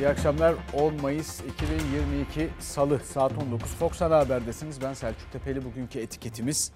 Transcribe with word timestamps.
İyi 0.00 0.08
akşamlar. 0.08 0.54
10 0.74 1.00
Mayıs 1.00 1.40
2022 1.40 2.50
Salı 2.58 2.98
saat 2.98 3.32
19 3.42 3.74
Fox 3.74 4.02
Ana 4.02 4.18
Haber'desiniz. 4.18 4.82
Ben 4.82 4.92
Selçuk 4.92 5.32
Tepeli. 5.32 5.64
Bugünkü 5.64 5.98
etiketimiz 5.98 6.72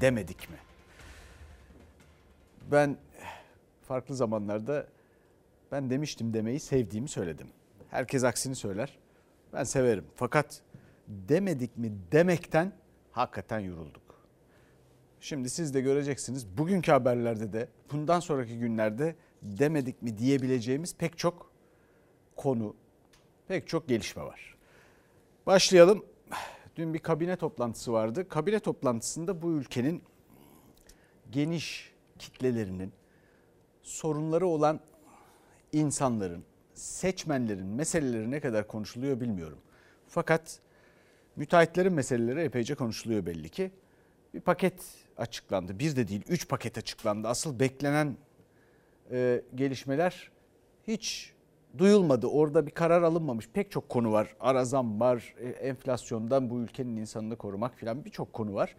demedik 0.00 0.50
mi? 0.50 0.56
Ben 2.70 2.96
farklı 3.82 4.14
zamanlarda 4.14 4.86
ben 5.72 5.90
demiştim 5.90 6.34
demeyi 6.34 6.60
sevdiğimi 6.60 7.08
söyledim. 7.08 7.46
Herkes 7.90 8.24
aksini 8.24 8.54
söyler. 8.54 8.98
Ben 9.52 9.64
severim. 9.64 10.04
Fakat 10.14 10.62
demedik 11.08 11.78
mi 11.78 11.92
demekten 12.12 12.72
hakikaten 13.10 13.58
yorulduk. 13.58 14.14
Şimdi 15.20 15.50
siz 15.50 15.74
de 15.74 15.80
göreceksiniz. 15.80 16.58
Bugünkü 16.58 16.92
haberlerde 16.92 17.52
de 17.52 17.68
bundan 17.92 18.20
sonraki 18.20 18.58
günlerde 18.58 19.16
demedik 19.42 20.02
mi 20.02 20.18
diyebileceğimiz 20.18 20.96
pek 20.96 21.18
çok 21.18 21.55
konu, 22.36 22.74
pek 23.48 23.68
çok 23.68 23.88
gelişme 23.88 24.22
var. 24.22 24.56
Başlayalım. 25.46 26.04
Dün 26.76 26.94
bir 26.94 26.98
kabine 26.98 27.36
toplantısı 27.36 27.92
vardı. 27.92 28.28
Kabine 28.28 28.60
toplantısında 28.60 29.42
bu 29.42 29.52
ülkenin 29.52 30.02
geniş 31.30 31.92
kitlelerinin 32.18 32.92
sorunları 33.82 34.46
olan 34.46 34.80
insanların, 35.72 36.44
seçmenlerin 36.74 37.66
meseleleri 37.66 38.30
ne 38.30 38.40
kadar 38.40 38.66
konuşuluyor 38.66 39.20
bilmiyorum. 39.20 39.58
Fakat 40.08 40.60
müteahhitlerin 41.36 41.92
meseleleri 41.92 42.40
epeyce 42.40 42.74
konuşuluyor 42.74 43.26
belli 43.26 43.48
ki. 43.48 43.70
Bir 44.34 44.40
paket 44.40 44.82
açıklandı. 45.16 45.78
Bir 45.78 45.96
de 45.96 46.08
değil, 46.08 46.22
üç 46.28 46.48
paket 46.48 46.78
açıklandı. 46.78 47.28
Asıl 47.28 47.60
beklenen 47.60 48.16
e, 49.10 49.42
gelişmeler 49.54 50.30
hiç 50.86 51.35
duyulmadı. 51.78 52.26
Orada 52.26 52.66
bir 52.66 52.70
karar 52.70 53.02
alınmamış. 53.02 53.48
Pek 53.48 53.70
çok 53.70 53.88
konu 53.88 54.12
var. 54.12 54.36
Arazam 54.40 55.00
var, 55.00 55.34
e, 55.38 55.48
enflasyondan 55.48 56.50
bu 56.50 56.60
ülkenin 56.60 56.96
insanını 56.96 57.36
korumak 57.36 57.74
filan 57.74 58.04
birçok 58.04 58.32
konu 58.32 58.54
var. 58.54 58.76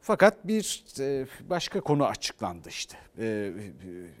Fakat 0.00 0.46
bir 0.46 0.84
e, 1.00 1.26
başka 1.50 1.80
konu 1.80 2.06
açıklandı 2.06 2.68
işte. 2.68 2.96
E, 3.18 3.52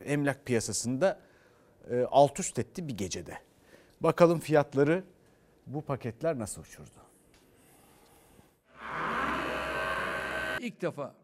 emlak 0.04 0.46
piyasasında 0.46 1.20
alt 2.10 2.40
üst 2.40 2.58
etti 2.58 2.88
bir 2.88 2.96
gecede. 2.96 3.38
Bakalım 4.00 4.40
fiyatları 4.40 5.04
bu 5.66 5.82
paketler 5.82 6.38
nasıl 6.38 6.62
uçurdu? 6.62 7.00
İlk 10.60 10.82
defa 10.82 11.14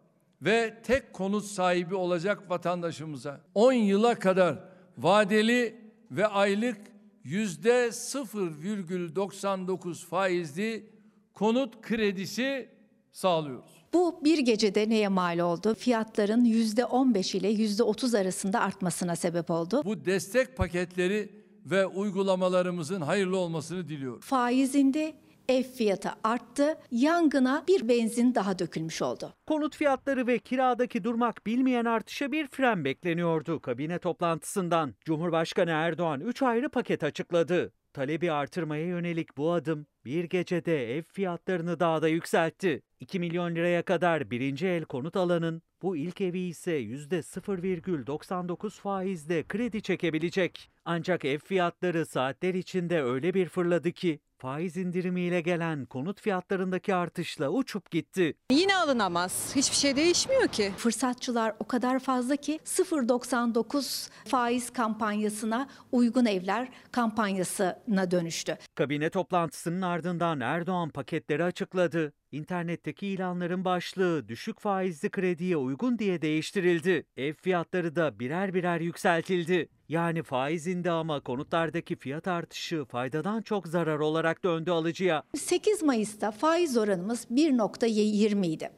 ve 0.42 0.82
tek 0.82 1.12
konut 1.12 1.44
sahibi 1.44 1.94
olacak 1.94 2.50
vatandaşımıza 2.50 3.40
10 3.54 3.72
yıla 3.72 4.18
kadar 4.18 4.58
vadeli 4.98 5.85
ve 6.10 6.26
aylık 6.26 6.76
yüzde 7.24 7.86
0,99 7.86 10.06
faizli 10.06 10.90
konut 11.34 11.82
kredisi 11.82 12.68
sağlıyoruz. 13.12 13.70
Bu 13.92 14.20
bir 14.24 14.38
gecede 14.38 14.88
neye 14.88 15.08
mal 15.08 15.38
oldu? 15.38 15.74
Fiyatların 15.74 16.44
%15 16.44 17.36
ile 17.36 17.52
%30 17.52 18.20
arasında 18.20 18.60
artmasına 18.60 19.16
sebep 19.16 19.50
oldu. 19.50 19.82
Bu 19.84 20.04
destek 20.04 20.56
paketleri 20.56 21.28
ve 21.66 21.86
uygulamalarımızın 21.86 23.00
hayırlı 23.00 23.36
olmasını 23.36 23.88
diliyorum. 23.88 24.20
Faizinde 24.20 25.14
ev 25.48 25.62
fiyatı 25.62 26.10
arttı, 26.24 26.78
yangına 26.90 27.64
bir 27.68 27.88
benzin 27.88 28.34
daha 28.34 28.58
dökülmüş 28.58 29.02
oldu. 29.02 29.34
Konut 29.46 29.76
fiyatları 29.76 30.26
ve 30.26 30.38
kiradaki 30.38 31.04
durmak 31.04 31.46
bilmeyen 31.46 31.84
artışa 31.84 32.32
bir 32.32 32.46
fren 32.46 32.84
bekleniyordu 32.84 33.60
kabine 33.60 33.98
toplantısından. 33.98 34.94
Cumhurbaşkanı 35.04 35.70
Erdoğan 35.70 36.20
3 36.20 36.42
ayrı 36.42 36.68
paket 36.68 37.04
açıkladı. 37.04 37.72
Talebi 37.92 38.32
artırmaya 38.32 38.86
yönelik 38.86 39.36
bu 39.36 39.52
adım 39.52 39.86
bir 40.04 40.24
gecede 40.24 40.96
ev 40.96 41.02
fiyatlarını 41.02 41.80
daha 41.80 42.02
da 42.02 42.08
yükseltti. 42.08 42.82
2 43.00 43.20
milyon 43.20 43.54
liraya 43.54 43.82
kadar 43.82 44.30
birinci 44.30 44.66
el 44.66 44.84
konut 44.84 45.16
alanın 45.16 45.62
bu 45.82 45.96
ilk 45.96 46.20
evi 46.20 46.38
ise 46.38 46.80
%0,99 46.80 48.70
faizle 48.70 49.42
kredi 49.42 49.82
çekebilecek. 49.82 50.70
Ancak 50.84 51.24
ev 51.24 51.38
fiyatları 51.38 52.06
saatler 52.06 52.54
içinde 52.54 53.02
öyle 53.02 53.34
bir 53.34 53.48
fırladı 53.48 53.92
ki 53.92 54.20
faiz 54.38 54.76
indirimiyle 54.76 55.40
gelen 55.40 55.86
konut 55.86 56.20
fiyatlarındaki 56.20 56.94
artışla 56.94 57.48
uçup 57.48 57.90
gitti. 57.90 58.34
Yine 58.50 58.76
alınamaz. 58.76 59.52
Hiçbir 59.56 59.76
şey 59.76 59.96
değişmiyor 59.96 60.48
ki. 60.48 60.72
Fırsatçılar 60.76 61.54
o 61.60 61.64
kadar 61.64 61.98
fazla 61.98 62.36
ki 62.36 62.60
0.99 62.64 64.10
faiz 64.28 64.72
kampanyasına 64.72 65.68
uygun 65.92 66.26
evler 66.26 66.68
kampanyasına 66.92 68.10
dönüştü. 68.10 68.58
Kabine 68.74 69.10
toplantısının 69.10 69.82
ardından 69.82 70.40
Erdoğan 70.40 70.88
paketleri 70.90 71.44
açıkladı. 71.44 72.12
İnternetteki 72.32 73.06
ilanların 73.06 73.64
başlığı 73.64 74.28
düşük 74.28 74.60
faizli 74.60 75.10
krediye 75.10 75.56
uygun 75.56 75.98
diye 75.98 76.22
değiştirildi. 76.22 77.06
Ev 77.16 77.34
fiyatları 77.34 77.96
da 77.96 78.18
birer 78.18 78.54
birer 78.54 78.80
yükseltildi. 78.80 79.68
Yani 79.88 80.22
faizinde 80.22 80.90
ama 80.90 81.20
konutlardaki 81.20 81.96
fiyat 81.96 82.28
artışı 82.28 82.84
faydadan 82.84 83.42
çok 83.42 83.68
zarar 83.68 83.98
olarak 83.98 84.44
döndü 84.44 84.70
alıcıya. 84.70 85.22
8 85.34 85.82
Mayıs'ta 85.82 86.30
faiz 86.30 86.76
oranımız 86.76 87.26
1.20 87.30 88.46
idi. 88.46 88.70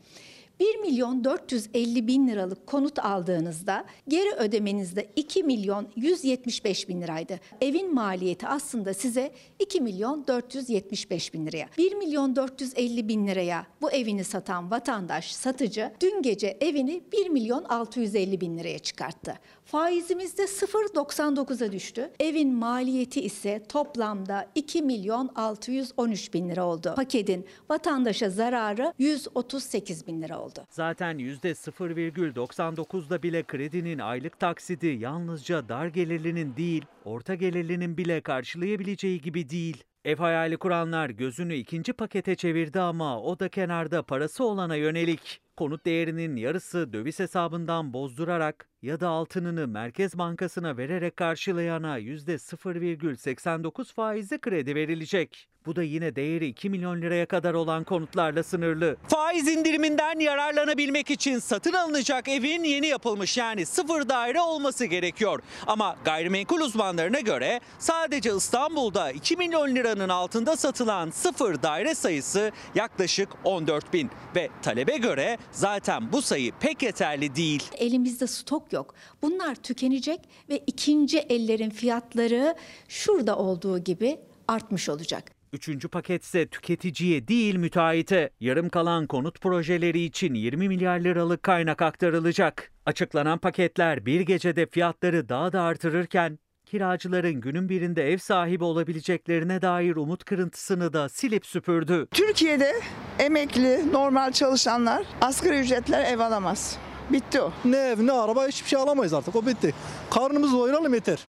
1 0.61 0.77
milyon 0.77 1.25
450 1.25 2.07
bin 2.07 2.29
liralık 2.29 2.67
konut 2.67 2.99
aldığınızda 2.99 3.85
geri 4.09 4.33
ödemenizde 4.35 5.09
2 5.17 5.43
milyon 5.43 5.89
175 5.97 6.89
bin 6.89 7.03
liraydı. 7.03 7.41
Evin 7.61 7.95
maliyeti 7.95 8.47
aslında 8.49 8.95
size 8.95 9.33
2 9.59 9.81
milyon 9.81 10.25
475 10.29 11.35
bin 11.35 11.47
liraya. 11.47 11.69
1 11.79 11.95
milyon 11.95 12.37
450 12.37 13.09
bin 13.09 13.27
liraya 13.27 13.67
bu 13.81 13.91
evini 13.91 14.25
satan 14.25 14.71
vatandaş, 14.71 15.33
satıcı 15.33 15.93
dün 16.01 16.23
gece 16.23 16.59
evini 16.61 17.03
1 17.13 17.29
milyon 17.29 17.65
650 17.65 18.41
bin 18.41 18.59
liraya 18.59 18.79
çıkarttı. 18.79 19.35
Faizimiz 19.71 20.39
de 20.39 20.43
0.99'a 20.43 21.73
düştü. 21.73 22.11
Evin 22.21 22.55
maliyeti 22.55 23.21
ise 23.21 23.63
toplamda 23.69 24.51
2 24.55 24.83
milyon 24.83 25.31
613 25.35 26.35
bin 26.35 26.49
lira 26.49 26.65
oldu. 26.65 26.93
Paketin 26.97 27.47
vatandaşa 27.71 28.31
zararı 28.31 28.93
138 28.99 30.07
bin 30.07 30.23
lira 30.23 30.41
oldu. 30.41 30.67
Zaten 30.71 31.19
%0,99'da 31.19 33.23
bile 33.23 33.43
kredinin 33.43 33.99
aylık 33.99 34.39
taksidi 34.39 34.87
yalnızca 34.87 35.69
dar 35.69 35.87
gelirlinin 35.87 36.57
değil, 36.57 36.85
orta 37.05 37.35
gelirlinin 37.35 37.97
bile 37.97 38.21
karşılayabileceği 38.21 39.21
gibi 39.21 39.51
değil. 39.51 39.85
Ev 40.05 40.17
hayali 40.17 40.57
kuranlar 40.57 41.11
gözünü 41.11 41.55
ikinci 41.55 41.93
pakete 41.93 42.35
çevirdi 42.35 42.81
ama 42.81 43.23
o 43.23 43.39
da 43.39 43.49
kenarda 43.49 44.03
parası 44.03 44.45
olana 44.45 44.77
yönelik. 44.77 45.41
Konut 45.59 45.87
değerinin 45.87 46.37
yarısı 46.37 46.93
döviz 46.93 47.19
hesabından 47.19 47.93
bozdurarak 47.93 48.69
ya 48.83 49.01
da 49.01 49.09
altınını 49.09 49.69
Merkez 49.69 50.19
Bankası'na 50.19 50.77
vererek 50.77 51.17
karşılayana 51.17 51.99
%0,89 51.99 53.95
faizli 53.95 54.39
kredi 54.39 54.75
verilecek. 54.75 55.49
Bu 55.67 55.77
da 55.77 55.83
yine 55.83 56.17
değeri 56.17 56.47
2 56.47 56.71
milyon 56.71 57.03
liraya 57.03 57.27
kadar 57.27 57.55
olan 57.55 57.85
konutlarla 57.85 58.43
sınırlı. 58.43 58.97
Faiz 59.09 59.49
indiriminden 59.49 60.19
yararlanabilmek 60.19 61.11
için 61.11 61.39
satın 61.39 61.73
alınacak 61.73 62.29
evin 62.29 62.65
yeni 62.65 62.87
yapılmış 62.87 63.37
yani 63.37 63.67
sıfır 63.67 64.09
daire 64.09 64.41
olması 64.41 64.85
gerekiyor. 64.85 65.43
Ama 65.67 65.97
gayrimenkul 66.05 66.61
uzmanlarına 66.61 67.21
göre 67.21 67.61
sadece 67.79 68.37
İstanbul'da 68.37 69.11
2 69.11 69.37
milyon 69.37 69.75
liranın 69.75 70.09
altında 70.09 70.57
satılan 70.57 71.11
sıfır 71.11 71.63
daire 71.63 71.95
sayısı 71.95 72.53
yaklaşık 72.75 73.29
14 73.45 73.93
bin. 73.93 74.11
Ve 74.37 74.49
talebe 74.63 74.97
göre 74.97 75.39
zaten 75.53 76.13
bu 76.13 76.23
sayı 76.23 76.53
pek 76.61 76.83
yeterli 76.83 77.37
değil. 77.37 77.71
Elimizde 77.79 78.27
stok 78.27 78.73
yok. 78.73 78.95
Bunlar 79.23 79.55
tükenecek 79.55 80.21
ve 80.49 80.59
ikinci 80.67 81.19
ellerin 81.19 81.71
fiyatları 81.71 82.55
şurada 82.89 83.37
olduğu 83.37 83.79
gibi 83.79 84.21
artmış 84.49 84.89
olacak. 84.89 85.39
Üçüncü 85.53 85.89
paket 85.89 86.23
ise 86.25 86.47
tüketiciye 86.47 87.29
değil 87.29 87.55
müteahhite. 87.57 88.31
Yarım 88.41 88.69
kalan 88.69 89.07
konut 89.07 89.41
projeleri 89.41 90.01
için 90.01 90.35
20 90.35 90.69
milyar 90.69 91.01
liralık 91.01 91.43
kaynak 91.43 91.83
aktarılacak. 91.83 92.73
Açıklanan 92.87 93.39
paketler 93.39 94.07
bir 94.07 94.21
gecede 94.21 94.67
fiyatları 94.67 95.29
daha 95.29 95.53
da 95.53 95.63
artırırken 95.63 96.39
kiracıların 96.69 97.41
günün 97.41 97.69
birinde 97.69 98.13
ev 98.13 98.19
sahibi 98.19 98.65
olabileceklerine 98.65 99.63
dair 99.63 99.97
umut 99.97 100.25
kırıntısını 100.25 100.93
da 100.93 101.09
silip 101.09 101.47
süpürdü. 101.47 102.07
Türkiye'de 102.11 102.73
emekli, 103.19 103.93
normal 103.93 104.33
çalışanlar 104.33 105.07
asgari 105.21 105.61
ücretler 105.61 106.13
ev 106.13 106.19
alamaz. 106.19 106.79
Bitti 107.13 107.41
o. 107.41 107.53
Ne 107.65 107.77
ev 107.77 108.07
ne 108.07 108.13
araba 108.13 108.47
hiçbir 108.47 108.69
şey 108.69 108.79
alamayız 108.79 109.13
artık 109.15 109.37
o 109.37 109.47
bitti. 109.47 109.75
Karnımızı 110.11 110.59
doyuralım 110.59 110.95
yeter. 110.95 111.25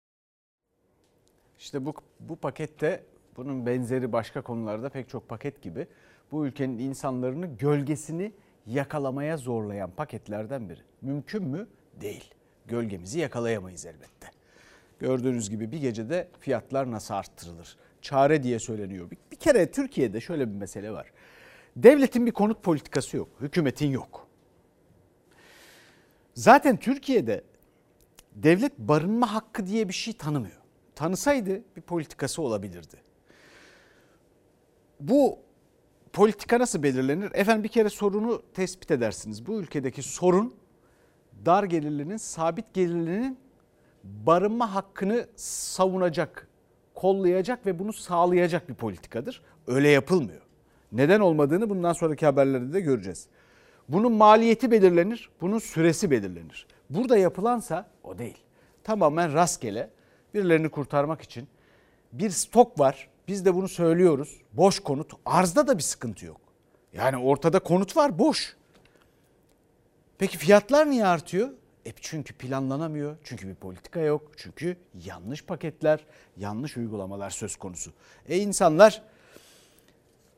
İşte 1.59 1.85
bu, 1.85 1.95
bu 2.21 2.37
pakette 2.37 3.05
bunun 3.37 3.67
benzeri 3.67 4.13
başka 4.13 4.43
konularda 4.43 4.89
pek 4.89 5.09
çok 5.09 5.29
paket 5.29 5.63
gibi 5.63 5.87
bu 6.33 6.47
ülkenin 6.47 6.79
insanlarını 6.79 7.47
gölgesini 7.47 8.33
yakalamaya 8.67 9.37
zorlayan 9.37 9.91
paketlerden 9.91 10.69
biri. 10.69 10.81
Mümkün 11.03 11.45
mü? 11.45 11.67
Değil. 12.01 12.35
Gölgemizi 12.67 13.19
yakalayamayız 13.19 13.87
elbette. 13.87 14.36
Gördüğünüz 14.99 15.51
gibi 15.51 15.73
bir 15.73 15.79
gecede 15.79 16.29
fiyatlar 16.41 16.91
nasıl 16.91 17.15
arttırılır? 17.15 17.77
Çare 18.03 18.43
diye 18.43 18.59
söyleniyor. 18.59 19.11
Bir, 19.11 19.19
bir 19.31 19.37
kere 19.37 19.71
Türkiye'de 19.71 20.21
şöyle 20.21 20.49
bir 20.49 20.55
mesele 20.55 20.93
var. 20.93 21.13
Devletin 21.77 22.27
bir 22.27 22.31
konut 22.31 22.63
politikası 22.63 23.17
yok. 23.17 23.29
Hükümetin 23.41 23.91
yok. 23.91 24.27
Zaten 26.35 26.77
Türkiye'de 26.77 27.45
devlet 28.35 28.79
barınma 28.79 29.35
hakkı 29.35 29.67
diye 29.67 29.89
bir 29.89 29.95
şey 29.95 30.15
tanımıyor. 30.15 30.61
Tanısaydı 30.95 31.63
bir 31.77 31.83
politikası 31.83 32.43
olabilirdi. 32.43 32.97
Bu 35.01 35.39
politika 36.13 36.59
nasıl 36.59 36.83
belirlenir? 36.83 37.31
Efendim 37.35 37.65
bir 37.65 37.69
kere 37.69 37.89
sorunu 37.89 38.43
tespit 38.55 38.91
edersiniz. 38.91 39.47
Bu 39.47 39.61
ülkedeki 39.61 40.03
sorun 40.03 40.55
dar 41.47 41.65
gelirlinin, 41.65 42.17
sabit 42.17 42.75
gelirlinin 42.75 43.39
barınma 44.27 44.75
hakkını 44.75 45.27
savunacak, 45.37 46.49
kollayacak 46.95 47.67
ve 47.67 47.79
bunu 47.79 47.93
sağlayacak 47.93 48.69
bir 48.69 48.75
politikadır. 48.75 49.43
Öyle 49.67 49.89
yapılmıyor. 49.89 50.43
Neden 50.93 51.21
olmadığını 51.21 51.71
bundan 51.71 51.93
sonraki 51.93 52.27
haberlerde 52.27 52.73
de 52.73 52.81
göreceğiz. 52.81 53.27
Bunun 53.89 54.13
maliyeti 54.13 54.71
belirlenir, 54.71 55.31
bunun 55.41 55.59
süresi 55.59 56.11
belirlenir. 56.11 56.67
Burada 56.91 57.17
yapılansa 57.17 57.87
o 58.05 58.19
değil. 58.19 58.39
Tamamen 58.85 59.33
rastgele 59.33 59.91
birilerini 60.35 60.69
kurtarmak 60.69 61.23
için 61.23 61.49
bir 62.13 62.31
stok 62.31 62.81
var. 62.81 63.09
Biz 63.29 63.45
de 63.45 63.55
bunu 63.55 63.69
söylüyoruz. 63.69 64.41
Boş 64.53 64.81
konut. 64.81 65.13
Arzda 65.27 65.67
da 65.67 65.79
bir 65.79 65.83
sıkıntı 65.83 66.27
yok. 66.27 66.41
Yani 66.93 67.17
ortada 67.17 67.59
konut 67.59 67.97
var 67.97 68.19
boş. 68.19 68.57
Peki 70.19 70.39
fiyatlar 70.39 70.91
niye 70.91 71.07
artıyor? 71.07 71.51
E 71.87 71.93
çünkü 72.01 72.35
planlanamıyor, 72.35 73.17
çünkü 73.25 73.49
bir 73.49 73.55
politika 73.55 74.01
yok, 74.01 74.31
çünkü 74.37 74.77
yanlış 75.05 75.45
paketler, 75.45 76.07
yanlış 76.37 76.77
uygulamalar 76.77 77.31
söz 77.31 77.57
konusu. 77.57 77.93
E 78.29 78.39
insanlar 78.39 79.03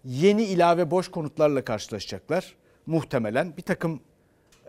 yeni 0.05 0.45
ilave 0.45 0.91
boş 0.91 1.11
konutlarla 1.11 1.65
karşılaşacaklar. 1.65 2.57
Muhtemelen 2.87 3.57
bir 3.57 3.63
takım 3.63 4.01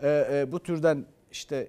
e, 0.02 0.08
e, 0.32 0.52
bu 0.52 0.62
türden 0.62 1.06
işte 1.32 1.68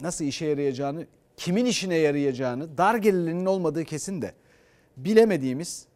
nasıl 0.00 0.24
işe 0.24 0.46
yarayacağını, 0.46 1.06
kimin 1.36 1.66
işine 1.66 1.96
yarayacağını, 1.96 2.78
dar 2.78 2.94
gelirlinin 2.94 3.46
olmadığı 3.46 3.84
kesin 3.84 4.22
de 4.22 4.34
bilemediğimiz 4.96 5.86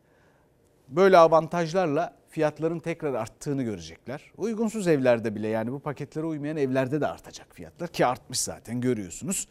böyle 0.88 1.18
avantajlarla 1.18 2.21
fiyatların 2.32 2.78
tekrar 2.78 3.14
arttığını 3.14 3.62
görecekler. 3.62 4.32
Uygunsuz 4.36 4.88
evlerde 4.88 5.34
bile 5.34 5.48
yani 5.48 5.72
bu 5.72 5.78
paketlere 5.78 6.26
uymayan 6.26 6.56
evlerde 6.56 7.00
de 7.00 7.06
artacak 7.06 7.54
fiyatlar 7.54 7.88
ki 7.88 8.06
artmış 8.06 8.40
zaten 8.40 8.80
görüyorsunuz. 8.80 9.48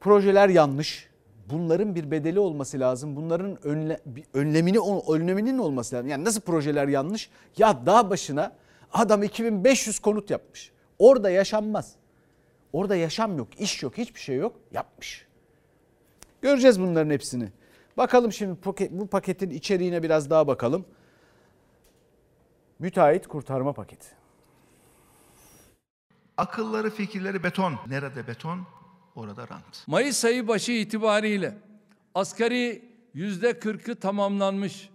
Projeler 0.00 0.48
yanlış. 0.48 1.08
Bunların 1.50 1.94
bir 1.94 2.10
bedeli 2.10 2.38
olması 2.38 2.80
lazım. 2.80 3.16
Bunların 3.16 3.66
önle, 3.66 4.00
önlemini 4.34 4.78
önleminin 5.08 5.58
olması 5.58 5.96
lazım. 5.96 6.08
Yani 6.08 6.24
nasıl 6.24 6.40
projeler 6.40 6.88
yanlış? 6.88 7.30
Ya 7.56 7.86
dağ 7.86 8.10
başına 8.10 8.52
adam 8.92 9.22
2500 9.22 9.98
konut 9.98 10.30
yapmış. 10.30 10.72
Orada 10.98 11.30
yaşanmaz. 11.30 11.92
Orada 12.72 12.96
yaşam 12.96 13.38
yok, 13.38 13.60
iş 13.60 13.82
yok, 13.82 13.98
hiçbir 13.98 14.20
şey 14.20 14.36
yok. 14.36 14.56
Yapmış. 14.72 15.26
Göreceğiz 16.42 16.80
bunların 16.80 17.10
hepsini. 17.10 17.48
Bakalım 17.96 18.32
şimdi 18.32 18.56
bu 18.90 19.06
paketin 19.06 19.50
içeriğine 19.50 20.02
biraz 20.02 20.30
daha 20.30 20.46
bakalım. 20.46 20.84
Müteahhit 22.84 23.26
kurtarma 23.26 23.72
paketi. 23.72 24.06
Akılları 26.36 26.90
fikirleri 26.90 27.42
beton. 27.42 27.74
Nerede 27.86 28.26
beton? 28.26 28.66
Orada 29.14 29.42
rant. 29.48 29.84
Mayıs 29.86 30.24
ayı 30.24 30.48
başı 30.48 30.72
itibariyle 30.72 31.54
asgari 32.14 32.82
yüzde 33.14 33.58
kırkı 33.58 33.96
tamamlanmış 33.96 34.88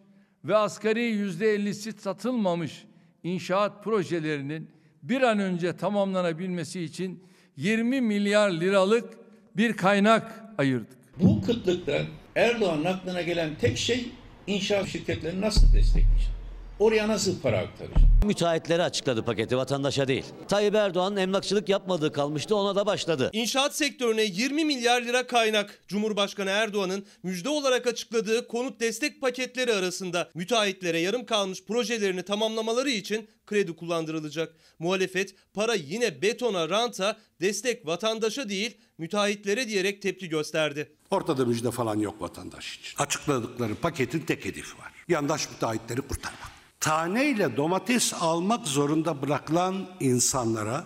ve 0.46 0.56
asgari 0.58 1.04
yüzde 1.04 1.54
ellisi 1.54 1.92
satılmamış 1.92 2.86
inşaat 3.24 3.84
projelerinin 3.84 4.70
bir 5.04 5.22
an 5.22 5.40
önce 5.40 5.78
tamamlanabilmesi 5.78 6.82
için 6.82 7.24
20 7.56 8.02
milyar 8.02 8.52
liralık 8.52 9.18
bir 9.58 9.78
kaynak 9.78 10.44
ayırdık. 10.58 10.98
Bu 11.20 11.42
kıtlıkta 11.42 12.02
Erdoğan'ın 12.36 12.86
aklına 12.86 13.22
gelen 13.22 13.56
tek 13.56 13.78
şey 13.78 14.12
inşaat 14.48 14.88
şirketlerini 14.88 15.42
nasıl 15.42 15.74
destekleyecek? 15.74 16.39
Oraya 16.80 17.08
nasıl 17.08 17.42
para 17.42 17.58
aktaracak? 17.58 17.98
Müteahhitlere 18.26 18.84
açıkladı 18.84 19.26
paketi 19.26 19.58
vatandaşa 19.58 20.08
değil. 20.08 20.26
Tayyip 20.48 20.76
Erdoğan 20.76 21.18
emlakçılık 21.18 21.70
yapmadığı 21.70 22.12
kalmıştı 22.12 22.56
ona 22.56 22.76
da 22.76 22.86
başladı. 22.86 23.30
İnşaat 23.34 23.76
sektörüne 23.76 24.24
20 24.24 24.66
milyar 24.66 25.02
lira 25.02 25.28
kaynak. 25.28 25.84
Cumhurbaşkanı 25.88 26.50
Erdoğan'ın 26.50 27.06
müjde 27.24 27.50
olarak 27.50 27.88
açıkladığı 27.88 28.48
konut 28.48 28.80
destek 28.80 29.22
paketleri 29.22 29.74
arasında 29.74 30.30
müteahhitlere 30.34 31.00
yarım 31.00 31.26
kalmış 31.26 31.64
projelerini 31.64 32.24
tamamlamaları 32.24 32.90
için 32.90 33.30
kredi 33.46 33.76
kullandırılacak. 33.76 34.56
Muhalefet 34.80 35.36
para 35.54 35.74
yine 35.74 36.22
betona, 36.22 36.70
ranta, 36.70 37.18
destek 37.42 37.88
vatandaşa 37.88 38.50
değil 38.50 38.78
müteahhitlere 38.98 39.68
diyerek 39.68 40.02
tepki 40.02 40.30
gösterdi. 40.30 40.92
Ortada 41.12 41.46
müjde 41.46 41.72
falan 41.72 42.00
yok 42.00 42.22
vatandaş 42.22 42.78
için. 42.80 43.04
Açıkladıkları 43.04 43.76
paketin 43.76 44.20
tek 44.20 44.46
hedefi 44.46 44.78
var. 44.78 44.92
Yandaş 45.08 45.50
müteahhitleri 45.50 46.02
kurtarmak 46.02 46.59
taneyle 46.80 47.58
domates 47.58 48.14
almak 48.14 48.68
zorunda 48.68 49.22
bırakılan 49.22 49.76
insanlara 50.00 50.84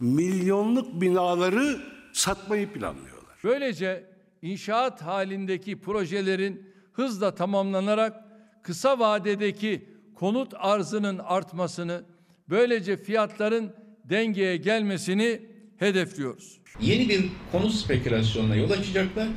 milyonluk 0.00 1.00
binaları 1.00 1.80
satmayı 2.12 2.72
planlıyorlar. 2.72 3.38
Böylece 3.44 4.04
inşaat 4.42 5.02
halindeki 5.02 5.80
projelerin 5.80 6.72
hızla 6.92 7.34
tamamlanarak 7.34 8.24
kısa 8.62 8.98
vadedeki 8.98 9.88
konut 10.14 10.54
arzının 10.56 11.18
artmasını, 11.18 12.04
böylece 12.48 12.96
fiyatların 12.96 13.72
dengeye 14.04 14.56
gelmesini 14.56 15.42
hedefliyoruz. 15.76 16.60
Yeni 16.80 17.08
bir 17.08 17.30
konut 17.52 17.72
spekülasyonuna 17.72 18.56
yol 18.56 18.70
açacaklar 18.70 19.28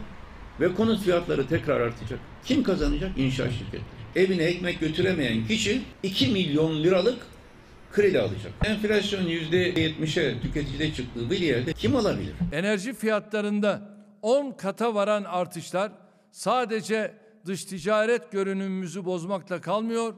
ve 0.60 0.76
konut 0.76 1.04
fiyatları 1.04 1.48
tekrar 1.48 1.82
artacak. 1.82 2.20
Kim 2.46 2.64
kazanacak? 2.64 3.18
İnşaat 3.18 3.52
şirketleri 3.52 4.05
evine 4.16 4.44
ekmek 4.44 4.80
götüremeyen 4.80 5.48
kişi 5.48 5.82
2 6.04 6.28
milyon 6.28 6.84
liralık 6.84 7.18
kredi 7.92 8.20
alacak. 8.20 8.52
Enflasyon 8.66 9.22
%70'e 9.22 10.42
tüketicide 10.42 10.94
çıktığı 10.94 11.30
bir 11.30 11.40
yerde 11.40 11.74
kim 11.74 11.96
alabilir? 11.96 12.34
Enerji 12.54 12.94
fiyatlarında 12.94 13.96
10 14.22 14.52
kata 14.52 14.96
varan 14.96 15.24
artışlar 15.24 15.92
sadece 16.32 17.14
dış 17.46 17.66
ticaret 17.66 18.32
görünümümüzü 18.32 19.06
bozmakla 19.06 19.62
kalmıyor, 19.62 20.14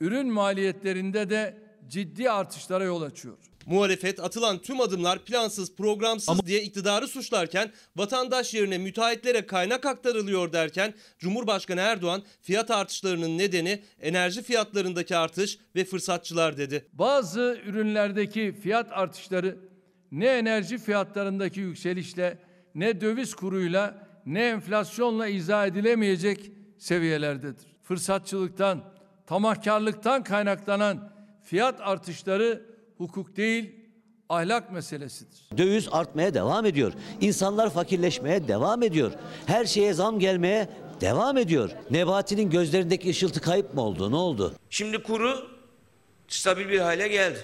ürün 0.00 0.32
maliyetlerinde 0.32 1.30
de 1.30 1.56
ciddi 1.88 2.30
artışlara 2.30 2.84
yol 2.84 3.02
açıyor. 3.02 3.36
Muhalefet 3.66 4.20
atılan 4.20 4.58
tüm 4.58 4.80
adımlar 4.80 5.24
plansız, 5.24 5.76
programsız 5.76 6.28
Ama... 6.28 6.46
diye 6.46 6.62
iktidarı 6.62 7.08
suçlarken 7.08 7.72
vatandaş 7.96 8.54
yerine 8.54 8.78
müteahhitlere 8.78 9.46
kaynak 9.46 9.86
aktarılıyor 9.86 10.52
derken 10.52 10.94
Cumhurbaşkanı 11.18 11.80
Erdoğan 11.80 12.22
fiyat 12.42 12.70
artışlarının 12.70 13.38
nedeni 13.38 13.82
enerji 14.00 14.42
fiyatlarındaki 14.42 15.16
artış 15.16 15.58
ve 15.76 15.84
fırsatçılar 15.84 16.56
dedi. 16.56 16.86
Bazı 16.92 17.60
ürünlerdeki 17.66 18.54
fiyat 18.62 18.92
artışları 18.92 19.58
ne 20.12 20.26
enerji 20.26 20.78
fiyatlarındaki 20.78 21.60
yükselişle 21.60 22.38
ne 22.74 23.00
döviz 23.00 23.34
kuruyla 23.34 24.08
ne 24.26 24.46
enflasyonla 24.48 25.26
izah 25.26 25.66
edilemeyecek 25.66 26.52
seviyelerdedir. 26.78 27.66
Fırsatçılıktan, 27.82 28.84
tamahkarlıktan 29.26 30.24
kaynaklanan 30.24 31.12
fiyat 31.44 31.80
artışları 31.80 32.73
hukuk 33.04 33.36
değil 33.36 33.74
ahlak 34.28 34.72
meselesidir. 34.72 35.38
Döviz 35.58 35.88
artmaya 35.92 36.34
devam 36.34 36.66
ediyor. 36.66 36.92
İnsanlar 37.20 37.70
fakirleşmeye 37.70 38.48
devam 38.48 38.82
ediyor. 38.82 39.12
Her 39.46 39.64
şeye 39.64 39.94
zam 39.94 40.18
gelmeye 40.18 40.68
devam 41.00 41.36
ediyor. 41.38 41.70
Nebati'nin 41.90 42.50
gözlerindeki 42.50 43.10
ışıltı 43.10 43.40
kayıp 43.40 43.74
mı 43.74 43.82
oldu? 43.82 44.10
Ne 44.10 44.16
oldu? 44.16 44.54
Şimdi 44.70 45.02
kuru 45.02 45.48
stabil 46.28 46.68
bir 46.68 46.78
hale 46.78 47.08
geldi 47.08 47.38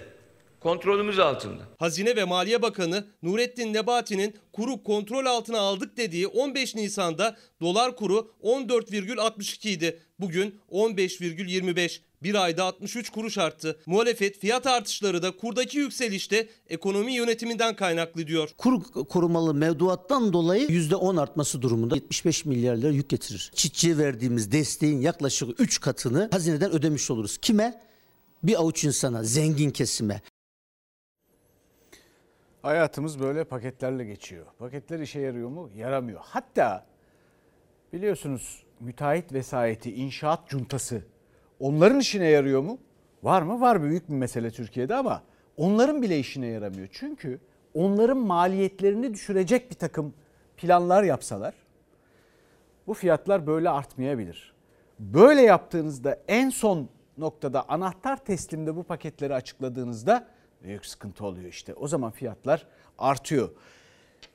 kontrolümüz 0.60 1.18
altında. 1.18 1.62
Hazine 1.78 2.16
ve 2.16 2.24
Maliye 2.24 2.62
Bakanı 2.62 3.06
Nurettin 3.22 3.74
Nebati'nin 3.74 4.34
kuru 4.52 4.82
kontrol 4.82 5.26
altına 5.26 5.58
aldık 5.58 5.96
dediği 5.96 6.26
15 6.26 6.74
Nisan'da 6.74 7.36
dolar 7.60 7.96
kuru 7.96 8.32
14,62 8.42 9.68
idi. 9.68 10.00
Bugün 10.20 10.60
15,25. 10.70 12.00
Bir 12.22 12.34
ayda 12.34 12.64
63 12.64 13.10
kuruş 13.10 13.38
arttı. 13.38 13.80
Muhalefet 13.86 14.38
fiyat 14.38 14.66
artışları 14.66 15.22
da 15.22 15.36
kurdaki 15.36 15.78
yükselişte 15.78 16.48
ekonomi 16.68 17.12
yönetiminden 17.12 17.76
kaynaklı 17.76 18.26
diyor. 18.26 18.50
Kur 18.58 18.82
korumalı 19.08 19.54
mevduattan 19.54 20.32
dolayı 20.32 20.66
%10 20.66 21.20
artması 21.20 21.62
durumunda 21.62 21.94
75 21.94 22.44
milyar 22.44 22.76
lira 22.76 22.88
yük 22.88 23.08
getirir. 23.08 23.50
Çiftçiye 23.54 23.98
verdiğimiz 23.98 24.52
desteğin 24.52 25.00
yaklaşık 25.00 25.60
3 25.60 25.80
katını 25.80 26.28
hazineden 26.32 26.70
ödemiş 26.70 27.10
oluruz. 27.10 27.38
Kime? 27.38 27.80
Bir 28.42 28.60
avuç 28.60 28.84
insana, 28.84 29.22
zengin 29.24 29.70
kesime. 29.70 30.22
Hayatımız 32.62 33.20
böyle 33.20 33.44
paketlerle 33.44 34.04
geçiyor. 34.04 34.46
Paketler 34.58 35.00
işe 35.00 35.20
yarıyor 35.20 35.48
mu? 35.48 35.70
Yaramıyor. 35.76 36.20
Hatta 36.22 36.86
biliyorsunuz 37.92 38.62
müteahhit 38.80 39.32
vesayeti, 39.32 39.94
inşaat 39.94 40.48
cuntası 40.48 41.02
onların 41.60 42.00
işine 42.00 42.26
yarıyor 42.26 42.62
mu? 42.62 42.78
Var 43.22 43.42
mı? 43.42 43.60
Var 43.60 43.82
büyük 43.82 44.08
bir 44.08 44.14
mesele 44.14 44.50
Türkiye'de 44.50 44.94
ama 44.94 45.22
onların 45.56 46.02
bile 46.02 46.18
işine 46.18 46.46
yaramıyor. 46.46 46.88
Çünkü 46.92 47.40
onların 47.74 48.18
maliyetlerini 48.18 49.14
düşürecek 49.14 49.70
bir 49.70 49.76
takım 49.76 50.14
planlar 50.56 51.02
yapsalar 51.02 51.54
bu 52.86 52.94
fiyatlar 52.94 53.46
böyle 53.46 53.70
artmayabilir. 53.70 54.54
Böyle 54.98 55.42
yaptığınızda 55.42 56.18
en 56.28 56.50
son 56.50 56.88
noktada 57.18 57.68
anahtar 57.68 58.24
teslimde 58.24 58.76
bu 58.76 58.82
paketleri 58.82 59.34
açıkladığınızda 59.34 60.26
büyük 60.62 60.86
sıkıntı 60.86 61.26
oluyor 61.26 61.48
işte. 61.48 61.74
O 61.74 61.88
zaman 61.88 62.10
fiyatlar 62.10 62.66
artıyor. 62.98 63.50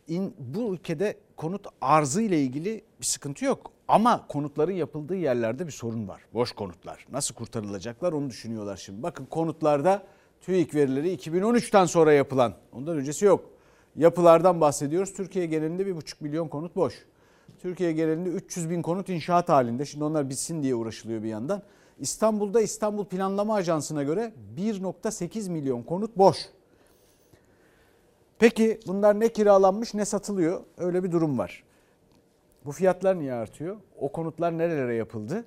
İn, 0.08 0.34
bu 0.39 0.74
ülkede 0.74 1.18
konut 1.38 1.68
arzı 1.82 2.22
ile 2.22 2.42
ilgili 2.42 2.82
bir 3.00 3.06
sıkıntı 3.06 3.46
yok. 3.46 3.72
Ama 3.88 4.27
konutların 4.27 4.72
yapıldığı 4.72 5.15
yerlerde 5.15 5.68
bir 5.68 5.72
sorun 5.72 6.08
var. 6.08 6.22
Boş 6.34 6.51
konutlar. 6.51 7.06
Nasıl 7.12 7.36
kurtarılacaklar 7.36 8.13
onu 8.13 8.30
düşünüyorlar 8.30 8.77
şimdi. 8.77 9.04
Bakın 9.04 9.25
konutlarda 9.25 10.04
TÜİK 10.42 10.75
verileri 10.75 11.15
2013'ten 11.15 11.86
sonra 11.86 12.13
yapılan, 12.13 12.54
ondan 12.74 12.98
öncesi 12.98 13.25
yok. 13.25 13.50
Yapılardan 13.96 14.62
bahsediyoruz. 14.62 15.13
Türkiye 15.13 15.46
genelinde 15.46 15.84
1,5 15.84 16.15
milyon 16.20 16.48
konut 16.48 16.75
boş. 16.75 16.94
Türkiye 17.60 17.92
genelinde 17.92 18.30
300 18.30 18.70
bin 18.70 18.82
konut 18.82 19.10
inşaat 19.10 19.50
halinde. 19.50 19.86
Şimdi 19.86 20.04
onlar 20.04 20.30
bitsin 20.30 20.63
diye 20.63 20.75
uğraşılıyor 20.75 21.24
bir 21.24 21.30
yandan. 21.30 21.62
İstanbul'da 22.00 22.62
İstanbul 22.62 23.06
Planlama 23.06 23.56
Ajansı'na 23.56 24.04
göre 24.04 24.34
1.8 24.58 25.50
milyon 25.50 25.84
konut 25.84 26.18
boş. 26.18 26.38
Peki 28.39 28.80
bunlar 28.88 29.20
ne 29.20 29.30
kiralanmış 29.30 29.94
ne 29.94 30.06
satılıyor? 30.06 30.63
Öyle 30.77 31.04
bir 31.04 31.12
durum 31.12 31.38
var. 31.38 31.63
Bu 32.65 32.72
fiyatlar 32.72 33.20
niye 33.20 33.34
artıyor? 33.34 33.77
O 34.00 34.12
konutlar 34.12 34.58
nerelere 34.58 34.96
yapıldı? 34.96 35.46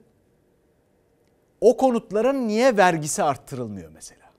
O 1.60 1.76
konutların 1.76 2.48
niye 2.48 2.76
vergisi 2.76 3.22
arttırılmıyor 3.22 3.90
mesela? 3.94 4.30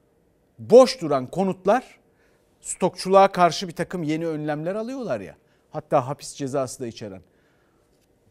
Boş 0.60 1.02
duran 1.02 1.28
konutlar 1.28 2.00
stokçuluğa 2.62 3.32
karşı 3.32 3.68
bir 3.68 3.76
takım 3.76 4.04
yeni 4.04 4.28
önlemler 4.28 4.76
alıyorlar 4.76 5.20
ya. 5.20 5.36
Hatta 5.70 6.08
hapis 6.08 6.36
cezası 6.36 6.80
da 6.80 6.88
içeren. 6.88 7.22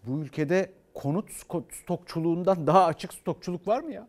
Bu 0.07 0.19
ülkede 0.21 0.73
konut 0.95 1.31
stokçuluğundan 1.73 2.67
daha 2.67 2.85
açık 2.85 3.15
stokçuluk 3.15 3.69
var 3.69 3.81
mı 3.81 3.93
ya? 3.93 4.09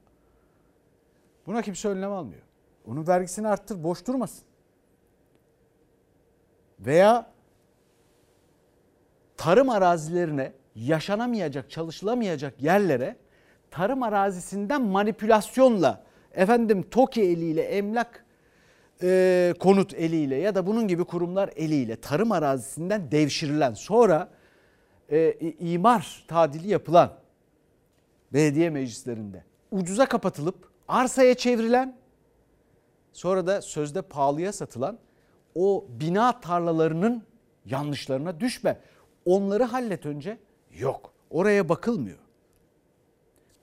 Buna 1.47 1.61
kimse 1.61 1.89
önlem 1.89 2.11
almıyor. 2.11 2.41
Onun 2.85 3.07
vergisini 3.07 3.47
arttır, 3.47 3.83
boş 3.83 4.07
durmasın. 4.07 4.48
Veya 6.79 7.31
tarım 9.37 9.69
arazilerine 9.69 10.53
yaşanamayacak, 10.75 11.71
çalışılamayacak 11.71 12.61
yerlere 12.61 13.15
tarım 13.71 14.03
arazisinden 14.03 14.81
manipülasyonla 14.81 16.03
efendim 16.33 16.83
TOKİ 16.91 17.21
eliyle 17.21 17.61
emlak 17.61 18.25
e, 19.03 19.53
konut 19.59 19.93
eliyle 19.93 20.35
ya 20.35 20.55
da 20.55 20.67
bunun 20.67 20.87
gibi 20.87 21.03
kurumlar 21.03 21.49
eliyle 21.55 21.95
tarım 21.95 22.31
arazisinden 22.31 23.11
devşirilen 23.11 23.73
sonra 23.73 24.29
e, 25.11 25.33
imar 25.59 26.25
tadili 26.27 26.67
yapılan 26.69 27.13
belediye 28.33 28.69
meclislerinde 28.69 29.43
ucuza 29.71 30.05
kapatılıp 30.05 30.69
arsaya 30.87 31.33
çevrilen 31.33 31.97
sonra 33.13 33.47
da 33.47 33.61
sözde 33.61 34.01
pahalıya 34.01 34.53
satılan 34.53 34.99
o 35.55 35.85
bina 35.89 36.39
tarlalarının 36.39 37.23
yanlışlarına 37.65 38.39
düşme. 38.39 38.79
Onları 39.25 39.63
hallet 39.63 40.05
önce. 40.05 40.37
Yok. 40.79 41.13
Oraya 41.29 41.69
bakılmıyor. 41.69 42.17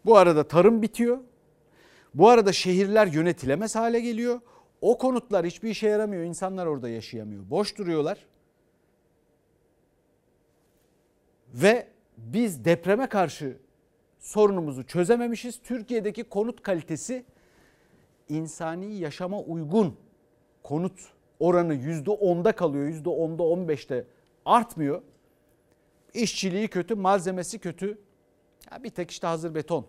Bu 0.05 0.17
arada 0.17 0.49
tarım 0.49 0.83
bitiyor. 0.83 1.19
Bu 2.15 2.29
arada 2.29 2.53
şehirler 2.53 3.07
yönetilemez 3.07 3.77
hale 3.77 4.01
geliyor. 4.01 4.41
O 4.81 4.99
konutlar 4.99 5.47
hiçbir 5.47 5.71
işe 5.71 5.89
yaramıyor. 5.89 6.23
İnsanlar 6.23 6.67
orada 6.67 6.89
yaşayamıyor. 6.89 7.51
Boş 7.51 7.79
duruyorlar. 7.79 8.27
Ve 11.55 11.89
biz 12.17 12.65
depreme 12.65 13.07
karşı 13.07 13.57
sorunumuzu 14.19 14.87
çözememişiz. 14.87 15.61
Türkiye'deki 15.63 16.25
konut 16.25 16.63
kalitesi 16.63 17.25
insani 18.29 18.95
yaşama 18.95 19.41
uygun 19.41 19.97
konut 20.63 21.16
oranı 21.41 21.75
%10'da 21.75 22.53
kalıyor. 22.53 22.89
%10'da 22.89 23.43
15'te 23.43 24.07
artmıyor. 24.45 25.03
İşçiliği 26.15 26.69
kötü, 26.69 26.95
malzemesi 26.95 27.59
kötü. 27.59 27.99
Ya 28.73 28.85
bir 28.85 28.91
tek 28.91 29.11
işte 29.11 29.27
hazır 29.27 29.55
beton 29.55 29.87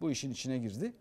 bu 0.00 0.10
işin 0.10 0.30
içine 0.30 0.58
girdi. 0.58 0.92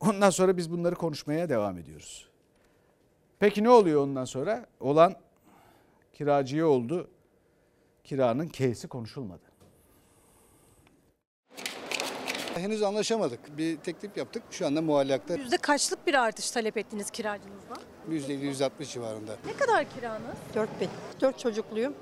Ondan 0.00 0.30
sonra 0.30 0.56
biz 0.56 0.70
bunları 0.70 0.94
konuşmaya 0.94 1.48
devam 1.48 1.78
ediyoruz. 1.78 2.28
Peki 3.38 3.64
ne 3.64 3.70
oluyor 3.70 4.02
ondan 4.02 4.24
sonra? 4.24 4.66
Olan 4.80 5.14
kiracıya 6.12 6.66
oldu. 6.66 7.10
Kiranın 8.04 8.48
K'si 8.48 8.88
konuşulmadı. 8.88 9.49
Henüz 12.54 12.82
anlaşamadık. 12.82 13.58
Bir 13.58 13.76
teklif 13.76 14.16
yaptık. 14.16 14.42
Şu 14.50 14.66
anda 14.66 14.82
muallakta. 14.82 15.34
Yüzde 15.34 15.56
kaçlık 15.56 16.06
bir 16.06 16.14
artış 16.14 16.50
talep 16.50 16.76
ettiniz 16.76 17.10
kiracınızdan? 17.10 17.76
%50-160 18.10 18.92
civarında. 18.92 19.32
Ne 19.46 19.52
kadar 19.52 19.86
kiranız? 19.94 20.36
4 20.54 20.80
bin. 20.80 20.88
4 21.20 21.38
çocukluyum. 21.38 21.94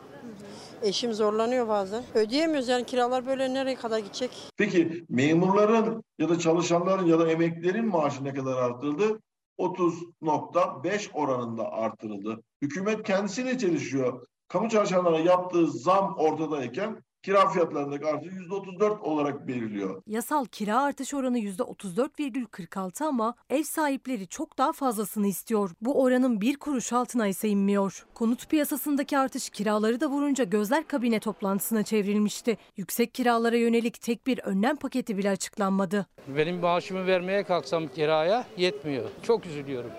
Eşim 0.82 1.14
zorlanıyor 1.14 1.68
bazen. 1.68 2.04
Ödeyemiyoruz 2.14 2.68
yani 2.68 2.84
kiralar 2.86 3.26
böyle 3.26 3.54
nereye 3.54 3.76
kadar 3.76 3.98
gidecek? 3.98 4.30
Peki 4.56 5.04
memurların 5.08 6.04
ya 6.18 6.28
da 6.28 6.38
çalışanların 6.38 7.06
ya 7.06 7.18
da 7.18 7.30
emeklilerin 7.30 7.86
maaşı 7.86 8.24
ne 8.24 8.34
kadar 8.34 8.56
artırıldı? 8.56 9.20
30.5 9.58 11.12
oranında 11.12 11.72
artırıldı. 11.72 12.42
Hükümet 12.62 13.02
kendisiyle 13.02 13.58
çalışıyor. 13.58 14.26
Kamu 14.48 14.68
çalışanlarına 14.68 15.18
yaptığı 15.18 15.66
zam 15.70 16.14
ortadayken 16.18 17.02
kira 17.22 17.48
fiyatlarındaki 17.48 18.06
artış 18.06 18.32
%34 18.32 19.00
olarak 19.00 19.48
belirliyor. 19.48 20.02
Yasal 20.06 20.44
kira 20.44 20.82
artış 20.82 21.14
oranı 21.14 21.38
%34,46 21.38 23.04
ama 23.04 23.34
ev 23.50 23.62
sahipleri 23.62 24.26
çok 24.28 24.58
daha 24.58 24.72
fazlasını 24.72 25.26
istiyor. 25.26 25.70
Bu 25.80 26.02
oranın 26.02 26.40
bir 26.40 26.56
kuruş 26.56 26.92
altına 26.92 27.26
ise 27.26 27.48
inmiyor. 27.48 28.06
Konut 28.14 28.48
piyasasındaki 28.50 29.18
artış 29.18 29.50
kiraları 29.50 30.00
da 30.00 30.06
vurunca 30.06 30.44
gözler 30.44 30.86
kabine 30.86 31.20
toplantısına 31.20 31.82
çevrilmişti. 31.82 32.58
Yüksek 32.76 33.14
kiralara 33.14 33.56
yönelik 33.56 34.00
tek 34.00 34.26
bir 34.26 34.38
önlem 34.38 34.76
paketi 34.76 35.16
bile 35.18 35.30
açıklanmadı. 35.30 36.06
Benim 36.36 36.56
maaşımı 36.56 37.06
vermeye 37.06 37.42
kalksam 37.44 37.88
kiraya 37.88 38.46
yetmiyor. 38.56 39.04
Çok 39.22 39.46
üzülüyorum. 39.46 39.90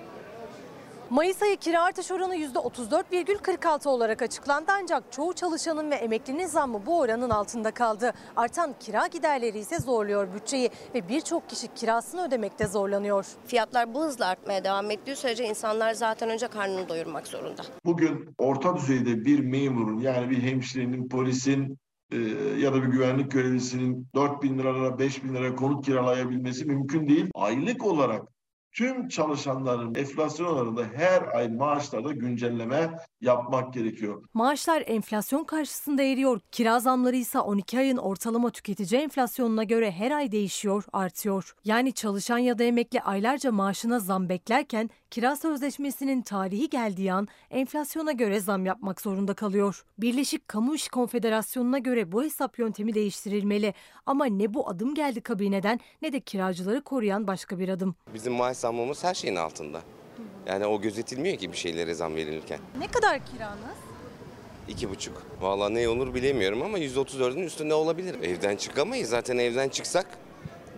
Mayıs 1.10 1.42
ayı 1.42 1.58
kira 1.58 1.84
artış 1.84 2.12
oranı 2.12 2.36
%34,46 2.36 3.90
olarak 3.90 4.22
açıklandı 4.22 4.72
ancak 4.82 5.12
çoğu 5.12 5.34
çalışanın 5.34 5.92
ve 5.92 5.96
emeklinin 5.96 6.46
zammı 6.46 6.86
bu 6.86 7.00
oranın 7.00 7.30
altında 7.30 7.72
kaldı. 7.72 8.14
Artan 8.36 8.76
kira 8.80 9.08
giderleri 9.08 9.60
ise 9.60 9.80
zorluyor 9.80 10.34
bütçeyi 10.34 10.70
ve 10.96 11.10
birçok 11.10 11.50
kişi 11.50 11.68
kirasını 11.74 12.28
ödemekte 12.28 12.68
zorlanıyor. 12.68 13.26
Fiyatlar 13.46 13.94
bu 13.94 14.04
hızla 14.04 14.28
artmaya 14.28 14.64
devam 14.64 14.92
ettiği 14.92 15.16
sürece 15.16 15.46
insanlar 15.46 15.94
zaten 15.94 16.30
önce 16.30 16.48
karnını 16.48 16.90
doyurmak 16.90 17.28
zorunda. 17.28 17.62
Bugün 17.86 18.30
orta 18.38 18.78
düzeyde 18.78 19.26
bir 19.26 19.40
memurun 19.40 20.00
yani 20.00 20.30
bir 20.30 20.42
hemşirenin, 20.42 21.10
polisin 21.10 21.78
e, 22.12 22.18
ya 22.60 22.74
da 22.74 22.84
bir 22.84 22.88
güvenlik 22.88 23.32
görevlisinin 23.32 24.08
4 24.16 24.44
bin 24.44 24.60
liralara 24.60 25.00
5 25.00 25.24
bin 25.24 25.36
liraya 25.36 25.56
konut 25.56 25.86
kiralayabilmesi 25.86 26.66
mümkün 26.66 27.08
değil. 27.08 27.26
Aylık 27.36 27.86
olarak 27.86 28.39
tüm 28.80 29.08
çalışanların 29.08 29.96
enflasyon 29.96 30.48
oranında 30.48 30.84
her 30.96 31.38
ay 31.38 31.48
maaşlarda 31.48 32.12
güncelleme 32.12 32.90
yapmak 33.22 33.74
gerekiyor. 33.74 34.24
Maaşlar 34.34 34.84
enflasyon 34.88 35.44
karşısında 35.44 36.04
eriyor. 36.04 36.40
Kira 36.52 36.80
zamları 36.80 37.16
ise 37.16 37.40
12 37.40 37.80
ayın 37.80 37.98
ortalama 37.98 38.50
tüketici 38.50 39.02
enflasyonuna 39.02 39.64
göre 39.64 39.92
her 39.92 40.12
ay 40.12 40.32
değişiyor, 40.32 40.84
artıyor. 40.94 41.56
Yani 41.66 41.94
çalışan 41.94 42.38
ya 42.38 42.60
da 42.60 42.64
emekli 42.64 43.02
aylarca 43.02 43.52
maaşına 43.52 44.00
zam 44.00 44.30
beklerken 44.30 44.90
kira 45.12 45.36
sözleşmesinin 45.36 46.22
tarihi 46.22 46.70
geldiği 46.70 47.14
an 47.14 47.28
enflasyona 47.52 48.12
göre 48.12 48.40
zam 48.40 48.66
yapmak 48.66 49.02
zorunda 49.02 49.34
kalıyor. 49.34 49.84
Birleşik 49.98 50.48
Kamu 50.48 50.76
İş 50.76 50.88
Konfederasyonu'na 50.88 51.78
göre 51.78 52.12
bu 52.12 52.24
hesap 52.24 52.60
yöntemi 52.60 52.94
değiştirilmeli. 52.94 53.74
Ama 54.06 54.26
ne 54.26 54.54
bu 54.54 54.70
adım 54.70 54.96
geldi 54.96 55.22
kabineden 55.22 55.80
ne 56.02 56.14
de 56.14 56.20
kiracıları 56.20 56.82
koruyan 56.82 57.28
başka 57.28 57.60
bir 57.60 57.70
adım. 57.70 57.96
Bizim 58.14 58.34
maaş 58.34 58.58
zammımız 58.70 59.04
her 59.04 59.14
şeyin 59.14 59.36
altında. 59.36 59.82
Yani 60.48 60.66
o 60.66 60.82
gözetilmiyor 60.82 61.38
ki 61.38 61.52
bir 61.52 61.58
şeylere 61.58 61.94
zam 61.94 62.16
verilirken. 62.16 62.60
Ne 62.80 62.88
kadar 62.88 63.26
kiranız? 63.26 63.78
İki 64.68 64.90
buçuk. 64.90 65.24
Vallahi 65.42 65.74
ne 65.74 65.90
olur 65.90 66.14
bilemiyorum 66.14 66.62
ama 66.62 66.80
134'ün 66.80 67.44
üstünde 67.44 67.74
olabilir. 67.74 68.16
Evden 68.24 68.56
çıkamayız. 68.56 69.10
Zaten 69.10 69.38
evden 69.38 69.70
çıksak 69.70 70.06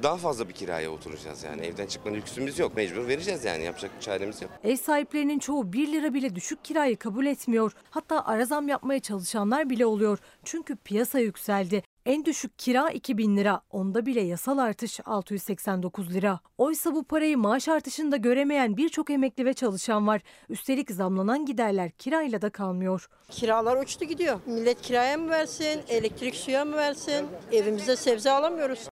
daha 0.03 0.17
fazla 0.17 0.50
bir 0.50 0.53
kiraya 0.53 0.91
oturacağız 0.91 1.43
yani. 1.43 1.62
Evden 1.62 1.88
çıkma 1.88 2.12
lüksümüz 2.12 2.60
yok. 2.60 2.75
Mecbur 2.75 3.07
vereceğiz 3.07 3.45
yani. 3.45 3.63
Yapacak 3.63 3.91
bir 3.95 4.01
çaremiz 4.01 4.41
yok. 4.41 4.51
Ev 4.63 4.75
sahiplerinin 4.75 5.39
çoğu 5.39 5.74
1 5.74 5.91
lira 5.91 6.13
bile 6.13 6.36
düşük 6.36 6.65
kirayı 6.65 6.98
kabul 6.98 7.25
etmiyor. 7.25 7.71
Hatta 7.89 8.25
ara 8.25 8.45
zam 8.45 8.67
yapmaya 8.67 9.00
çalışanlar 9.00 9.69
bile 9.69 9.86
oluyor. 9.86 10.19
Çünkü 10.43 10.75
piyasa 10.75 11.19
yükseldi. 11.19 11.83
En 12.05 12.25
düşük 12.25 12.60
kira 12.60 12.89
2000 12.89 13.38
lira. 13.38 13.62
Onda 13.70 14.05
bile 14.05 14.22
yasal 14.22 14.58
artış 14.58 15.00
689 15.05 16.13
lira. 16.13 16.39
Oysa 16.58 16.96
bu 16.96 17.03
parayı 17.03 17.38
maaş 17.38 17.67
artışında 17.67 18.17
göremeyen 18.17 18.77
birçok 18.77 19.10
emekli 19.10 19.46
ve 19.46 19.53
çalışan 19.53 20.08
var. 20.08 20.22
Üstelik 20.50 20.91
zamlanan 20.91 21.46
giderler 21.46 21.91
kirayla 21.91 22.41
da 22.41 22.50
kalmıyor. 22.50 23.10
Kiralar 23.29 23.84
uçtu 23.84 24.05
gidiyor. 24.05 24.39
Millet 24.46 24.81
kiraya 24.81 25.17
mı 25.17 25.29
versin, 25.29 25.81
elektrik 25.88 26.36
suya 26.36 26.65
mı 26.65 26.75
versin? 26.75 27.27
Evimizde 27.51 27.96
sebze 27.96 28.31
alamıyoruz. 28.31 28.89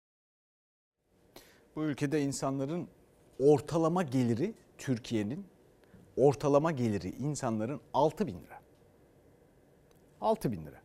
Bu 1.77 1.83
ülkede 1.83 2.21
insanların 2.21 2.89
ortalama 3.39 4.03
geliri 4.03 4.55
Türkiye'nin 4.79 5.47
ortalama 6.17 6.73
geliri 6.73 7.09
insanların 7.09 7.81
6 7.95 8.27
bin 8.27 8.35
lira. 8.35 8.61
6 10.21 10.53
bin 10.53 10.67
lira. 10.67 10.84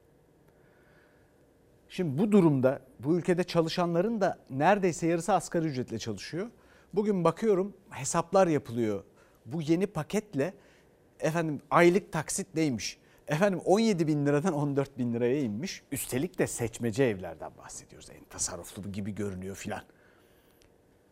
Şimdi 1.89 2.17
bu 2.17 2.31
durumda 2.31 2.79
bu 2.99 3.17
ülkede 3.17 3.43
çalışanların 3.43 4.21
da 4.21 4.39
neredeyse 4.49 5.07
yarısı 5.07 5.33
asgari 5.33 5.67
ücretle 5.67 5.99
çalışıyor. 5.99 6.49
Bugün 6.93 7.23
bakıyorum 7.23 7.73
hesaplar 7.89 8.47
yapılıyor. 8.47 9.03
Bu 9.45 9.61
yeni 9.61 9.87
paketle 9.87 10.53
efendim 11.19 11.61
aylık 11.71 12.11
taksit 12.11 12.55
neymiş? 12.55 12.97
Efendim 13.27 13.59
17 13.65 14.07
bin 14.07 14.25
liradan 14.25 14.53
14 14.53 14.97
bin 14.97 15.13
liraya 15.13 15.41
inmiş. 15.41 15.83
Üstelik 15.91 16.39
de 16.39 16.47
seçmece 16.47 17.03
evlerden 17.03 17.51
bahsediyoruz. 17.57 18.09
En 18.09 18.23
tasarruflu 18.29 18.91
gibi 18.91 19.15
görünüyor 19.15 19.55
filan. 19.55 19.81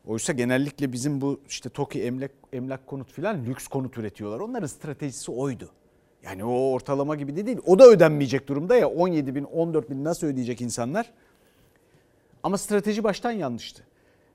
Oysa 0.06 0.34
genellikle 0.34 0.94
bizim 0.94 1.22
bu 1.22 1.42
işte 1.48 1.70
TOKİ 1.70 2.04
emlak, 2.04 2.32
emlak 2.54 2.88
konut 2.88 3.12
filan 3.12 3.46
lüks 3.46 3.68
konut 3.68 3.98
üretiyorlar. 3.98 4.40
Onların 4.40 4.68
stratejisi 4.68 5.32
oydu. 5.32 5.72
Yani 6.24 6.46
o 6.46 6.72
ortalama 6.72 7.16
gibi 7.16 7.36
de 7.36 7.46
değil. 7.46 7.58
O 7.66 7.80
da 7.80 7.88
ödenmeyecek 7.88 8.48
durumda 8.48 8.76
ya 8.76 8.90
17 8.90 9.36
bin 9.36 9.44
14 9.44 9.90
bin 9.90 10.04
nasıl 10.04 10.28
ödeyecek 10.28 10.62
insanlar? 10.62 11.12
Ama 12.44 12.58
strateji 12.58 13.04
baştan 13.04 13.32
yanlıştı. 13.32 13.84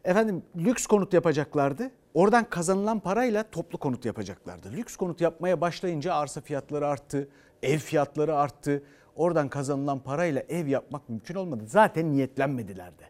Efendim 0.04 0.42
lüks 0.56 0.86
konut 0.86 1.12
yapacaklardı. 1.12 1.90
Oradan 2.14 2.44
kazanılan 2.44 3.00
parayla 3.00 3.42
toplu 3.42 3.78
konut 3.78 4.04
yapacaklardı. 4.04 4.72
Lüks 4.72 4.96
konut 4.96 5.20
yapmaya 5.20 5.60
başlayınca 5.60 6.14
arsa 6.14 6.40
fiyatları 6.40 6.86
arttı, 6.86 7.28
ev 7.62 7.78
fiyatları 7.78 8.36
arttı. 8.36 8.82
Oradan 9.16 9.48
kazanılan 9.48 9.98
parayla 9.98 10.42
ev 10.48 10.66
yapmak 10.66 11.08
mümkün 11.08 11.34
olmadı. 11.34 11.64
Zaten 11.66 12.12
niyetlenmediler 12.12 12.98
de. 12.98 13.04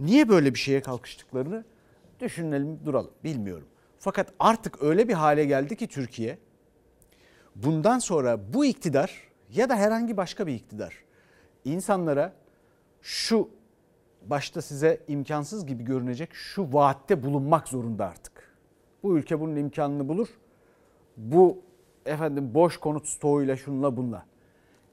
Niye 0.00 0.28
böyle 0.28 0.54
bir 0.54 0.58
şeye 0.58 0.82
kalkıştıklarını 0.82 1.64
düşünelim 2.20 2.78
duralım 2.84 3.10
bilmiyorum. 3.24 3.66
Fakat 3.98 4.32
artık 4.38 4.82
öyle 4.82 5.08
bir 5.08 5.14
hale 5.14 5.44
geldi 5.44 5.76
ki 5.76 5.86
Türkiye 5.86 6.38
bundan 7.56 7.98
sonra 7.98 8.54
bu 8.54 8.64
iktidar 8.64 9.28
ya 9.50 9.68
da 9.68 9.76
herhangi 9.76 10.16
başka 10.16 10.46
bir 10.46 10.54
iktidar 10.54 10.94
insanlara 11.64 12.32
şu 13.02 13.48
başta 14.26 14.62
size 14.62 15.00
imkansız 15.08 15.66
gibi 15.66 15.84
görünecek 15.84 16.34
şu 16.34 16.72
vaatte 16.72 17.22
bulunmak 17.22 17.68
zorunda 17.68 18.06
artık. 18.06 18.56
Bu 19.02 19.18
ülke 19.18 19.40
bunun 19.40 19.56
imkanını 19.56 20.08
bulur. 20.08 20.28
Bu 21.16 21.58
efendim 22.06 22.54
boş 22.54 22.76
konut 22.76 23.06
stoğuyla 23.06 23.56
şunla 23.56 23.96
bunla. 23.96 24.26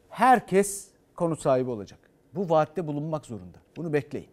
Herkes 0.10 0.88
konut 1.16 1.40
sahibi 1.40 1.70
olacak. 1.70 2.00
Bu 2.36 2.50
vaatte 2.50 2.88
bulunmak 2.88 3.26
zorunda. 3.26 3.58
Bunu 3.78 3.94
bekleyin. 3.94 4.30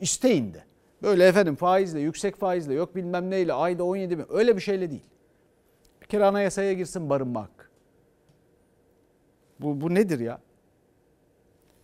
İsteyin 0.00 0.54
de. 0.54 0.64
Böyle 1.02 1.26
efendim 1.26 1.56
faizle, 1.56 2.00
yüksek 2.00 2.36
faizle, 2.36 2.74
yok 2.74 2.96
bilmem 2.96 3.30
neyle, 3.30 3.52
ayda 3.52 3.84
17 3.84 4.16
mi 4.16 4.24
öyle 4.28 4.56
bir 4.56 4.60
şeyle 4.60 4.90
değil. 4.90 5.04
Kere 6.08 6.24
anayasaya 6.24 6.72
girsin 6.72 7.10
barınma 7.10 7.42
hakkı. 7.42 7.64
Bu, 9.60 9.80
bu 9.80 9.94
nedir 9.94 10.20
ya? 10.20 10.40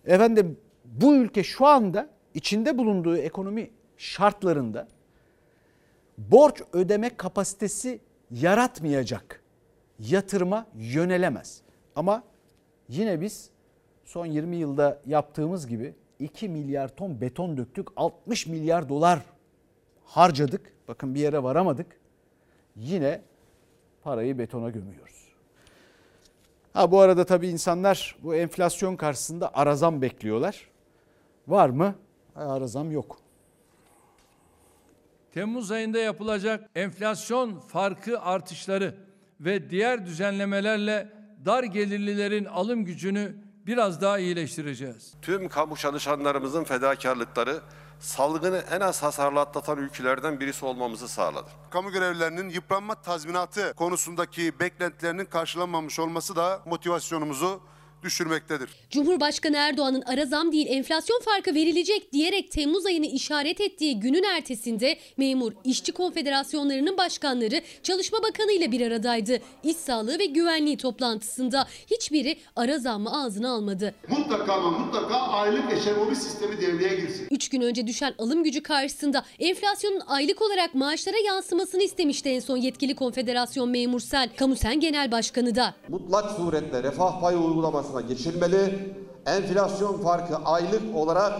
Efendim 0.05 0.59
bu 0.85 1.15
ülke 1.15 1.43
şu 1.43 1.67
anda 1.67 2.09
içinde 2.35 2.79
bulunduğu 2.79 3.17
ekonomi 3.17 3.71
şartlarında 3.97 4.89
borç 6.19 6.63
ödeme 6.73 7.17
kapasitesi 7.17 8.01
yaratmayacak 8.31 9.43
yatırıma 9.99 10.67
yönelemez. 10.75 11.63
Ama 11.97 12.23
yine 12.89 13.21
biz 13.21 13.51
son 14.05 14.27
20 14.27 14.57
yılda 14.57 15.01
yaptığımız 15.07 15.67
gibi 15.67 15.95
2 16.19 16.49
milyar 16.49 16.89
ton 16.89 17.21
beton 17.21 17.57
döktük, 17.57 17.89
60 17.97 18.47
milyar 18.47 18.89
dolar 18.89 19.21
harcadık. 20.05 20.73
Bakın 20.89 21.15
bir 21.15 21.21
yere 21.21 21.43
varamadık. 21.43 22.01
Yine 22.77 23.21
parayı 24.05 24.39
betona 24.39 24.71
gömüyoruz. 24.71 25.25
Ha 26.73 26.91
bu 26.91 27.01
arada 27.01 27.25
tabii 27.25 27.49
insanlar 27.49 28.17
bu 28.23 28.35
enflasyon 28.35 28.97
karşısında 28.97 29.55
arazam 29.55 30.03
bekliyorlar. 30.03 30.69
Var 31.49 31.69
mı? 31.69 31.95
Arazam 32.37 32.93
yok. 32.93 33.19
Temmuz 35.33 35.71
ayında 35.71 35.99
yapılacak 35.99 36.71
enflasyon 36.75 37.59
farkı 37.59 38.21
artışları 38.21 38.95
ve 39.41 39.71
diğer 39.71 40.07
düzenlemelerle 40.07 41.13
dar 41.45 41.65
gelirlilerin 41.65 42.45
alım 42.45 42.85
gücünü 42.85 43.37
biraz 43.67 44.01
daha 44.01 44.19
iyileştireceğiz. 44.19 45.15
Tüm 45.23 45.49
kamu 45.49 45.77
çalışanlarımızın 45.77 46.65
fedakarlıkları 46.65 47.61
salgını 48.01 48.65
en 48.71 48.81
az 48.81 49.03
hasarlı 49.03 49.41
atlatan 49.41 49.79
ülkelerden 49.79 50.41
birisi 50.41 50.65
olmamızı 50.65 51.09
sağladı. 51.09 51.49
Kamu 51.71 51.91
görevlilerinin 51.91 52.49
yıpranma 52.49 52.95
tazminatı 52.95 53.75
konusundaki 53.75 54.61
beklentilerinin 54.61 55.25
karşılanmamış 55.25 55.99
olması 55.99 56.37
da 56.37 56.61
motivasyonumuzu 56.65 57.61
düşürmektedir. 58.05 58.71
Cumhurbaşkanı 58.91 59.57
Erdoğan'ın 59.57 60.03
ara 60.07 60.27
zam 60.27 60.53
değil 60.53 60.67
enflasyon 60.71 61.21
farkı 61.21 61.55
verilecek 61.55 62.13
diyerek 62.13 62.53
Temmuz 62.53 62.87
ayını 62.87 63.07
işaret 63.07 63.61
ettiği 63.61 64.01
günün 64.01 64.23
ertesinde 64.23 64.97
memur 65.17 65.53
işçi 65.65 65.93
konfederasyonlarının 65.93 66.99
başkanları 66.99 67.61
Çalışma 67.83 68.19
Bakanı 68.23 68.53
ile 68.53 68.73
bir 68.73 68.87
aradaydı. 68.87 69.39
İş 69.65 69.77
sağlığı 69.77 70.19
ve 70.19 70.27
güvenliği 70.27 70.77
toplantısında 70.77 71.67
hiçbiri 71.91 72.37
ara 72.57 72.79
zammı 72.79 73.23
ağzına 73.25 73.51
almadı. 73.51 73.95
Mutlaka 74.09 74.53
ama 74.53 74.79
mutlaka 74.79 75.15
aylık 75.15 75.73
eşemobi 75.73 76.17
sistemi 76.17 76.61
devreye 76.61 76.95
girsin. 77.01 77.29
3 77.31 77.49
gün 77.49 77.61
önce 77.61 77.87
düşen 77.87 78.15
alım 78.19 78.45
gücü 78.45 78.63
karşısında 78.63 79.25
enflasyonun 79.39 80.01
aylık 80.07 80.43
olarak 80.43 80.75
maaşlara 80.75 81.17
yansımasını 81.27 81.83
istemişti 81.83 82.29
en 82.29 82.41
son 82.41 82.57
yetkili 82.57 82.95
konfederasyon 82.95 83.69
memur 83.69 84.01
Sel. 84.01 84.29
Kamusen 84.37 84.81
Genel 84.81 85.13
Başkanı 85.13 85.55
da. 85.55 85.75
Mutlak 85.89 86.31
suretle 86.31 86.83
refah 86.83 87.21
payı 87.21 87.39
uygulamasına 87.95 88.01
geçilmeli. 88.01 88.95
Enflasyon 89.27 90.03
farkı 90.03 90.37
aylık 90.37 90.97
olarak 90.97 91.33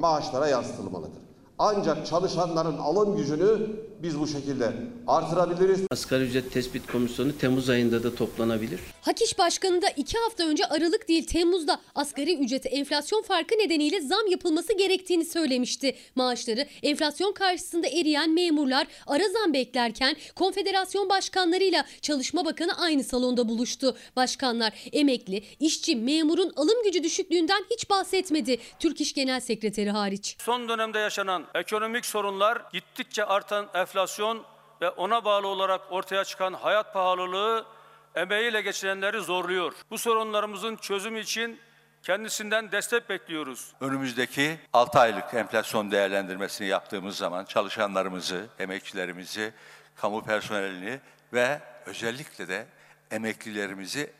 maaşlara 0.00 0.48
yansıtılmalıdır. 0.48 1.29
Ancak 1.62 2.06
çalışanların 2.06 2.78
alım 2.78 3.16
gücünü 3.16 3.58
biz 4.02 4.20
bu 4.20 4.26
şekilde 4.26 4.72
artırabiliriz. 5.06 5.80
Asgari 5.90 6.24
ücret 6.24 6.52
tespit 6.52 6.92
komisyonu 6.92 7.38
Temmuz 7.38 7.70
ayında 7.70 8.02
da 8.02 8.14
toplanabilir. 8.14 8.80
Hak 9.02 9.22
İş 9.22 9.38
Başkanı 9.38 9.82
da 9.82 9.88
2 9.96 10.18
hafta 10.18 10.44
önce 10.44 10.66
Aralık 10.66 11.08
değil 11.08 11.26
Temmuz'da 11.26 11.80
asgari 11.94 12.38
ücrete 12.38 12.68
enflasyon 12.68 13.22
farkı 13.22 13.54
nedeniyle 13.54 14.00
zam 14.00 14.26
yapılması 14.30 14.78
gerektiğini 14.78 15.24
söylemişti. 15.24 15.96
Maaşları 16.14 16.66
enflasyon 16.82 17.32
karşısında 17.32 17.86
eriyen 17.86 18.30
memurlar 18.30 18.86
ara 19.06 19.28
zam 19.28 19.52
beklerken 19.52 20.16
konfederasyon 20.36 21.08
başkanlarıyla 21.08 21.84
Çalışma 22.02 22.44
Bakanı 22.44 22.78
aynı 22.78 23.04
salonda 23.04 23.48
buluştu. 23.48 23.96
Başkanlar 24.16 24.72
emekli, 24.92 25.42
işçi, 25.60 25.96
memurun 25.96 26.52
alım 26.56 26.82
gücü 26.84 27.02
düşüklüğünden 27.02 27.64
hiç 27.70 27.90
bahsetmedi. 27.90 28.58
Türk 28.78 29.00
İş 29.00 29.12
Genel 29.14 29.40
Sekreteri 29.40 29.90
hariç. 29.90 30.36
Son 30.40 30.68
dönemde 30.68 30.98
yaşanan 30.98 31.49
ekonomik 31.54 32.06
sorunlar 32.06 32.62
gittikçe 32.72 33.24
artan 33.24 33.68
enflasyon 33.74 34.44
ve 34.80 34.90
ona 34.90 35.24
bağlı 35.24 35.46
olarak 35.46 35.80
ortaya 35.90 36.24
çıkan 36.24 36.52
hayat 36.52 36.92
pahalılığı 36.94 37.66
emeğiyle 38.14 38.60
geçirenleri 38.60 39.20
zorluyor. 39.20 39.72
Bu 39.90 39.98
sorunlarımızın 39.98 40.76
çözümü 40.76 41.20
için 41.20 41.60
kendisinden 42.02 42.72
destek 42.72 43.08
bekliyoruz. 43.08 43.72
Önümüzdeki 43.80 44.58
6 44.72 44.98
aylık 44.98 45.34
enflasyon 45.34 45.90
değerlendirmesini 45.90 46.68
yaptığımız 46.68 47.16
zaman 47.16 47.44
çalışanlarımızı, 47.44 48.46
emekçilerimizi, 48.58 49.52
kamu 49.96 50.24
personelini 50.24 51.00
ve 51.32 51.60
özellikle 51.86 52.48
de 52.48 52.66
emeklilerimizi 53.10 54.12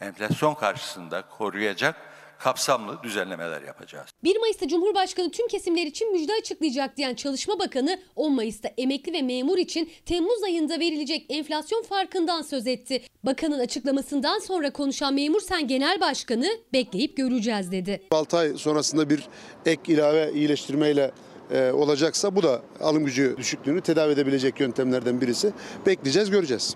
enflasyon 0.00 0.54
karşısında 0.54 1.22
koruyacak 1.38 1.96
kapsamlı 2.38 3.02
düzenlemeler 3.02 3.62
yapacağız. 3.62 4.08
1 4.24 4.36
Mayıs'ta 4.36 4.68
Cumhurbaşkanı 4.68 5.30
tüm 5.30 5.48
kesimler 5.48 5.86
için 5.86 6.12
müjde 6.12 6.32
açıklayacak 6.40 6.96
diyen 6.96 7.14
Çalışma 7.14 7.58
Bakanı 7.58 8.00
10 8.16 8.32
Mayıs'ta 8.32 8.70
emekli 8.78 9.12
ve 9.12 9.22
memur 9.22 9.58
için 9.58 9.90
Temmuz 10.06 10.42
ayında 10.42 10.80
verilecek 10.80 11.26
enflasyon 11.28 11.82
farkından 11.82 12.42
söz 12.42 12.66
etti. 12.66 13.02
Bakanın 13.22 13.58
açıklamasından 13.58 14.38
sonra 14.38 14.72
konuşan 14.72 15.14
Memur 15.14 15.40
Sen 15.40 15.68
Genel 15.68 16.00
Başkanı 16.00 16.46
bekleyip 16.72 17.16
göreceğiz 17.16 17.72
dedi. 17.72 18.02
6 18.10 18.36
ay 18.36 18.56
sonrasında 18.56 19.10
bir 19.10 19.28
ek 19.66 19.92
ilave 19.92 20.32
iyileştirmeyle 20.32 21.12
e, 21.50 21.72
olacaksa 21.72 22.36
bu 22.36 22.42
da 22.42 22.62
alım 22.80 23.04
gücü 23.04 23.34
düşüklüğünü 23.38 23.80
tedavi 23.80 24.12
edebilecek 24.12 24.60
yöntemlerden 24.60 25.20
birisi. 25.20 25.52
Bekleyeceğiz, 25.86 26.30
göreceğiz. 26.30 26.74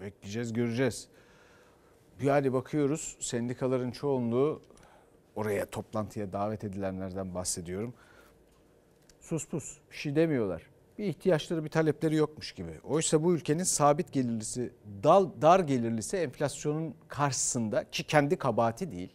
Bekleyeceğiz, 0.00 0.52
göreceğiz. 0.52 1.08
Yani 2.22 2.52
bakıyoruz 2.52 3.16
sendikaların 3.20 3.90
çoğunluğu 3.90 4.62
oraya 5.36 5.66
toplantıya 5.66 6.32
davet 6.32 6.64
edilenlerden 6.64 7.34
bahsediyorum. 7.34 7.94
Sus 9.20 9.48
pus 9.48 9.78
bir 9.90 9.96
şey 9.96 10.16
demiyorlar. 10.16 10.62
Bir 10.98 11.04
ihtiyaçları 11.04 11.64
bir 11.64 11.68
talepleri 11.68 12.16
yokmuş 12.16 12.52
gibi. 12.52 12.80
Oysa 12.84 13.24
bu 13.24 13.34
ülkenin 13.34 13.62
sabit 13.62 14.12
gelirlisi, 14.12 14.72
dal, 15.02 15.30
dar 15.42 15.60
gelirlisi 15.60 16.16
enflasyonun 16.16 16.94
karşısında 17.08 17.90
ki 17.90 18.04
kendi 18.04 18.36
kabahati 18.36 18.92
değil. 18.92 19.12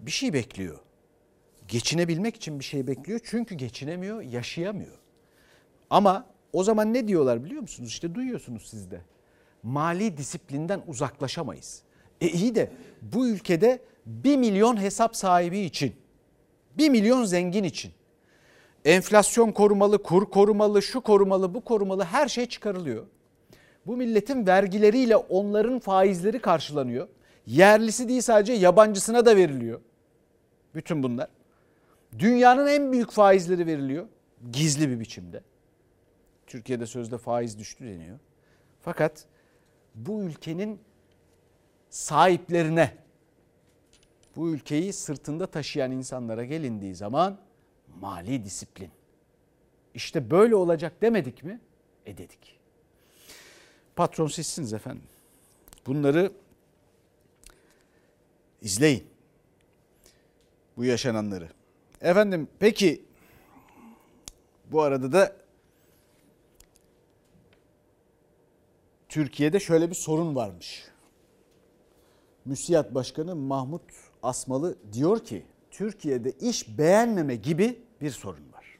Bir 0.00 0.10
şey 0.10 0.32
bekliyor. 0.32 0.78
Geçinebilmek 1.68 2.36
için 2.36 2.58
bir 2.58 2.64
şey 2.64 2.86
bekliyor 2.86 3.20
çünkü 3.24 3.54
geçinemiyor, 3.54 4.22
yaşayamıyor. 4.22 4.98
Ama 5.90 6.26
o 6.52 6.64
zaman 6.64 6.94
ne 6.94 7.08
diyorlar 7.08 7.44
biliyor 7.44 7.62
musunuz? 7.62 7.88
İşte 7.88 8.14
duyuyorsunuz 8.14 8.66
siz 8.66 8.90
de. 8.90 9.00
Mali 9.62 10.16
disiplinden 10.16 10.82
uzaklaşamayız. 10.86 11.82
E 12.20 12.28
iyi 12.28 12.54
de 12.54 12.72
bu 13.02 13.28
ülkede 13.28 13.82
1 14.06 14.36
milyon 14.36 14.80
hesap 14.80 15.16
sahibi 15.16 15.58
için, 15.58 15.94
1 16.78 16.88
milyon 16.88 17.24
zengin 17.24 17.64
için 17.64 17.92
enflasyon 18.84 19.52
korumalı, 19.52 20.02
kur 20.02 20.30
korumalı, 20.30 20.82
şu 20.82 21.00
korumalı, 21.00 21.54
bu 21.54 21.60
korumalı 21.60 22.04
her 22.04 22.28
şey 22.28 22.46
çıkarılıyor. 22.46 23.06
Bu 23.86 23.96
milletin 23.96 24.46
vergileriyle 24.46 25.16
onların 25.16 25.78
faizleri 25.78 26.38
karşılanıyor. 26.38 27.08
Yerlisi 27.46 28.08
değil 28.08 28.20
sadece 28.20 28.52
yabancısına 28.52 29.26
da 29.26 29.36
veriliyor. 29.36 29.80
Bütün 30.74 31.02
bunlar. 31.02 31.28
Dünyanın 32.18 32.66
en 32.66 32.92
büyük 32.92 33.10
faizleri 33.10 33.66
veriliyor 33.66 34.06
gizli 34.52 34.88
bir 34.88 35.00
biçimde. 35.00 35.40
Türkiye'de 36.46 36.86
sözde 36.86 37.18
faiz 37.18 37.58
düştü 37.58 37.84
deniyor. 37.84 38.18
Fakat 38.80 39.24
bu 39.94 40.22
ülkenin 40.22 40.80
sahiplerine, 41.90 42.96
bu 44.36 44.50
ülkeyi 44.50 44.92
sırtında 44.92 45.46
taşıyan 45.46 45.92
insanlara 45.92 46.44
gelindiği 46.44 46.94
zaman 46.94 47.40
mali 48.00 48.44
disiplin. 48.44 48.90
İşte 49.94 50.30
böyle 50.30 50.54
olacak 50.54 51.02
demedik 51.02 51.44
mi? 51.44 51.60
E 52.06 52.18
dedik. 52.18 52.58
Patron 53.96 54.26
sizsiniz 54.26 54.72
efendim. 54.72 55.08
Bunları 55.86 56.32
izleyin. 58.62 59.06
Bu 60.76 60.84
yaşananları. 60.84 61.48
Efendim 62.00 62.48
peki 62.58 63.04
bu 64.64 64.82
arada 64.82 65.12
da 65.12 65.36
Türkiye'de 69.08 69.60
şöyle 69.60 69.90
bir 69.90 69.94
sorun 69.94 70.34
varmış. 70.34 70.84
MÜSİAD 72.44 72.94
Başkanı 72.94 73.36
Mahmut 73.36 73.82
Asmalı 74.22 74.76
diyor 74.92 75.24
ki 75.24 75.42
Türkiye'de 75.70 76.32
iş 76.40 76.78
beğenmeme 76.78 77.36
gibi 77.36 77.78
bir 78.00 78.10
sorun 78.10 78.52
var. 78.52 78.78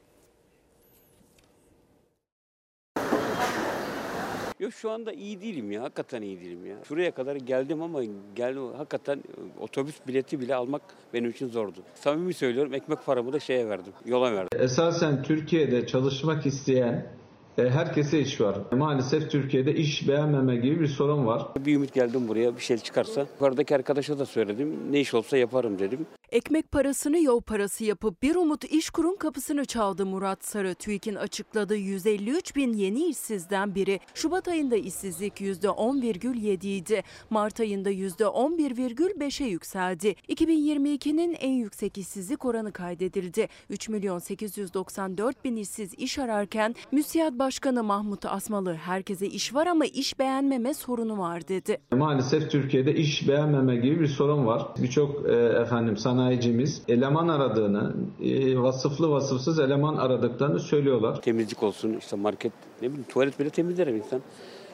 Yok 4.61 4.73
şu 4.73 4.91
anda 4.91 5.13
iyi 5.13 5.41
değilim 5.41 5.73
ya. 5.73 5.83
Hakikaten 5.83 6.23
iyi 6.23 6.41
değilim 6.41 6.67
ya. 6.67 6.77
Şuraya 6.89 7.11
kadar 7.11 7.37
geldim 7.37 7.83
ama 7.83 8.01
geldim 8.37 8.63
hakikaten 8.77 9.23
otobüs 9.61 9.95
bileti 10.07 10.41
bile 10.41 10.55
almak 10.55 10.83
benim 11.15 11.31
için 11.31 11.49
zordu. 11.49 11.79
Samimi 11.95 12.35
söylüyorum 12.35 12.75
ekmek 12.75 13.07
paramı 13.07 13.33
da 13.33 13.41
şeye 13.41 13.69
verdim. 13.69 13.93
Yola 14.07 14.33
verdim. 14.33 14.61
Esasen 14.63 15.23
Türkiye'de 15.23 15.87
çalışmak 15.87 16.47
isteyen 16.47 17.18
herkese 17.59 18.21
iş 18.21 18.41
var. 18.41 18.59
Maalesef 18.73 19.31
Türkiye'de 19.31 19.75
iş 19.75 20.09
beğenmeme 20.09 20.57
gibi 20.57 20.81
bir 20.81 20.87
sorun 20.87 21.27
var. 21.27 21.47
Bir 21.59 21.75
ümit 21.75 21.95
geldim 21.95 22.29
buraya 22.29 22.57
bir 22.57 22.61
şey 22.61 22.79
çıkarsa. 22.79 23.21
Yukarıdaki 23.21 23.75
arkadaşa 23.75 24.19
da 24.19 24.27
söyledim. 24.27 24.93
Ne 24.93 25.01
iş 25.01 25.15
olsa 25.15 25.37
yaparım 25.37 25.79
dedim. 25.79 26.07
Ekmek 26.33 26.73
parasını 26.73 27.19
yol 27.19 27.41
parası 27.41 27.85
yapıp 27.85 28.23
bir 28.23 28.35
umut 28.35 28.65
işkurun 28.65 29.17
kapısını 29.17 29.65
çaldı 29.65 30.07
Murat 30.07 30.45
Sarı. 30.45 30.75
TÜİK'in 30.75 31.15
açıkladığı 31.15 31.77
153 31.77 32.57
bin 32.57 32.73
yeni 32.73 33.05
işsizden 33.05 33.75
biri. 33.75 34.01
Şubat 34.15 34.49
ayında 34.49 34.77
işsizlik 34.77 35.41
%10,7 35.41 36.67
idi. 36.67 37.03
Mart 37.31 37.61
ayında 37.61 37.91
%11,5'e 37.91 39.47
yükseldi. 39.47 40.15
2022'nin 40.29 41.33
en 41.41 41.53
yüksek 41.53 41.99
işsizlik 41.99 42.45
oranı 42.45 42.73
kaydedildi. 42.73 43.49
3 43.71 43.89
milyon 43.89 44.19
894 44.19 45.45
bin 45.45 45.57
işsiz 45.57 45.95
iş 45.95 46.19
ararken 46.19 46.75
MÜSİAD 46.93 47.39
Başkanı 47.49 47.85
Mahmut 47.85 48.27
Asmalı 48.27 48.75
herkese 48.75 49.27
iş 49.27 49.55
var 49.55 49.67
ama 49.67 49.85
iş 49.85 50.19
beğenmeme 50.19 50.75
sorunu 50.75 51.19
var 51.19 51.49
dedi. 51.49 51.79
Maalesef 51.93 52.51
Türkiye'de 52.51 52.95
iş 52.95 53.29
beğenmeme 53.29 53.77
gibi 53.77 54.01
bir 54.01 54.07
sorun 54.07 54.47
var. 54.47 54.67
Birçok 54.83 55.29
e, 55.29 55.33
efendim 55.35 55.97
sanayicimiz 55.97 56.83
eleman 56.89 57.29
aradığını, 57.29 57.97
e, 58.21 58.59
vasıflı 58.59 59.11
vasıfsız 59.11 59.59
eleman 59.59 59.97
aradıklarını 59.97 60.61
söylüyorlar. 60.61 61.23
Temizlik 61.23 61.63
olsun 61.63 61.97
işte 61.99 62.17
market 62.17 62.53
ne 62.83 62.89
bileyim 62.89 63.07
tuvalet 63.09 63.41
bile 63.41 63.51
temizler 63.51 63.87
insan 63.87 64.21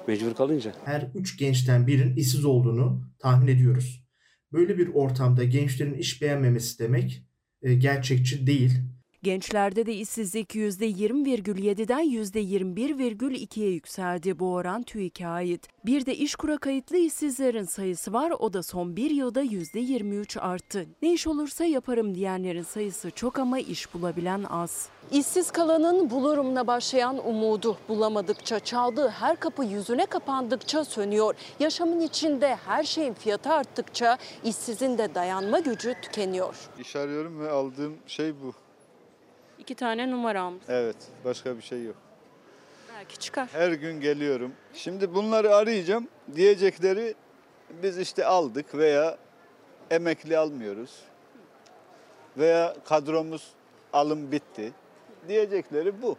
mecbur 0.08 0.34
kalınca. 0.34 0.72
Her 0.84 1.10
üç 1.14 1.38
gençten 1.38 1.86
birinin 1.86 2.16
işsiz 2.16 2.44
olduğunu 2.44 3.00
tahmin 3.18 3.46
ediyoruz. 3.46 4.04
Böyle 4.52 4.78
bir 4.78 4.94
ortamda 4.94 5.44
gençlerin 5.44 5.94
iş 5.94 6.22
beğenmemesi 6.22 6.78
demek 6.78 7.26
e, 7.62 7.74
gerçekçi 7.74 8.46
değil. 8.46 8.93
Gençlerde 9.24 9.86
de 9.86 9.94
işsizlik 9.94 10.54
%20,7'den 10.54 12.04
%21,2'ye 12.04 13.70
yükseldi. 13.70 14.38
Bu 14.38 14.52
oran 14.52 14.82
TÜİK'e 14.82 15.26
ait. 15.26 15.68
Bir 15.86 16.06
de 16.06 16.16
işkura 16.16 16.58
kayıtlı 16.58 16.96
işsizlerin 16.96 17.64
sayısı 17.64 18.12
var. 18.12 18.30
O 18.38 18.52
da 18.52 18.62
son 18.62 18.96
bir 18.96 19.10
yılda 19.10 19.42
%23 19.42 20.40
arttı. 20.40 20.86
Ne 21.02 21.12
iş 21.12 21.26
olursa 21.26 21.64
yaparım 21.64 22.14
diyenlerin 22.14 22.62
sayısı 22.62 23.10
çok 23.10 23.38
ama 23.38 23.58
iş 23.58 23.94
bulabilen 23.94 24.44
az. 24.50 24.88
İşsiz 25.12 25.50
kalanın 25.50 26.10
bulurumla 26.10 26.66
başlayan 26.66 27.28
umudu 27.28 27.76
bulamadıkça 27.88 28.60
çaldığı 28.60 29.08
her 29.08 29.40
kapı 29.40 29.64
yüzüne 29.64 30.06
kapandıkça 30.06 30.84
sönüyor. 30.84 31.34
Yaşamın 31.60 32.00
içinde 32.00 32.56
her 32.66 32.84
şeyin 32.84 33.14
fiyatı 33.14 33.52
arttıkça 33.52 34.18
işsizin 34.44 34.98
de 34.98 35.14
dayanma 35.14 35.58
gücü 35.58 35.94
tükeniyor. 36.02 36.56
İş 36.80 36.96
arıyorum 36.96 37.40
ve 37.40 37.50
aldığım 37.50 37.94
şey 38.06 38.32
bu. 38.42 38.63
İki 39.64 39.74
tane 39.74 40.10
numaram. 40.10 40.54
Evet, 40.68 40.96
başka 41.24 41.56
bir 41.56 41.62
şey 41.62 41.84
yok. 41.84 41.96
Belki 42.94 43.18
çıkar. 43.18 43.48
Her 43.52 43.72
gün 43.72 44.00
geliyorum. 44.00 44.52
Şimdi 44.74 45.14
bunları 45.14 45.54
arayacağım. 45.54 46.08
Diyecekleri 46.36 47.14
biz 47.82 47.98
işte 47.98 48.26
aldık 48.26 48.74
veya 48.74 49.18
emekli 49.90 50.38
almıyoruz. 50.38 50.90
Veya 52.38 52.76
kadromuz 52.84 53.52
alım 53.92 54.32
bitti. 54.32 54.72
Diyecekleri 55.28 56.02
bu. 56.02 56.16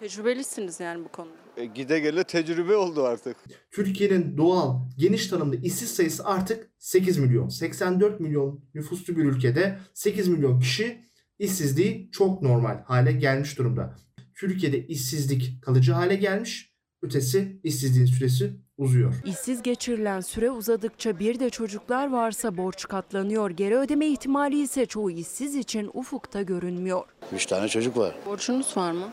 Tecrübelisiniz 0.00 0.80
yani 0.80 1.04
bu 1.04 1.08
konuda. 1.08 1.34
E, 1.56 1.64
gide 1.64 2.00
gele 2.00 2.24
tecrübe 2.24 2.76
oldu 2.76 3.04
artık. 3.04 3.36
Türkiye'nin 3.70 4.36
doğal 4.36 4.76
geniş 4.98 5.26
tanımlı 5.26 5.56
işsiz 5.56 5.94
sayısı 5.94 6.24
artık 6.24 6.70
8 6.78 7.18
milyon. 7.18 7.48
84 7.48 8.20
milyon 8.20 8.60
nüfuslu 8.74 9.16
bir 9.16 9.24
ülkede 9.24 9.78
8 9.94 10.28
milyon 10.28 10.60
kişi 10.60 11.04
işsizliği 11.38 12.08
çok 12.12 12.42
normal 12.42 12.82
hale 12.84 13.12
gelmiş 13.12 13.58
durumda. 13.58 13.96
Türkiye'de 14.34 14.86
işsizlik 14.86 15.62
kalıcı 15.62 15.92
hale 15.92 16.14
gelmiş, 16.16 16.72
ötesi 17.02 17.60
işsizliğin 17.64 18.06
süresi 18.06 18.52
uzuyor. 18.78 19.14
İşsiz 19.24 19.62
geçirilen 19.62 20.20
süre 20.20 20.50
uzadıkça 20.50 21.18
bir 21.18 21.40
de 21.40 21.50
çocuklar 21.50 22.12
varsa 22.12 22.56
borç 22.56 22.88
katlanıyor. 22.88 23.50
Geri 23.50 23.76
ödeme 23.76 24.06
ihtimali 24.06 24.62
ise 24.62 24.86
çoğu 24.86 25.10
işsiz 25.10 25.54
için 25.54 25.90
ufukta 25.94 26.42
görünmüyor. 26.42 27.04
Üç 27.32 27.46
tane 27.46 27.68
çocuk 27.68 27.96
var. 27.96 28.14
Borcunuz 28.26 28.76
var 28.76 28.92
mı? 28.92 29.08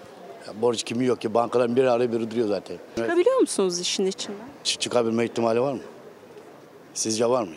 Ya 0.47 0.61
borç 0.61 0.83
kimi 0.83 1.05
yok 1.05 1.21
ki 1.21 1.33
bankaların 1.33 1.75
biri 1.75 1.89
arıyor 1.89 2.11
biri 2.11 2.31
duruyor 2.31 2.47
zaten. 2.47 2.77
Çıkabiliyor 2.97 3.37
musunuz 3.39 3.79
işin 3.79 4.05
içinden? 4.05 4.39
Çıkabilme 4.63 5.25
ihtimali 5.25 5.61
var 5.61 5.73
mı? 5.73 5.79
Sizce 6.93 7.25
var 7.25 7.43
mı? 7.43 7.53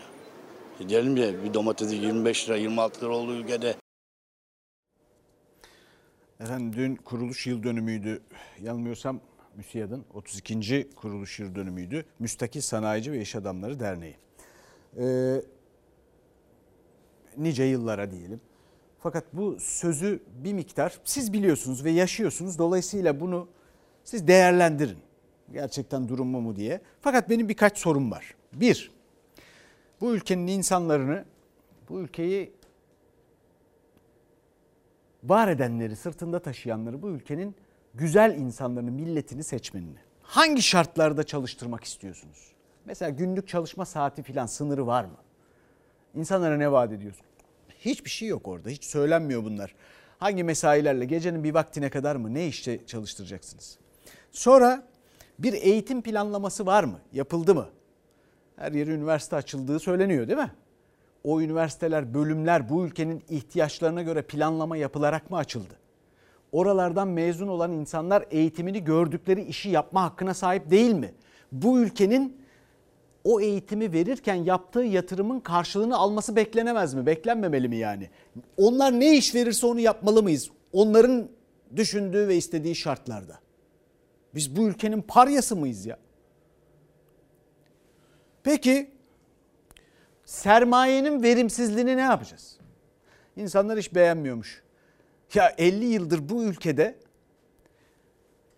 E 0.80 0.88
diyelim 0.88 1.16
ya 1.16 1.44
bir 1.44 1.54
domatesi 1.54 1.94
25 1.94 2.48
lira 2.48 2.56
26 2.56 3.00
lira 3.00 3.14
olduğu 3.14 3.34
ülkede 3.34 3.74
Efendim 6.44 6.72
dün 6.76 6.96
kuruluş 6.96 7.46
yıl 7.46 7.62
dönümüydü. 7.62 8.22
Yanılmıyorsam 8.62 9.20
MÜSİAD'ın 9.56 10.04
32. 10.14 10.88
kuruluş 10.96 11.40
yıl 11.40 11.54
dönümüydü. 11.54 12.04
Müstakil 12.18 12.60
Sanayici 12.60 13.12
ve 13.12 13.20
İş 13.20 13.36
Adamları 13.36 13.80
Derneği. 13.80 14.16
Ee, 14.98 15.42
nice 17.36 17.64
yıllara 17.64 18.10
diyelim. 18.10 18.40
Fakat 18.98 19.24
bu 19.32 19.56
sözü 19.60 20.22
bir 20.44 20.52
miktar 20.52 21.00
siz 21.04 21.32
biliyorsunuz 21.32 21.84
ve 21.84 21.90
yaşıyorsunuz. 21.90 22.58
Dolayısıyla 22.58 23.20
bunu 23.20 23.48
siz 24.04 24.28
değerlendirin. 24.28 24.98
Gerçekten 25.52 26.08
durum 26.08 26.28
mu 26.28 26.40
mu 26.40 26.56
diye. 26.56 26.80
Fakat 27.00 27.30
benim 27.30 27.48
birkaç 27.48 27.78
sorum 27.78 28.10
var. 28.10 28.34
Bir, 28.52 28.92
bu 30.00 30.14
ülkenin 30.14 30.46
insanlarını, 30.46 31.24
bu 31.88 32.00
ülkeyi 32.00 32.52
var 35.24 35.48
edenleri, 35.48 35.96
sırtında 35.96 36.38
taşıyanları, 36.38 37.02
bu 37.02 37.08
ülkenin 37.08 37.56
güzel 37.94 38.38
insanlarını, 38.38 38.90
milletini, 38.90 39.44
seçmenini 39.44 39.98
hangi 40.24 40.62
şartlarda 40.62 41.22
çalıştırmak 41.22 41.84
istiyorsunuz? 41.84 42.52
Mesela 42.84 43.10
günlük 43.10 43.48
çalışma 43.48 43.84
saati 43.84 44.22
filan 44.22 44.46
sınırı 44.46 44.86
var 44.86 45.04
mı? 45.04 45.16
İnsanlara 46.14 46.56
ne 46.56 46.72
vaat 46.72 46.92
ediyorsun? 46.92 47.26
Hiçbir 47.78 48.10
şey 48.10 48.28
yok 48.28 48.48
orada. 48.48 48.68
Hiç 48.68 48.84
söylenmiyor 48.84 49.44
bunlar. 49.44 49.74
Hangi 50.18 50.44
mesailerle 50.44 51.04
gecenin 51.04 51.44
bir 51.44 51.54
vaktine 51.54 51.90
kadar 51.90 52.16
mı 52.16 52.34
ne 52.34 52.46
işte 52.46 52.86
çalıştıracaksınız? 52.86 53.78
Sonra 54.32 54.86
bir 55.38 55.52
eğitim 55.52 56.02
planlaması 56.02 56.66
var 56.66 56.84
mı? 56.84 57.00
Yapıldı 57.12 57.54
mı? 57.54 57.68
Her 58.56 58.72
yeri 58.72 58.90
üniversite 58.90 59.36
açıldığı 59.36 59.80
söyleniyor 59.80 60.28
değil 60.28 60.38
mi? 60.38 60.50
O 61.24 61.40
üniversiteler, 61.40 62.14
bölümler 62.14 62.68
bu 62.68 62.86
ülkenin 62.86 63.22
ihtiyaçlarına 63.28 64.02
göre 64.02 64.22
planlama 64.22 64.76
yapılarak 64.76 65.30
mı 65.30 65.36
açıldı? 65.36 65.74
Oralardan 66.52 67.08
mezun 67.08 67.48
olan 67.48 67.72
insanlar 67.72 68.24
eğitimini 68.30 68.84
gördükleri 68.84 69.42
işi 69.42 69.68
yapma 69.68 70.02
hakkına 70.02 70.34
sahip 70.34 70.70
değil 70.70 70.92
mi? 70.94 71.14
Bu 71.52 71.80
ülkenin 71.80 72.36
o 73.24 73.40
eğitimi 73.40 73.92
verirken 73.92 74.34
yaptığı 74.34 74.82
yatırımın 74.82 75.40
karşılığını 75.40 75.96
alması 75.96 76.36
beklenemez 76.36 76.94
mi? 76.94 77.06
Beklenmemeli 77.06 77.68
mi 77.68 77.76
yani? 77.76 78.10
Onlar 78.56 79.00
ne 79.00 79.16
iş 79.16 79.34
verirse 79.34 79.66
onu 79.66 79.80
yapmalı 79.80 80.22
mıyız? 80.22 80.50
Onların 80.72 81.28
düşündüğü 81.76 82.28
ve 82.28 82.36
istediği 82.36 82.74
şartlarda. 82.74 83.38
Biz 84.34 84.56
bu 84.56 84.68
ülkenin 84.68 85.02
paryası 85.02 85.56
mıyız 85.56 85.86
ya? 85.86 85.98
Peki 88.42 88.93
sermayenin 90.34 91.22
verimsizliğini 91.22 91.96
ne 91.96 92.00
yapacağız? 92.00 92.56
İnsanlar 93.36 93.78
hiç 93.78 93.94
beğenmiyormuş. 93.94 94.62
Ya 95.34 95.54
50 95.58 95.84
yıldır 95.84 96.28
bu 96.28 96.42
ülkede 96.42 96.98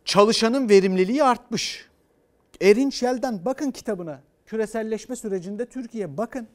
çalışanın 0.04 0.68
verimliliği 0.68 1.24
artmış. 1.24 1.88
Erinç 2.60 3.02
Yel'den 3.02 3.44
bakın 3.44 3.70
kitabına. 3.70 4.20
Küreselleşme 4.46 5.16
sürecinde 5.16 5.66
Türkiye 5.66 6.16
bakın. 6.16 6.48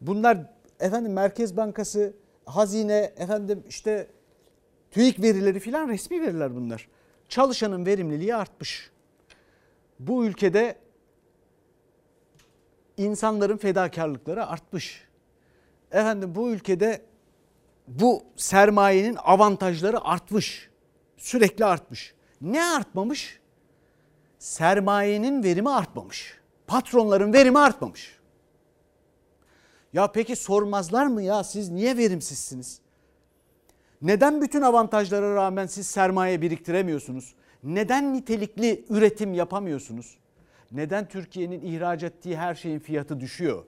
Bunlar 0.00 0.38
efendim 0.80 1.12
Merkez 1.12 1.56
Bankası, 1.56 2.14
hazine, 2.44 3.12
efendim 3.16 3.64
işte 3.68 4.06
TÜİK 4.90 5.22
verileri 5.22 5.60
filan 5.60 5.88
resmi 5.88 6.22
veriler 6.22 6.54
bunlar. 6.56 6.88
Çalışanın 7.28 7.86
verimliliği 7.86 8.34
artmış. 8.36 8.90
Bu 9.98 10.26
ülkede 10.26 10.76
insanların 12.96 13.56
fedakarlıkları 13.56 14.46
artmış. 14.46 15.04
Efendim 15.92 16.34
bu 16.34 16.50
ülkede 16.50 17.02
bu 17.88 18.22
sermayenin 18.36 19.16
avantajları 19.16 20.04
artmış. 20.04 20.70
Sürekli 21.16 21.64
artmış. 21.64 22.14
Ne 22.40 22.64
artmamış? 22.64 23.40
Sermayenin 24.38 25.42
verimi 25.42 25.70
artmamış. 25.70 26.40
Patronların 26.66 27.32
verimi 27.32 27.58
artmamış. 27.58 28.18
Ya 29.92 30.12
peki 30.12 30.36
sormazlar 30.36 31.06
mı 31.06 31.22
ya 31.22 31.44
siz 31.44 31.70
niye 31.70 31.96
verimsizsiniz? 31.96 32.80
Neden 34.02 34.42
bütün 34.42 34.62
avantajlara 34.62 35.34
rağmen 35.34 35.66
siz 35.66 35.86
sermaye 35.86 36.42
biriktiremiyorsunuz? 36.42 37.34
Neden 37.62 38.14
nitelikli 38.14 38.84
üretim 38.88 39.34
yapamıyorsunuz? 39.34 40.18
Neden 40.72 41.08
Türkiye'nin 41.08 41.60
ihraç 41.60 42.02
ettiği 42.02 42.36
her 42.36 42.54
şeyin 42.54 42.78
fiyatı 42.78 43.20
düşüyor? 43.20 43.64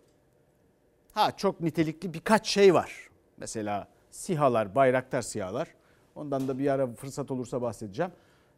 Ha 1.12 1.36
çok 1.36 1.60
nitelikli 1.60 2.14
birkaç 2.14 2.46
şey 2.46 2.74
var. 2.74 3.08
Mesela 3.36 3.88
SİHA'lar, 4.10 4.74
Bayraktar 4.74 5.22
SİHA'lar. 5.22 5.68
Ondan 6.14 6.48
da 6.48 6.58
bir 6.58 6.68
ara 6.68 6.86
fırsat 6.86 7.30
olursa 7.30 7.62
bahsedeceğim. 7.62 8.12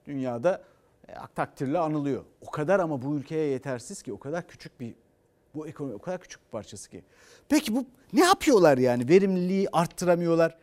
Dünyada 0.06 0.62
e, 1.08 1.12
takdirle 1.34 1.78
anılıyor. 1.78 2.24
O 2.40 2.50
kadar 2.50 2.80
ama 2.80 3.02
bu 3.02 3.16
ülkeye 3.16 3.46
yetersiz 3.46 4.02
ki 4.02 4.12
o 4.12 4.18
kadar 4.18 4.48
küçük 4.48 4.80
bir 4.80 4.94
bu 5.54 5.66
ekonomi 5.66 5.94
o 5.94 5.98
kadar 5.98 6.20
küçük 6.20 6.44
bir 6.44 6.50
parçası 6.50 6.90
ki. 6.90 7.04
Peki 7.48 7.76
bu 7.76 7.86
ne 8.12 8.24
yapıyorlar 8.24 8.78
yani? 8.78 9.08
Verimliliği 9.08 9.68
arttıramıyorlar. 9.72 10.56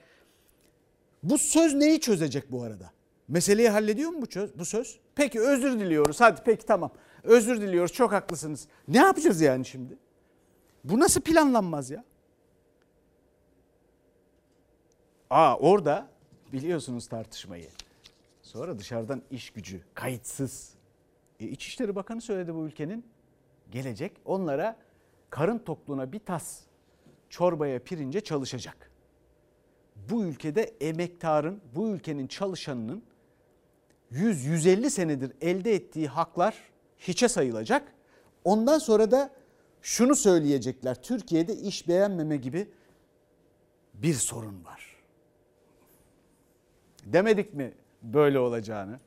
Bu 1.24 1.38
söz 1.38 1.74
neyi 1.74 2.00
çözecek 2.00 2.52
bu 2.52 2.64
arada? 2.64 2.92
Meseleyi 3.28 3.70
hallediyor 3.70 4.12
mu 4.12 4.22
bu, 4.56 4.66
söz? 4.66 5.00
Peki 5.16 5.42
özür 5.42 5.80
diliyoruz. 5.80 6.22
Hadi 6.22 6.42
peki 6.46 6.66
tamam. 6.66 6.92
Özür 7.24 7.62
diliyoruz. 7.62 7.94
Çok 7.94 8.12
haklısınız. 8.12 8.68
Ne 8.88 8.98
yapacağız 8.98 9.42
yani 9.42 9.66
şimdi? 9.66 9.98
Bu 10.84 11.00
nasıl 11.00 11.22
planlanmaz 11.22 11.92
ya? 11.92 12.04
Aa 15.30 15.58
orada 15.58 16.08
biliyorsunuz 16.54 17.08
tartışmayı. 17.08 17.70
Sonra 18.42 18.80
dışarıdan 18.80 19.22
iş 19.32 19.50
gücü 19.50 19.82
kayıtsız. 19.94 20.74
E, 21.40 21.46
İçişleri 21.46 21.96
Bakanı 21.96 22.22
söyledi 22.22 22.56
bu 22.56 22.66
ülkenin. 22.66 23.06
Gelecek 23.72 24.12
onlara 24.26 24.78
karın 25.30 25.58
tokluğuna 25.58 26.12
bir 26.12 26.20
tas 26.20 26.60
çorbaya 27.30 27.80
pirince 27.80 28.22
çalışacak. 28.22 28.92
Bu 30.10 30.24
ülkede 30.24 30.62
emektarın, 30.82 31.62
bu 31.76 31.90
ülkenin 31.90 32.28
çalışanının 32.28 33.04
100-150 34.12 34.90
senedir 34.90 35.32
elde 35.42 35.74
ettiği 35.76 36.08
haklar 36.08 36.73
hiçe 37.08 37.28
sayılacak. 37.28 37.94
Ondan 38.44 38.78
sonra 38.78 39.12
da 39.12 39.30
şunu 39.82 40.16
söyleyecekler. 40.16 41.04
Türkiye'de 41.04 41.56
iş 41.56 41.88
beğenmeme 41.88 42.38
gibi 42.38 42.68
bir 43.94 44.14
sorun 44.14 44.66
var. 44.66 44.96
Demedik 47.06 47.54
mi 47.54 47.74
böyle 48.02 48.40
olacağını? 48.40 49.00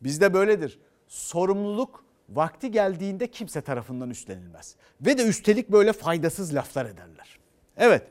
Bizde 0.00 0.34
böyledir. 0.34 0.78
Sorumluluk 1.08 2.04
vakti 2.28 2.70
geldiğinde 2.70 3.30
kimse 3.30 3.60
tarafından 3.60 4.10
üstlenilmez. 4.10 4.76
Ve 5.00 5.18
de 5.18 5.26
üstelik 5.26 5.68
böyle 5.68 5.92
faydasız 5.92 6.54
laflar 6.54 6.86
ederler. 6.86 7.38
Evet. 7.76 8.06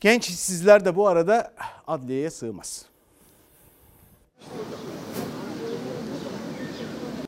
Genç 0.00 0.28
işsizler 0.28 0.84
de 0.84 0.96
bu 0.96 1.08
arada 1.08 1.54
adliyeye 1.86 2.30
sığmaz. 2.30 2.86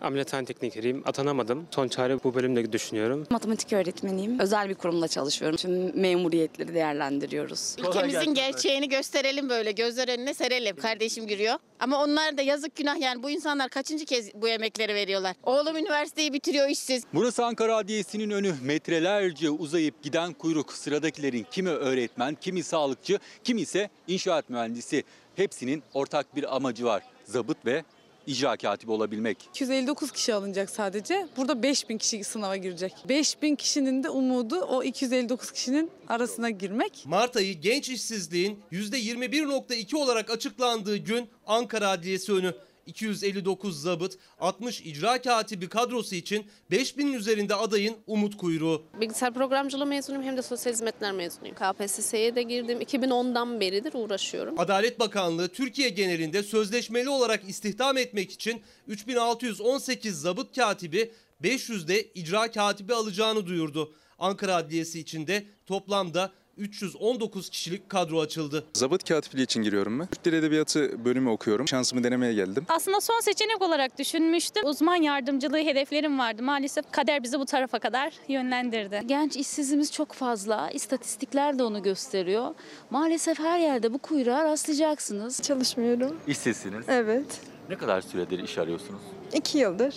Ameliyathane 0.00 0.44
teknikeriyim. 0.44 1.02
Atanamadım. 1.06 1.66
Son 1.70 1.88
çare 1.88 2.24
bu 2.24 2.34
bölümde 2.34 2.72
düşünüyorum. 2.72 3.26
Matematik 3.30 3.72
öğretmeniyim. 3.72 4.38
Özel 4.38 4.68
bir 4.68 4.74
kurumda 4.74 5.08
çalışıyorum. 5.08 5.56
Tüm 5.56 6.00
memuriyetleri 6.00 6.74
değerlendiriyoruz. 6.74 7.76
Ülkemizin 7.78 8.34
gerçeğini 8.34 8.88
gösterelim 8.88 9.48
böyle 9.48 9.72
gözler 9.72 10.08
önüne 10.08 10.34
serelim. 10.34 10.76
Kardeşim 10.76 11.26
giriyor. 11.26 11.54
Ama 11.80 12.04
onlar 12.04 12.36
da 12.36 12.42
yazık 12.42 12.76
günah 12.76 13.00
yani 13.00 13.22
bu 13.22 13.30
insanlar 13.30 13.68
kaçıncı 13.68 14.04
kez 14.04 14.34
bu 14.34 14.48
emekleri 14.48 14.94
veriyorlar. 14.94 15.36
Oğlum 15.42 15.76
üniversiteyi 15.76 16.32
bitiriyor 16.32 16.68
işsiz. 16.68 17.04
Burası 17.14 17.44
Ankara 17.44 17.76
Adliyesi'nin 17.76 18.30
önü. 18.30 18.54
Metrelerce 18.62 19.50
uzayıp 19.50 20.02
giden 20.02 20.32
kuyruk. 20.32 20.72
Sıradakilerin 20.72 21.46
kimi 21.50 21.70
öğretmen, 21.70 22.36
kimi 22.40 22.62
sağlıkçı, 22.62 23.18
kimi 23.44 23.60
ise 23.60 23.90
inşaat 24.08 24.50
mühendisi. 24.50 25.04
Hepsinin 25.36 25.82
ortak 25.94 26.36
bir 26.36 26.56
amacı 26.56 26.84
var. 26.84 27.02
Zabıt 27.24 27.66
ve 27.66 27.84
icra 28.26 28.56
katibi 28.56 28.92
olabilmek. 28.92 29.38
259 29.50 30.12
kişi 30.12 30.34
alınacak 30.34 30.70
sadece. 30.70 31.28
Burada 31.36 31.62
5000 31.62 31.98
kişi 31.98 32.24
sınava 32.24 32.56
girecek. 32.56 32.92
5000 33.08 33.54
kişinin 33.56 34.02
de 34.02 34.08
umudu 34.10 34.60
o 34.60 34.82
259 34.82 35.50
kişinin 35.50 35.90
arasına 36.08 36.50
girmek. 36.50 37.02
Mart 37.06 37.36
ayı 37.36 37.60
genç 37.60 37.88
işsizliğin 37.88 38.58
%21.2 38.72 39.96
olarak 39.96 40.30
açıklandığı 40.30 40.96
gün 40.96 41.28
Ankara 41.46 41.88
Adliyesi 41.88 42.32
önü. 42.32 42.54
259 42.90 43.82
zabıt, 43.82 44.18
60 44.40 44.80
icra 44.80 45.22
katibi 45.22 45.68
kadrosu 45.68 46.14
için 46.14 46.46
5000'in 46.70 47.12
üzerinde 47.12 47.54
adayın 47.54 47.96
umut 48.06 48.36
kuyruğu. 48.36 48.82
Bilgisayar 49.00 49.34
programcılığı 49.34 49.86
mezunuyum 49.86 50.24
hem 50.24 50.36
de 50.36 50.42
sosyal 50.42 50.72
hizmetler 50.72 51.12
mezunuyum. 51.12 51.56
KPSS'ye 51.56 52.34
de 52.34 52.42
girdim. 52.42 52.80
2010'dan 52.80 53.60
beridir 53.60 53.92
uğraşıyorum. 53.94 54.60
Adalet 54.60 55.00
Bakanlığı 55.00 55.48
Türkiye 55.48 55.88
genelinde 55.88 56.42
sözleşmeli 56.42 57.08
olarak 57.08 57.48
istihdam 57.48 57.98
etmek 57.98 58.30
için 58.30 58.62
3618 58.88 60.20
zabıt 60.20 60.56
katibi 60.56 61.12
500 61.42 61.88
de 61.88 62.02
icra 62.14 62.50
katibi 62.50 62.94
alacağını 62.94 63.46
duyurdu. 63.46 63.92
Ankara 64.18 64.54
Adliyesi 64.56 65.00
içinde 65.00 65.44
toplamda 65.66 66.30
319 66.56 67.50
kişilik 67.50 67.88
kadro 67.88 68.20
açıldı. 68.20 68.64
Zabıt 68.74 69.08
katipliği 69.08 69.44
için 69.44 69.62
giriyorum 69.62 70.00
ben. 70.00 70.06
Türk 70.06 70.24
Dil 70.24 70.32
Edebiyatı 70.32 71.04
bölümü 71.04 71.30
okuyorum. 71.30 71.68
Şansımı 71.68 72.04
denemeye 72.04 72.32
geldim. 72.34 72.64
Aslında 72.68 73.00
son 73.00 73.20
seçenek 73.20 73.62
olarak 73.62 73.98
düşünmüştüm. 73.98 74.66
Uzman 74.66 74.94
yardımcılığı 75.02 75.58
hedeflerim 75.58 76.18
vardı. 76.18 76.42
Maalesef 76.42 76.92
kader 76.92 77.22
bizi 77.22 77.40
bu 77.40 77.44
tarafa 77.46 77.78
kadar 77.78 78.12
yönlendirdi. 78.28 79.02
Genç 79.06 79.36
işsizimiz 79.36 79.92
çok 79.92 80.12
fazla. 80.12 80.70
İstatistikler 80.70 81.58
de 81.58 81.62
onu 81.62 81.82
gösteriyor. 81.82 82.54
Maalesef 82.90 83.38
her 83.38 83.58
yerde 83.58 83.92
bu 83.92 83.98
kuyruğa 83.98 84.44
rastlayacaksınız. 84.44 85.42
Çalışmıyorum. 85.42 86.16
İşsizsiniz. 86.26 86.84
Evet. 86.88 87.40
Ne 87.68 87.76
kadar 87.76 88.00
süredir 88.00 88.38
iş 88.38 88.58
arıyorsunuz? 88.58 89.00
İki 89.32 89.58
yıldır. 89.58 89.94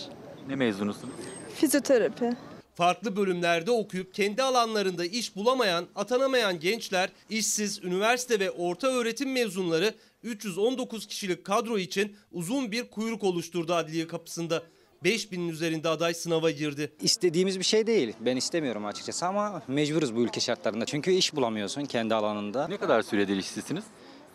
Ne 0.48 0.56
mezunusunuz? 0.56 1.14
Fizyoterapi. 1.54 2.30
Farklı 2.74 3.16
bölümlerde 3.16 3.70
okuyup 3.70 4.14
kendi 4.14 4.42
alanlarında 4.42 5.04
iş 5.04 5.36
bulamayan, 5.36 5.86
atanamayan 5.94 6.60
gençler, 6.60 7.10
işsiz, 7.30 7.84
üniversite 7.84 8.40
ve 8.40 8.50
orta 8.50 8.88
öğretim 8.88 9.32
mezunları 9.32 9.94
319 10.22 11.06
kişilik 11.06 11.44
kadro 11.44 11.78
için 11.78 12.16
uzun 12.32 12.72
bir 12.72 12.90
kuyruk 12.90 13.24
oluşturdu 13.24 13.74
adliye 13.74 14.06
kapısında. 14.06 14.62
5000'in 15.04 15.48
üzerinde 15.48 15.88
aday 15.88 16.14
sınava 16.14 16.50
girdi. 16.50 16.92
İstediğimiz 17.00 17.58
bir 17.58 17.64
şey 17.64 17.86
değil. 17.86 18.12
Ben 18.20 18.36
istemiyorum 18.36 18.86
açıkçası 18.86 19.26
ama 19.26 19.62
mecburuz 19.68 20.16
bu 20.16 20.20
ülke 20.20 20.40
şartlarında. 20.40 20.86
Çünkü 20.86 21.10
iş 21.10 21.36
bulamıyorsun 21.36 21.84
kendi 21.84 22.14
alanında. 22.14 22.68
Ne 22.68 22.76
kadar 22.76 23.02
süredir 23.02 23.36
işsizsiniz? 23.36 23.84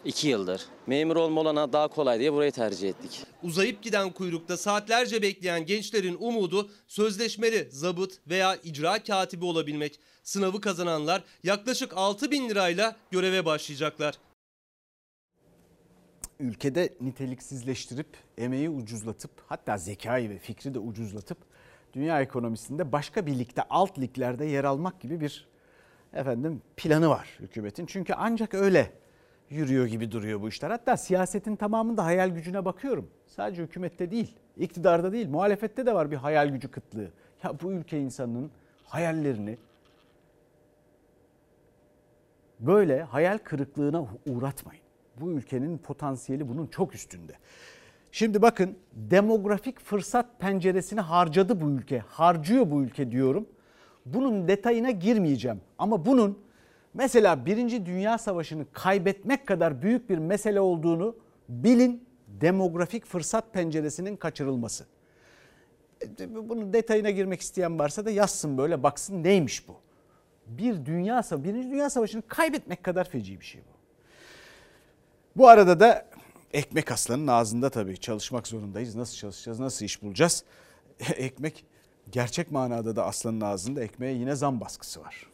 İki 0.05 0.27
yıldır. 0.27 0.65
Memur 0.88 1.15
olma 1.15 1.41
olana 1.41 1.73
daha 1.73 1.88
kolay 1.88 2.19
diye 2.19 2.33
burayı 2.33 2.51
tercih 2.51 2.89
ettik. 2.89 3.23
Uzayıp 3.43 3.81
giden 3.81 4.09
kuyrukta 4.09 4.57
saatlerce 4.57 5.21
bekleyen 5.21 5.65
gençlerin 5.65 6.17
umudu 6.19 6.69
sözleşmeli 6.88 7.67
zabıt 7.71 8.27
veya 8.27 8.55
icra 8.55 9.03
katibi 9.03 9.45
olabilmek. 9.45 9.99
Sınavı 10.23 10.62
kazananlar 10.62 11.23
yaklaşık 11.43 11.93
6 11.97 12.31
bin 12.31 12.49
lirayla 12.49 12.95
göreve 13.12 13.45
başlayacaklar. 13.45 14.15
ülkede 16.39 16.93
niteliksizleştirip, 17.01 18.07
emeği 18.38 18.69
ucuzlatıp, 18.69 19.31
hatta 19.47 19.77
zekayı 19.77 20.29
ve 20.29 20.38
fikri 20.38 20.73
de 20.73 20.79
ucuzlatıp 20.79 21.38
dünya 21.93 22.21
ekonomisinde 22.21 22.91
başka 22.91 23.25
bir 23.25 23.39
ligde, 23.39 23.63
alt 23.69 23.99
liglerde 23.99 24.45
yer 24.45 24.63
almak 24.63 25.01
gibi 25.01 25.21
bir 25.21 25.47
efendim 26.13 26.62
planı 26.77 27.09
var 27.09 27.38
hükümetin. 27.39 27.85
Çünkü 27.85 28.13
ancak 28.13 28.53
öyle 28.53 28.98
yürüyor 29.49 29.85
gibi 29.85 30.12
duruyor 30.12 30.41
bu 30.41 30.49
işler. 30.49 30.69
Hatta 30.69 30.97
siyasetin 30.97 31.55
tamamında 31.55 32.05
hayal 32.05 32.29
gücüne 32.29 32.65
bakıyorum. 32.65 33.09
Sadece 33.27 33.63
hükümette 33.63 34.12
değil, 34.12 34.35
iktidarda 34.57 35.12
değil, 35.12 35.29
muhalefette 35.29 35.85
de 35.85 35.93
var 35.93 36.12
bir 36.12 36.15
hayal 36.15 36.49
gücü 36.49 36.71
kıtlığı. 36.71 37.12
Ya 37.43 37.53
bu 37.63 37.71
ülke 37.71 37.99
insanının 37.99 38.51
hayallerini 38.85 39.57
böyle 42.59 43.03
hayal 43.03 43.38
kırıklığına 43.38 44.05
uğratmayın. 44.27 44.83
Bu 45.21 45.31
ülkenin 45.31 45.77
potansiyeli 45.77 46.49
bunun 46.49 46.67
çok 46.67 46.95
üstünde. 46.95 47.33
Şimdi 48.12 48.41
bakın 48.41 48.77
demografik 48.93 49.79
fırsat 49.79 50.39
penceresini 50.39 50.99
harcadı 50.99 51.62
bu 51.62 51.69
ülke. 51.69 51.99
Harcıyor 51.99 52.71
bu 52.71 52.83
ülke 52.83 53.12
diyorum. 53.12 53.45
Bunun 54.05 54.47
detayına 54.47 54.91
girmeyeceğim. 54.91 55.62
Ama 55.77 56.05
bunun 56.05 56.39
mesela 56.99 57.45
Birinci 57.45 57.85
Dünya 57.85 58.17
Savaşı'nı 58.17 58.65
kaybetmek 58.71 59.47
kadar 59.47 59.81
büyük 59.81 60.09
bir 60.09 60.17
mesele 60.17 60.59
olduğunu 60.59 61.15
bilin. 61.49 62.09
Demografik 62.27 63.05
fırsat 63.05 63.53
penceresinin 63.53 64.15
kaçırılması. 64.15 64.85
E, 66.19 66.35
Bunun 66.49 66.73
detayına 66.73 67.09
girmek 67.09 67.41
isteyen 67.41 67.79
varsa 67.79 68.05
da 68.05 68.12
yazsın 68.12 68.57
böyle 68.57 68.83
baksın 68.83 69.23
neymiş 69.23 69.67
bu. 69.67 69.75
Bir 70.47 70.85
dünya 70.85 71.23
savaşı, 71.23 71.43
Birinci 71.43 71.69
Dünya 71.69 71.89
Savaşı'nı 71.89 72.21
kaybetmek 72.27 72.83
kadar 72.83 73.09
feci 73.09 73.39
bir 73.39 73.45
şey 73.45 73.62
bu. 73.62 73.79
Bu 75.35 75.47
arada 75.47 75.79
da 75.79 76.05
ekmek 76.53 76.91
aslanın 76.91 77.27
ağzında 77.27 77.69
tabii 77.69 77.97
çalışmak 77.97 78.47
zorundayız. 78.47 78.95
Nasıl 78.95 79.15
çalışacağız, 79.15 79.59
nasıl 79.59 79.85
iş 79.85 80.03
bulacağız? 80.03 80.43
Ekmek 80.99 81.65
gerçek 82.12 82.51
manada 82.51 82.95
da 82.95 83.05
aslanın 83.05 83.41
ağzında 83.41 83.83
ekmeğe 83.83 84.13
yine 84.13 84.35
zam 84.35 84.62
baskısı 84.62 85.01
var. 85.01 85.29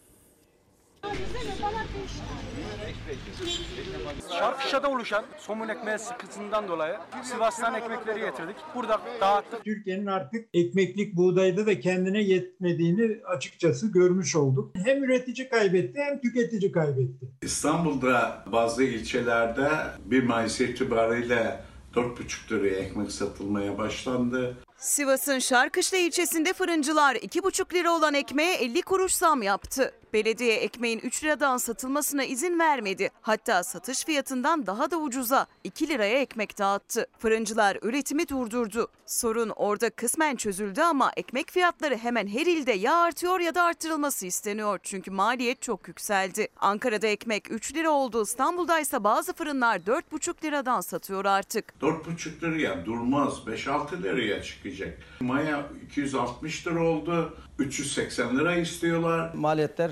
Şarkışla'da 4.39 4.89
oluşan 4.89 5.26
somun 5.38 5.70
ekmeği 5.70 6.00
sıkıntısından 6.00 6.68
dolayı 6.68 6.96
Sivas'tan 7.24 7.76
ekmekleri 7.76 8.20
getirdik. 8.20 8.56
Burada 8.76 9.02
dağıttık. 9.22 9.65
Türkiye'nin 9.65 10.06
artık 10.06 10.46
ekmeklik 10.54 11.15
buğdayda 11.15 11.65
da 11.65 11.80
kendine 11.80 12.22
yetmediğini 12.22 13.26
açıkçası 13.26 13.91
görmüş 13.91 14.36
olduk. 14.36 14.72
Hem 14.86 15.04
üretici 15.04 15.50
kaybetti 15.50 16.00
hem 16.02 16.22
tüketici 16.22 16.72
kaybetti. 16.72 17.26
İstanbul'da 17.41 18.44
bazı 18.52 18.84
ilçelerde 18.84 19.70
1 20.06 20.24
Mayıs 20.24 20.62
itibariyle 20.62 21.60
4,5 21.96 22.52
liraya 22.52 22.76
ekmek 22.76 23.12
satılmaya 23.12 23.78
başlandı. 23.78 24.58
Sivas'ın 24.78 25.39
Şarkışla 25.39 25.98
ilçesinde 25.98 26.54
fırıncılar 26.54 27.15
2,5 27.15 27.74
lira 27.74 27.91
olan 27.91 28.13
ekmeğe 28.13 28.56
50 28.56 28.82
kuruş 28.82 29.13
zam 29.13 29.41
yaptı. 29.41 29.91
Belediye 30.15 30.56
ekmeğin 30.56 30.99
3 30.99 31.23
liradan 31.23 31.58
satılmasına 31.58 32.23
izin 32.23 32.60
vermedi. 32.60 33.10
Hatta 33.21 33.63
satış 33.63 34.06
fiyatından 34.06 34.67
daha 34.67 34.91
da 34.91 34.97
ucuza 34.97 35.47
2 35.63 35.88
liraya 35.89 36.21
ekmek 36.21 36.58
dağıttı. 36.58 37.08
Fırıncılar 37.19 37.78
üretimi 37.82 38.28
durdurdu. 38.30 38.88
Sorun 39.06 39.49
orada 39.49 39.89
kısmen 39.89 40.36
çözüldü 40.36 40.82
ama 40.82 41.12
ekmek 41.17 41.51
fiyatları 41.51 41.97
hemen 41.97 42.28
her 42.28 42.45
ilde 42.45 42.71
ya 42.71 42.95
artıyor 42.95 43.39
ya 43.39 43.56
da 43.56 43.63
artırılması 43.63 44.25
isteniyor. 44.25 44.80
Çünkü 44.84 45.12
maliyet 45.12 45.62
çok 45.62 45.88
yükseldi. 45.88 46.47
Ankara'da 46.60 47.08
ekmek 47.08 47.51
3 47.51 47.75
lira 47.75 47.89
oldu. 47.89 48.23
İstanbul'da 48.23 48.80
ise 48.80 49.04
bazı 49.04 49.34
fırınlar 49.34 49.78
4,5 49.78 50.43
liradan 50.43 50.82
satıyor 50.82 51.25
artık. 51.25 51.73
4,5 51.82 52.41
liraya 52.41 52.86
durmaz. 52.86 53.34
5-6 53.47 54.04
liraya 54.04 54.43
çıkacak. 54.43 54.97
Maya 55.19 55.69
260 55.86 56.67
lira 56.67 56.84
oldu. 56.84 57.38
380 57.60 58.39
lira 58.39 58.56
istiyorlar. 58.56 59.34
Maliyetler 59.34 59.91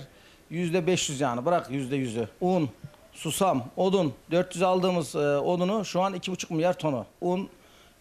%500 0.52 1.24
yani 1.24 1.46
bırak 1.46 1.70
%100'ü. 1.70 2.28
Un, 2.42 2.70
susam, 3.14 3.64
odun 3.78 4.14
400 4.32 4.64
aldığımız 4.64 5.16
e, 5.16 5.20
odunu 5.20 5.86
şu 5.86 6.02
an 6.02 6.14
2,5 6.14 6.54
milyar 6.54 6.74
tonu. 6.74 7.06
Un 7.22 7.50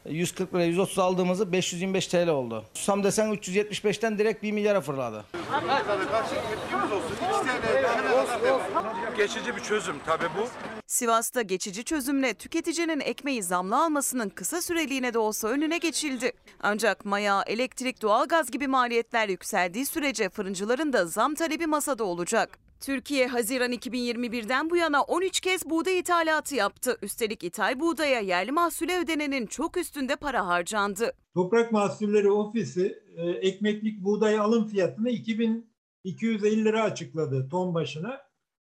140 0.05 0.55
lira 0.55 0.65
130 0.65 0.99
aldığımızı 0.99 1.53
525 1.53 2.07
TL 2.07 2.29
oldu. 2.29 2.65
Susam 2.75 3.05
desen 3.05 3.35
375'ten 3.35 4.19
direkt 4.19 4.43
1 4.43 4.53
milyara 4.53 4.81
fırladı. 4.81 5.25
Geçici 9.17 9.57
bir 9.57 9.61
çözüm 9.61 9.97
tabii 10.07 10.29
bu. 10.39 10.49
Sivas'ta 10.87 11.43
geçici 11.43 11.85
çözümle 11.85 12.35
tüketicinin 12.35 13.01
ekmeği 13.01 13.43
zamlı 13.43 13.85
almasının 13.85 14.29
kısa 14.29 14.63
süreliğine 14.63 15.15
de 15.15 15.19
olsa 15.19 15.49
önüne 15.49 15.79
geçildi. 15.79 16.33
Ancak 16.61 17.05
maya, 17.05 17.43
elektrik, 17.47 18.03
doğalgaz 18.03 18.51
gibi 18.51 18.69
maliyetler 18.69 19.29
yükseldiği 19.29 19.87
sürece 19.87 20.29
fırıncıların 20.29 20.93
da 20.93 21.07
zam 21.07 21.35
talebi 21.35 21.67
masada 21.67 22.05
olacak. 22.05 22.59
Türkiye 22.83 23.27
Haziran 23.27 23.73
2021'den 23.73 24.71
bu 24.71 24.77
yana 24.77 25.03
13 25.03 25.41
kez 25.41 25.71
buğday 25.71 25.99
ithalatı 25.99 26.55
yaptı. 26.55 26.99
Üstelik 27.03 27.45
ithal 27.45 27.81
buğdaya 27.81 28.21
yerli 28.21 28.53
mahsule 28.53 28.99
ödenenin 28.99 29.47
çok 29.47 29.77
üstünde 29.77 30.17
para 30.17 30.47
harcandı. 30.47 31.13
Toprak 31.35 31.73
Mahsulleri 31.73 32.31
Ofisi 32.31 32.99
e, 33.17 33.31
ekmeklik 33.31 34.05
buğday 34.05 34.39
alım 34.39 34.69
fiyatını 34.69 35.11
2250 35.11 36.65
lira 36.65 36.83
açıkladı 36.83 37.49
ton 37.51 37.75
başına. 37.75 38.21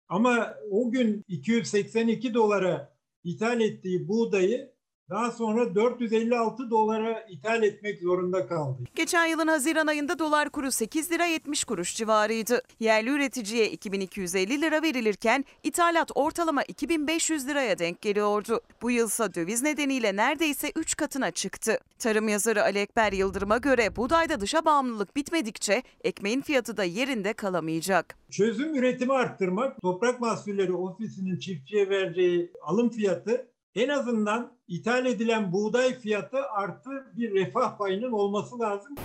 Ama 0.07 0.55
o 0.71 0.91
gün 0.91 1.23
282 1.27 2.33
dolara 2.33 2.97
ithal 3.23 3.61
ettiği 3.61 4.07
buğdayı 4.07 4.71
daha 5.09 5.31
sonra 5.31 5.75
456 5.75 6.69
dolara 6.69 7.25
ithal 7.29 7.63
etmek 7.63 7.99
zorunda 7.99 8.47
kaldı. 8.47 8.83
Geçen 8.95 9.25
yılın 9.25 9.47
Haziran 9.47 9.87
ayında 9.87 10.19
dolar 10.19 10.49
kuru 10.49 10.71
8 10.71 11.11
lira 11.11 11.25
70 11.25 11.63
kuruş 11.63 11.95
civarıydı. 11.95 12.61
Yerli 12.79 13.09
üreticiye 13.09 13.71
2250 13.71 14.61
lira 14.61 14.81
verilirken 14.81 15.45
ithalat 15.63 16.11
ortalama 16.15 16.63
2500 16.63 17.47
liraya 17.47 17.79
denk 17.79 18.01
geliyordu. 18.01 18.61
Bu 18.81 18.91
yılsa 18.91 19.33
döviz 19.33 19.63
nedeniyle 19.63 20.15
neredeyse 20.15 20.71
3 20.75 20.95
katına 20.95 21.31
çıktı. 21.31 21.79
Tarım 21.99 22.27
yazarı 22.27 22.63
Ali 22.63 22.79
Ekber 22.79 23.11
Yıldırım'a 23.11 23.57
göre 23.57 23.95
buğdayda 23.95 24.39
dışa 24.39 24.65
bağımlılık 24.65 25.15
bitmedikçe 25.15 25.83
ekmeğin 26.03 26.41
fiyatı 26.41 26.77
da 26.77 26.83
yerinde 26.83 27.33
kalamayacak. 27.33 28.17
Çözüm 28.31 28.75
üretimi 28.75 29.13
arttırmak, 29.13 29.81
Toprak 29.81 30.19
Mahsulleri 30.19 30.73
Ofisi'nin 30.73 31.39
çiftçiye 31.39 31.89
vereceği 31.89 32.51
alım 32.61 32.89
fiyatı 32.89 33.47
en 33.77 33.89
azından 33.89 34.51
ithal 34.67 35.05
edilen 35.05 35.51
buğday 35.51 35.99
fiyatı 35.99 36.37
artı 36.49 36.89
bir 37.17 37.33
refah 37.33 37.77
payının 37.77 38.11
olması 38.11 38.59
lazım. 38.59 38.95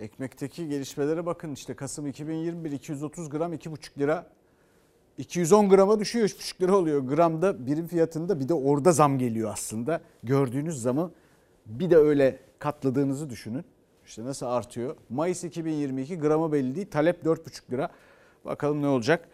Ekmekteki 0.00 0.68
gelişmelere 0.68 1.26
bakın 1.26 1.52
işte 1.52 1.74
Kasım 1.74 2.06
2021 2.06 2.72
230 2.72 3.30
gram 3.30 3.54
2,5 3.54 3.98
lira. 3.98 4.26
210 5.18 5.68
grama 5.68 6.00
düşüyor 6.00 6.28
3,5 6.28 6.62
lira 6.62 6.76
oluyor. 6.76 7.00
Gramda 7.00 7.66
birim 7.66 7.86
fiyatında 7.86 8.40
bir 8.40 8.48
de 8.48 8.54
orada 8.54 8.92
zam 8.92 9.18
geliyor 9.18 9.50
aslında. 9.52 10.00
Gördüğünüz 10.22 10.82
zamı 10.82 11.10
bir 11.66 11.90
de 11.90 11.96
öyle 11.96 12.40
katladığınızı 12.58 13.30
düşünün. 13.30 13.64
İşte 14.06 14.24
nasıl 14.24 14.46
artıyor. 14.46 14.96
Mayıs 15.08 15.44
2022 15.44 16.18
gramı 16.18 16.52
belli 16.52 16.76
değil. 16.76 16.90
Talep 16.90 17.24
4,5 17.24 17.72
lira. 17.72 17.90
Bakalım 18.44 18.82
ne 18.82 18.88
olacak. 18.88 19.28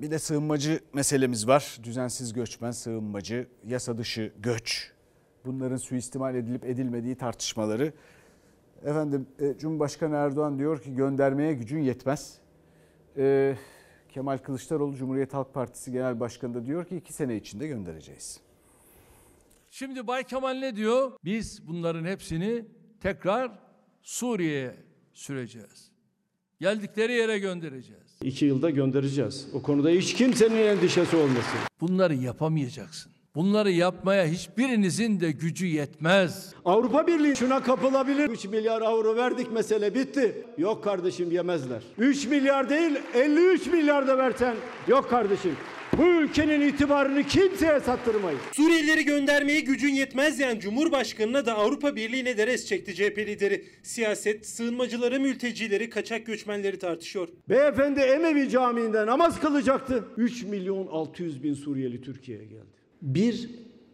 Bir 0.00 0.10
de 0.10 0.18
sığınmacı 0.18 0.80
meselemiz 0.92 1.48
var. 1.48 1.78
Düzensiz 1.82 2.32
göçmen, 2.32 2.70
sığınmacı, 2.70 3.46
yasa 3.66 3.98
dışı 3.98 4.32
göç. 4.38 4.92
Bunların 5.44 5.76
suistimal 5.76 6.34
edilip 6.34 6.64
edilmediği 6.64 7.14
tartışmaları. 7.14 7.92
Efendim 8.84 9.26
e, 9.38 9.58
Cumhurbaşkanı 9.58 10.14
Erdoğan 10.14 10.58
diyor 10.58 10.82
ki 10.82 10.94
göndermeye 10.94 11.54
gücün 11.54 11.80
yetmez. 11.80 12.38
E, 13.16 13.56
Kemal 14.08 14.38
Kılıçdaroğlu 14.38 14.96
Cumhuriyet 14.96 15.34
Halk 15.34 15.54
Partisi 15.54 15.92
Genel 15.92 16.20
Başkanı 16.20 16.54
da 16.54 16.66
diyor 16.66 16.84
ki 16.84 16.96
iki 16.96 17.12
sene 17.12 17.36
içinde 17.36 17.66
göndereceğiz. 17.66 18.40
Şimdi 19.70 20.06
Bay 20.06 20.24
Kemal 20.24 20.54
ne 20.54 20.76
diyor? 20.76 21.12
Biz 21.24 21.68
bunların 21.68 22.04
hepsini 22.04 22.64
tekrar 23.00 23.58
Suriye'ye 24.02 24.74
süreceğiz. 25.12 25.90
Geldikleri 26.60 27.12
yere 27.12 27.38
göndereceğiz. 27.38 28.03
İki 28.24 28.44
yılda 28.44 28.70
göndereceğiz. 28.70 29.46
O 29.54 29.62
konuda 29.62 29.88
hiç 29.88 30.14
kimsenin 30.14 30.56
endişesi 30.56 31.16
olmasın. 31.16 31.58
Bunları 31.80 32.14
yapamayacaksın. 32.14 33.12
Bunları 33.34 33.70
yapmaya 33.70 34.26
hiçbirinizin 34.26 35.20
de 35.20 35.30
gücü 35.30 35.66
yetmez. 35.66 36.54
Avrupa 36.64 37.06
Birliği 37.06 37.36
şuna 37.36 37.62
kapılabilir. 37.62 38.28
3 38.28 38.44
milyar 38.44 38.82
avro 38.82 39.16
verdik 39.16 39.52
mesele 39.52 39.94
bitti. 39.94 40.44
Yok 40.58 40.84
kardeşim 40.84 41.30
yemezler. 41.30 41.82
3 41.98 42.26
milyar 42.26 42.70
değil 42.70 42.92
53 43.14 43.66
milyar 43.66 44.08
da 44.08 44.18
versen 44.18 44.56
yok 44.88 45.10
kardeşim. 45.10 45.56
Bu 45.98 46.06
ülkenin 46.06 46.60
itibarını 46.60 47.22
kimseye 47.22 47.80
sattırmayız. 47.80 48.40
Suriyelileri 48.52 49.04
göndermeye 49.04 49.60
gücün 49.60 49.94
yetmez 49.94 50.40
yani 50.40 50.60
Cumhurbaşkanı'na 50.60 51.46
da 51.46 51.54
Avrupa 51.54 51.96
Birliği'ne 51.96 52.38
de 52.38 52.46
res 52.46 52.66
çekti 52.66 52.94
CHP 52.94 53.18
lideri. 53.18 53.64
Siyaset, 53.82 54.46
sığınmacıları, 54.46 55.20
mültecileri, 55.20 55.90
kaçak 55.90 56.26
göçmenleri 56.26 56.78
tartışıyor. 56.78 57.28
Beyefendi 57.48 58.00
Emevi 58.00 58.48
Camii'nde 58.50 59.06
namaz 59.06 59.40
kılacaktı. 59.40 60.04
3 60.16 60.44
milyon 60.44 60.86
600 60.86 61.42
bin 61.42 61.54
Suriyeli 61.54 62.00
Türkiye'ye 62.00 62.44
geldi. 62.44 62.74
Bir 63.02 63.50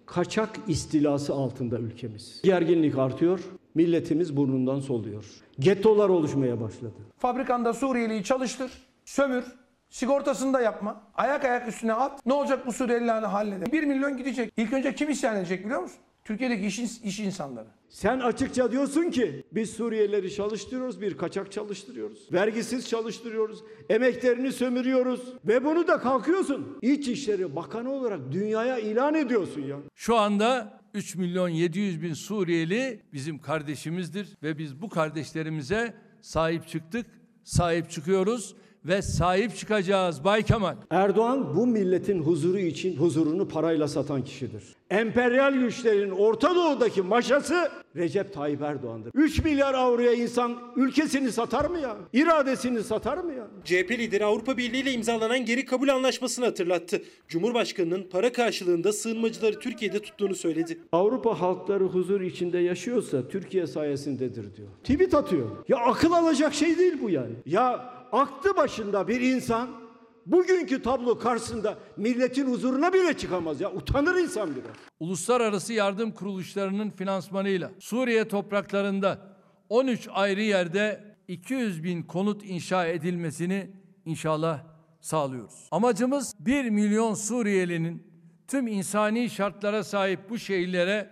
kaçak 0.07 0.51
istilası 0.69 1.35
altında 1.35 1.79
ülkemiz. 1.79 2.41
Gerginlik 2.45 2.99
artıyor, 2.99 3.41
milletimiz 3.75 4.37
burnundan 4.37 4.81
soluyor. 4.81 5.25
Gettolar 5.59 6.09
oluşmaya 6.09 6.61
başladı. 6.61 6.95
Fabrikanda 7.19 7.73
Suriyeliyi 7.73 8.25
çalıştır, 8.25 8.71
sömür, 9.05 9.45
sigortasını 9.91 10.53
da 10.53 10.61
yapma. 10.61 11.03
Ayak 11.15 11.45
ayak 11.45 11.69
üstüne 11.69 11.93
at. 11.93 12.27
Ne 12.27 12.33
olacak 12.33 12.67
bu 12.67 12.73
Suriyelilerini 12.73 13.27
halleder. 13.27 13.73
1 13.73 13.83
milyon 13.83 14.17
gidecek. 14.17 14.53
İlk 14.57 14.73
önce 14.73 14.95
kim 14.95 15.11
isyan 15.11 15.37
edecek 15.37 15.65
biliyor 15.65 15.83
musun? 15.83 15.99
Türkiye'deki 16.25 16.67
iş, 16.67 16.79
iş 16.79 17.21
insanları. 17.21 17.67
Sen 17.89 18.21
açıkça 18.21 18.73
diyorsun 18.73 19.11
ki 19.11 19.45
biz 19.53 19.71
Suriyelileri 19.71 20.35
çalıştırıyoruz, 20.35 21.01
bir 21.01 21.17
kaçak 21.17 21.53
çalıştırıyoruz. 21.53 22.33
Vergisiz 22.33 22.89
çalıştırıyoruz, 22.89 23.59
emeklerini 23.89 24.53
sömürüyoruz 24.53 25.21
ve 25.45 25.65
bunu 25.65 25.89
da 25.89 26.01
kalkıyorsun. 26.01 26.79
İçişleri 26.83 27.57
Bakanı 27.57 27.93
olarak 27.93 28.33
dünyaya 28.33 28.79
ilan 28.79 29.15
ediyorsun 29.15 29.61
ya. 29.61 29.77
Şu 29.95 30.17
anda 30.17 30.81
3 30.95 31.17
milyon 31.17 31.49
700 31.49 32.03
bin 32.03 32.15
Suriyeli 32.15 33.01
bizim 33.13 33.39
kardeşimizdir 33.39 34.29
ve 34.43 34.59
biz 34.59 34.83
bu 34.83 34.89
kardeşlerimize 34.89 35.95
sahip 36.21 36.69
çıktık, 36.69 37.07
sahip 37.45 37.91
çıkıyoruz 37.91 38.57
ve 38.85 39.03
sahip 39.03 39.57
çıkacağız 39.57 40.25
Bay 40.25 40.43
Kemal. 40.43 40.77
Erdoğan 40.91 41.57
bu 41.57 41.67
milletin 41.67 42.23
huzuru 42.23 42.59
için 42.59 42.97
huzurunu 42.97 43.49
parayla 43.49 43.89
satan 43.89 44.25
kişidir. 44.25 44.63
Emperyal 44.91 45.53
güçlerin 45.55 46.11
Orta 46.11 46.55
Doğu'daki 46.55 47.03
maşası 47.03 47.69
Recep 47.97 48.35
Tayyip 48.35 48.63
Erdoğan'dır. 48.63 49.11
3 49.15 49.45
milyar 49.45 49.75
avroya 49.75 50.13
insan 50.13 50.59
ülkesini 50.77 51.33
satar 51.33 51.65
mı 51.65 51.79
ya? 51.79 51.97
İradesini 52.13 52.83
satar 52.83 53.19
mı 53.19 53.33
ya? 53.35 53.47
CHP 53.65 53.91
lideri 53.91 54.25
Avrupa 54.25 54.57
Birliği 54.57 54.81
ile 54.83 54.93
imzalanan 54.93 55.45
geri 55.45 55.65
kabul 55.65 55.89
anlaşmasını 55.89 56.45
hatırlattı. 56.45 57.03
Cumhurbaşkanının 57.29 58.07
para 58.11 58.33
karşılığında 58.33 58.93
sığınmacıları 58.93 59.59
Türkiye'de 59.59 59.99
tuttuğunu 59.99 60.35
söyledi. 60.35 60.79
Avrupa 60.93 61.41
halkları 61.41 61.85
huzur 61.85 62.21
içinde 62.21 62.59
yaşıyorsa 62.59 63.29
Türkiye 63.29 63.67
sayesindedir 63.67 64.57
diyor. 64.57 64.69
Tweet 64.85 65.15
atıyor. 65.15 65.49
Ya 65.69 65.77
akıl 65.79 66.13
alacak 66.13 66.55
şey 66.55 66.79
değil 66.79 66.95
bu 67.03 67.11
yani. 67.11 67.33
Ya 67.47 68.00
aklı 68.13 68.57
başında 68.57 69.09
bir 69.09 69.21
insan 69.21 69.69
bugünkü 70.27 70.83
tablo 70.83 71.19
karşısında 71.19 71.79
milletin 71.97 72.47
huzuruna 72.47 72.93
bile 72.93 73.17
çıkamaz 73.17 73.61
ya. 73.61 73.73
Utanır 73.73 74.15
insan 74.15 74.51
biraz. 74.51 74.77
Uluslararası 75.01 75.73
yardım 75.73 76.13
kuruluşlarının 76.13 76.91
finansmanıyla 76.91 77.71
Suriye 77.79 78.29
topraklarında 78.29 79.19
13 79.69 80.09
ayrı 80.13 80.43
yerde 80.43 81.05
200 81.29 81.85
bin 81.85 82.03
konut 82.03 82.45
inşa 82.45 82.87
edilmesini 82.87 83.71
inşallah 84.05 84.63
sağlıyoruz. 85.01 85.69
Amacımız 85.71 86.35
1 86.41 86.71
milyon 86.71 87.15
Suriyelinin 87.15 88.03
tüm 88.49 88.67
insani 88.67 89.31
şartlara 89.31 89.85
sahip 89.85 90.31
bu 90.31 90.39
şehirlere 90.39 91.11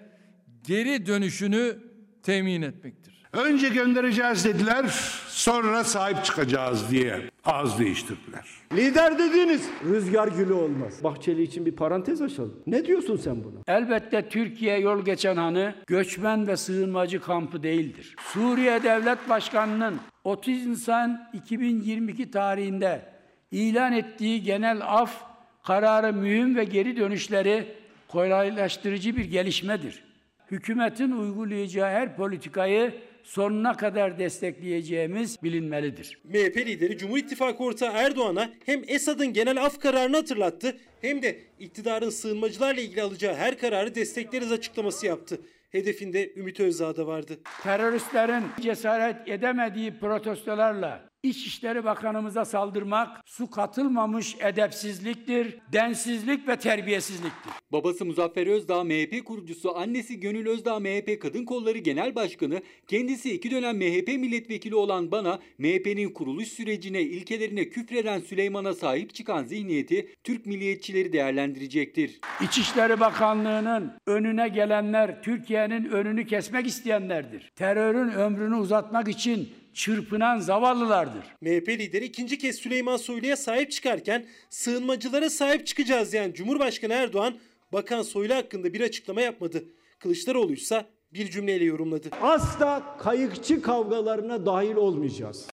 geri 0.66 1.06
dönüşünü 1.06 1.78
temin 2.22 2.62
etmektir. 2.62 3.17
Önce 3.32 3.68
göndereceğiz 3.68 4.44
dediler, 4.44 4.84
sonra 5.28 5.84
sahip 5.84 6.24
çıkacağız 6.24 6.90
diye 6.90 7.20
ağız 7.44 7.78
değiştirdiler. 7.78 8.46
Lider 8.72 9.18
dediğiniz 9.18 9.68
rüzgar 9.84 10.28
gülü 10.28 10.52
olmaz. 10.52 11.04
Bahçeli 11.04 11.42
için 11.42 11.66
bir 11.66 11.76
parantez 11.76 12.22
açalım. 12.22 12.62
Ne 12.66 12.84
diyorsun 12.86 13.16
sen 13.16 13.44
buna? 13.44 13.76
Elbette 13.76 14.28
Türkiye 14.28 14.78
yol 14.78 15.04
geçen 15.04 15.36
hanı 15.36 15.74
göçmen 15.86 16.46
ve 16.46 16.56
sığınmacı 16.56 17.20
kampı 17.20 17.62
değildir. 17.62 18.16
Suriye 18.32 18.82
Devlet 18.82 19.28
Başkanı'nın 19.28 19.96
30 20.24 20.66
Nisan 20.66 21.28
2022 21.32 22.30
tarihinde 22.30 23.02
ilan 23.50 23.92
ettiği 23.92 24.42
genel 24.42 24.80
af 24.82 25.22
kararı 25.66 26.12
mühim 26.12 26.56
ve 26.56 26.64
geri 26.64 26.96
dönüşleri 26.96 27.66
kolaylaştırıcı 28.08 29.16
bir 29.16 29.24
gelişmedir. 29.24 30.04
Hükümetin 30.50 31.12
uygulayacağı 31.12 31.90
her 31.90 32.16
politikayı 32.16 33.07
sonuna 33.28 33.76
kadar 33.76 34.18
destekleyeceğimiz 34.18 35.42
bilinmelidir. 35.42 36.18
MHP 36.24 36.56
lideri 36.56 36.98
Cumhur 36.98 37.18
İttifakı 37.18 37.64
ortağı 37.64 37.92
Erdoğan'a 37.92 38.50
hem 38.66 38.82
Esad'ın 38.86 39.32
genel 39.32 39.64
af 39.64 39.80
kararını 39.80 40.16
hatırlattı 40.16 40.76
hem 41.00 41.22
de 41.22 41.38
iktidarın 41.58 42.10
sığınmacılarla 42.10 42.80
ilgili 42.80 43.02
alacağı 43.02 43.34
her 43.34 43.58
kararı 43.58 43.94
destekleriz 43.94 44.52
açıklaması 44.52 45.06
yaptı. 45.06 45.40
Hedefinde 45.70 46.34
Ümit 46.34 46.60
Özdağ 46.60 46.96
da 46.96 47.06
vardı. 47.06 47.38
Teröristlerin 47.62 48.44
cesaret 48.60 49.28
edemediği 49.28 49.98
protestolarla 49.98 51.07
İçişleri 51.22 51.84
Bakanımıza 51.84 52.44
saldırmak 52.44 53.20
su 53.26 53.50
katılmamış 53.50 54.36
edepsizliktir, 54.40 55.58
densizlik 55.72 56.48
ve 56.48 56.56
terbiyesizliktir. 56.56 57.52
Babası 57.72 58.04
Muzaffer 58.04 58.46
Özdağ 58.46 58.84
MHP 58.84 59.24
kurucusu, 59.24 59.76
annesi 59.78 60.20
Gönül 60.20 60.46
Özdağ 60.46 60.80
MHP 60.80 61.22
Kadın 61.22 61.44
Kolları 61.44 61.78
Genel 61.78 62.14
Başkanı, 62.14 62.62
kendisi 62.88 63.34
iki 63.34 63.50
dönem 63.50 63.76
MHP 63.76 64.08
milletvekili 64.08 64.74
olan 64.74 65.10
bana 65.10 65.38
MHP'nin 65.58 66.12
kuruluş 66.12 66.48
sürecine, 66.48 67.02
ilkelerine 67.02 67.68
küfreden 67.68 68.20
Süleyman'a 68.20 68.74
sahip 68.74 69.14
çıkan 69.14 69.44
zihniyeti 69.44 70.14
Türk 70.24 70.46
milliyetçileri 70.46 71.12
değerlendirecektir. 71.12 72.20
İçişleri 72.42 73.00
Bakanlığı'nın 73.00 73.92
önüne 74.06 74.48
gelenler 74.48 75.22
Türkiye'nin 75.22 75.84
önünü 75.84 76.26
kesmek 76.26 76.66
isteyenlerdir. 76.66 77.52
Terörün 77.56 78.10
ömrünü 78.10 78.54
uzatmak 78.54 79.08
için 79.08 79.48
çırpınan 79.78 80.38
zavallılardır. 80.38 81.24
MHP 81.40 81.68
lideri 81.68 82.04
ikinci 82.04 82.38
kez 82.38 82.56
Süleyman 82.56 82.96
Soylu'ya 82.96 83.36
sahip 83.36 83.72
çıkarken 83.72 84.26
sığınmacılara 84.50 85.30
sahip 85.30 85.66
çıkacağız 85.66 86.12
diyen 86.12 86.32
Cumhurbaşkanı 86.32 86.92
Erdoğan, 86.92 87.38
Bakan 87.72 88.02
Soylu 88.02 88.34
hakkında 88.34 88.72
bir 88.72 88.80
açıklama 88.80 89.20
yapmadı. 89.20 89.64
Kılıçdaroğlu 89.98 90.52
ise 90.52 90.86
bir 91.12 91.30
cümleyle 91.30 91.64
yorumladı. 91.64 92.08
Asla 92.22 92.96
kayıkçı 92.98 93.62
kavgalarına 93.62 94.46
dahil 94.46 94.74
olmayacağız. 94.74 95.46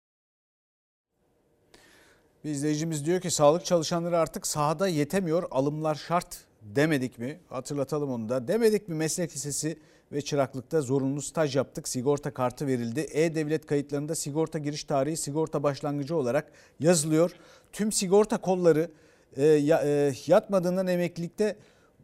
Bir 2.43 2.49
izleyicimiz 2.49 3.05
diyor 3.05 3.21
ki 3.21 3.32
sağlık 3.32 3.65
çalışanları 3.65 4.17
artık 4.17 4.47
sahada 4.47 4.88
yetemiyor 4.88 5.43
alımlar 5.51 5.95
şart 5.95 6.38
demedik 6.66 7.20
mi? 7.20 7.39
Hatırlatalım 7.49 8.11
onu 8.11 8.30
da. 8.30 8.47
Demedik 8.47 8.89
mi 8.89 8.95
meslek 8.95 9.36
lisesi 9.36 9.78
ve 10.11 10.22
çıraklıkta 10.22 10.82
zorunlu 10.82 11.22
staj 11.22 11.55
yaptık. 11.55 11.88
Sigorta 11.88 12.34
kartı 12.34 12.68
verildi. 12.68 12.99
E-Devlet 12.99 13.66
kayıtlarında 13.66 14.16
sigorta 14.16 14.59
giriş 14.59 14.84
tarihi 14.84 15.18
sigorta 15.18 15.63
başlangıcı 15.63 16.16
olarak 16.16 16.51
yazılıyor. 16.80 17.32
Tüm 17.72 17.91
sigorta 17.91 18.38
kolları 18.38 18.91
e, 19.38 19.45
e, 19.45 20.13
yatmadığından 20.28 20.88
emeklilikte 20.88 21.55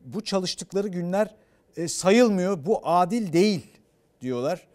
bu 0.05 0.23
çalıştıkları 0.23 0.87
günler 0.87 1.35
e, 1.77 1.87
sayılmıyor. 1.87 2.65
Bu 2.65 2.79
adil 2.83 3.33
değil 3.33 3.67
diyorlar. 4.21 4.67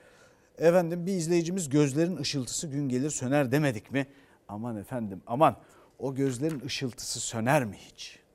Efendim 0.58 1.06
bir 1.06 1.12
izleyicimiz 1.12 1.68
gözlerin 1.68 2.16
ışıltısı 2.16 2.66
gün 2.66 2.88
gelir 2.88 3.10
söner 3.10 3.52
demedik 3.52 3.90
mi? 3.92 4.06
Aman 4.48 4.76
efendim 4.76 5.22
aman 5.26 5.56
o 5.98 6.14
gözlerin 6.14 6.60
ışıltısı 6.66 7.20
söner 7.20 7.64
mi 7.64 7.76
hiç? 7.76 8.25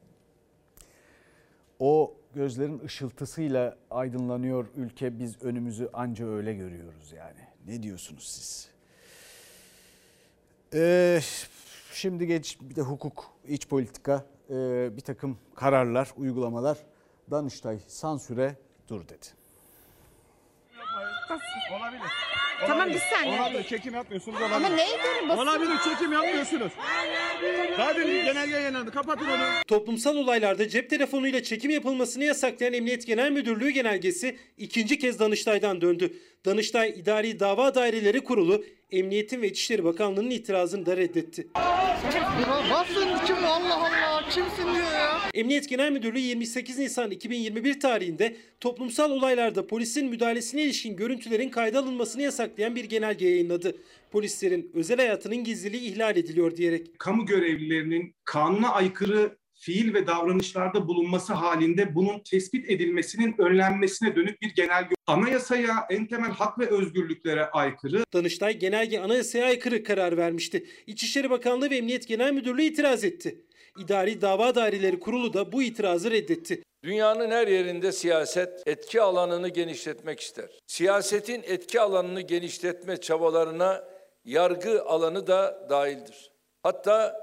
O 1.82 2.14
gözlerin 2.34 2.80
ışıltısıyla 2.80 3.78
aydınlanıyor 3.92 4.66
ülke. 4.76 5.20
Biz 5.20 5.44
önümüzü 5.44 5.90
anca 5.94 6.28
öyle 6.28 6.54
görüyoruz 6.54 7.12
yani. 7.12 7.40
Ne 7.68 7.84
diyorsunuz 7.84 8.28
siz? 8.28 8.70
Ee, 10.74 11.20
şimdi 11.94 12.28
geç 12.28 12.58
bir 12.62 12.76
de 12.76 12.82
hukuk, 12.82 13.34
iç 13.48 13.68
politika, 13.68 14.26
e, 14.50 14.90
bir 14.98 15.02
takım 15.02 15.38
kararlar, 15.56 16.12
uygulamalar. 16.18 16.78
Danıştay 17.32 17.80
sansüre 17.88 18.56
dur 18.88 19.08
dedi. 19.08 19.41
Haklısın. 21.30 21.76
Olabilir. 21.80 22.02
Tamam, 22.68 22.90
biz 22.94 23.02
seninle- 23.02 23.42
Olabilir. 23.42 23.64
Çekim 23.64 23.94
yapmıyorsunuz 23.94 24.42
Ama 24.42 24.58
olabilir. 24.58 24.78
neye 24.78 24.98
göre 24.98 25.30
basın? 25.30 25.42
Olabilir 25.42 25.74
çekim 25.90 26.12
yapmıyorsunuz. 26.12 26.72
Zaten 27.78 28.08
genelge 28.08 28.54
yayınlandı. 28.54 28.92
Kapatın 28.92 29.26
onu. 29.26 29.44
Toplumsal 29.68 30.16
olaylarda 30.16 30.70
cep 30.70 30.90
telefonuyla 30.90 31.44
çekim 31.44 31.72
yapılmasını 31.72 32.24
yasaklayan 32.24 32.74
Emniyet 32.74 33.08
Genel 33.08 33.32
Müdürlüğü 33.32 33.70
genelgesi 33.70 34.38
ikinci 34.58 35.00
kez 35.00 35.20
Danıştay'dan 35.20 35.82
döndü. 35.82 36.14
Danıştay 36.46 36.90
İdari 36.90 37.40
Dava 37.40 37.76
Daireleri 37.76 38.24
Kurulu 38.24 38.64
Emniyetin 38.92 39.42
ve 39.42 39.48
İçişleri 39.48 39.84
Bakanlığı'nın 39.84 40.30
itirazını 40.30 40.86
da 40.86 40.98
reddetti. 40.98 41.48
Basın 42.72 43.26
kim 43.28 43.46
Allah 43.46 43.76
Allah 43.76 44.24
kimsin 44.30 44.64
diyor 44.76 44.92
ya. 44.94 45.11
Emniyet 45.34 45.70
Genel 45.70 45.92
Müdürlüğü 45.92 46.20
28 46.20 46.80
Nisan 46.80 47.12
2021 47.12 47.80
tarihinde 47.80 48.36
toplumsal 48.60 49.12
olaylarda 49.12 49.68
polisin 49.68 50.10
müdahalesine 50.10 50.64
ilişkin 50.64 50.96
görüntülerin 50.96 51.50
kayda 51.50 51.80
alınmasını 51.80 52.22
yasaklayan 52.22 52.76
bir 52.76 52.86
genelge 52.86 53.28
yayınladı. 53.28 53.76
Polislerin 54.12 54.72
özel 54.74 54.98
hayatının 54.98 55.44
gizliliği 55.44 55.92
ihlal 55.92 56.18
ediliyor 56.18 56.58
diyerek. 56.58 57.00
kamu 57.00 57.26
görevlilerinin 57.26 58.16
kanuna 58.26 58.70
aykırı 58.70 59.38
fiil 59.54 59.94
ve 59.94 60.08
davranışlarda 60.08 60.88
bulunması 60.88 61.34
halinde 61.34 61.96
bunun 61.96 62.20
tespit 62.20 62.70
edilmesinin 62.70 63.36
önlenmesine 63.38 64.16
dönük 64.16 64.42
bir 64.42 64.50
genelge. 64.56 64.96
Anayasaya, 65.08 65.86
en 65.90 66.06
temel 66.06 66.32
hak 66.32 66.60
ve 66.60 66.68
özgürlüklere 66.68 67.46
aykırı. 67.46 68.04
Danıştay 68.14 68.60
genelge 68.60 69.00
anayasaya 69.00 69.46
aykırı 69.46 69.84
karar 69.84 70.18
vermişti. 70.18 70.66
İçişleri 70.88 71.30
Bakanlığı 71.30 71.70
ve 71.70 71.78
Emniyet 71.78 72.08
Genel 72.08 72.34
Müdürlüğü 72.34 72.64
itiraz 72.64 73.04
etti. 73.04 73.42
İdari 73.78 74.22
Dava 74.22 74.56
Daireleri 74.56 75.00
Kurulu 75.00 75.34
da 75.34 75.52
bu 75.52 75.64
itirazı 75.64 76.12
reddetti. 76.12 76.64
Dünyanın 76.84 77.32
her 77.32 77.48
yerinde 77.48 77.92
siyaset 77.92 78.68
etki 78.68 79.02
alanını 79.02 79.50
genişletmek 79.50 80.20
ister. 80.20 80.50
Siyasetin 80.68 81.44
etki 81.44 81.82
alanını 81.82 82.22
genişletme 82.22 82.98
çabalarına 82.98 83.88
yargı 84.26 84.84
alanı 84.86 85.28
da 85.28 85.68
dahildir. 85.70 86.32
Hatta 86.64 87.16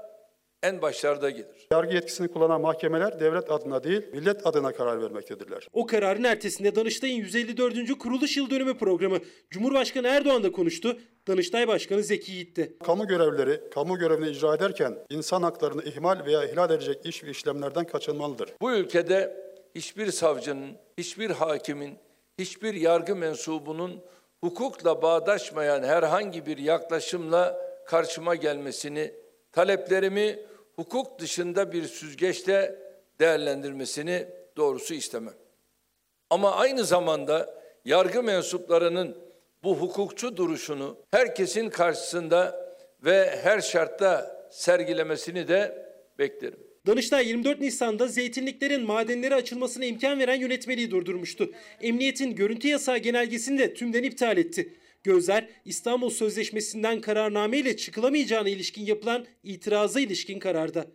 en 0.63 0.81
başlarda 0.81 1.29
gelir. 1.29 1.58
Yargı 1.71 1.95
yetkisini 1.95 2.27
kullanan 2.27 2.61
mahkemeler 2.61 3.19
devlet 3.19 3.51
adına 3.51 3.83
değil, 3.83 4.01
millet 4.13 4.47
adına 4.47 4.71
karar 4.71 5.01
vermektedirler. 5.01 5.67
O 5.73 5.85
kararın 5.85 6.23
ertesinde 6.23 6.75
Danıştay'ın 6.75 7.15
154. 7.15 7.97
kuruluş 7.97 8.37
yıl 8.37 8.49
dönümü 8.49 8.77
programı 8.77 9.17
Cumhurbaşkanı 9.49 10.07
Erdoğan 10.07 10.43
da 10.43 10.51
konuştu. 10.51 10.97
Danıştay 11.27 11.67
Başkanı 11.67 12.03
Zeki 12.03 12.31
Yiğit 12.31 12.57
de. 12.57 12.77
Kamu 12.85 13.07
görevlileri, 13.07 13.69
kamu 13.69 13.97
görevini 13.97 14.29
icra 14.29 14.55
ederken 14.55 14.97
insan 15.09 15.43
haklarını 15.43 15.83
ihmal 15.83 16.25
veya 16.25 16.45
ihlal 16.45 16.71
edecek 16.71 17.05
iş 17.05 17.23
ve 17.23 17.29
işlemlerden 17.29 17.85
kaçınmalıdır. 17.85 18.49
Bu 18.61 18.71
ülkede 18.71 19.37
hiçbir 19.75 20.11
savcının, 20.11 20.77
hiçbir 20.97 21.29
hakimin, 21.29 21.97
hiçbir 22.39 22.73
yargı 22.73 23.15
mensubunun 23.15 24.01
hukukla 24.43 25.01
bağdaşmayan 25.01 25.83
herhangi 25.83 26.45
bir 26.45 26.57
yaklaşımla 26.57 27.61
karşıma 27.85 28.35
gelmesini, 28.35 29.13
taleplerimi 29.51 30.39
hukuk 30.79 31.19
dışında 31.19 31.71
bir 31.71 31.83
süzgeçte 31.83 32.75
değerlendirmesini 33.19 34.27
doğrusu 34.57 34.93
istemem. 34.93 35.33
Ama 36.29 36.55
aynı 36.55 36.83
zamanda 36.85 37.61
yargı 37.85 38.23
mensuplarının 38.23 39.17
bu 39.63 39.75
hukukçu 39.75 40.37
duruşunu 40.37 40.97
herkesin 41.11 41.69
karşısında 41.69 42.69
ve 43.03 43.39
her 43.43 43.61
şartta 43.61 44.47
sergilemesini 44.51 45.47
de 45.47 45.85
beklerim. 46.19 46.59
Danıştay 46.87 47.27
24 47.27 47.59
Nisan'da 47.59 48.07
zeytinliklerin 48.07 48.85
madenlere 48.85 49.35
açılmasına 49.35 49.85
imkan 49.85 50.19
veren 50.19 50.39
yönetmeliği 50.39 50.91
durdurmuştu. 50.91 51.51
Emniyetin 51.81 52.35
görüntü 52.35 52.67
yasağı 52.67 52.97
genelgesini 52.97 53.59
de 53.59 53.73
tümden 53.73 54.03
iptal 54.03 54.37
etti. 54.37 54.73
Gözler 55.03 55.49
İstanbul 55.65 56.09
Sözleşmesi'nden 56.09 57.01
kararname 57.01 57.57
ile 57.57 57.77
çıkılamayacağına 57.77 58.49
ilişkin 58.49 58.85
yapılan 58.85 59.25
itiraza 59.43 59.99
ilişkin 59.99 60.39
kararda. 60.39 60.87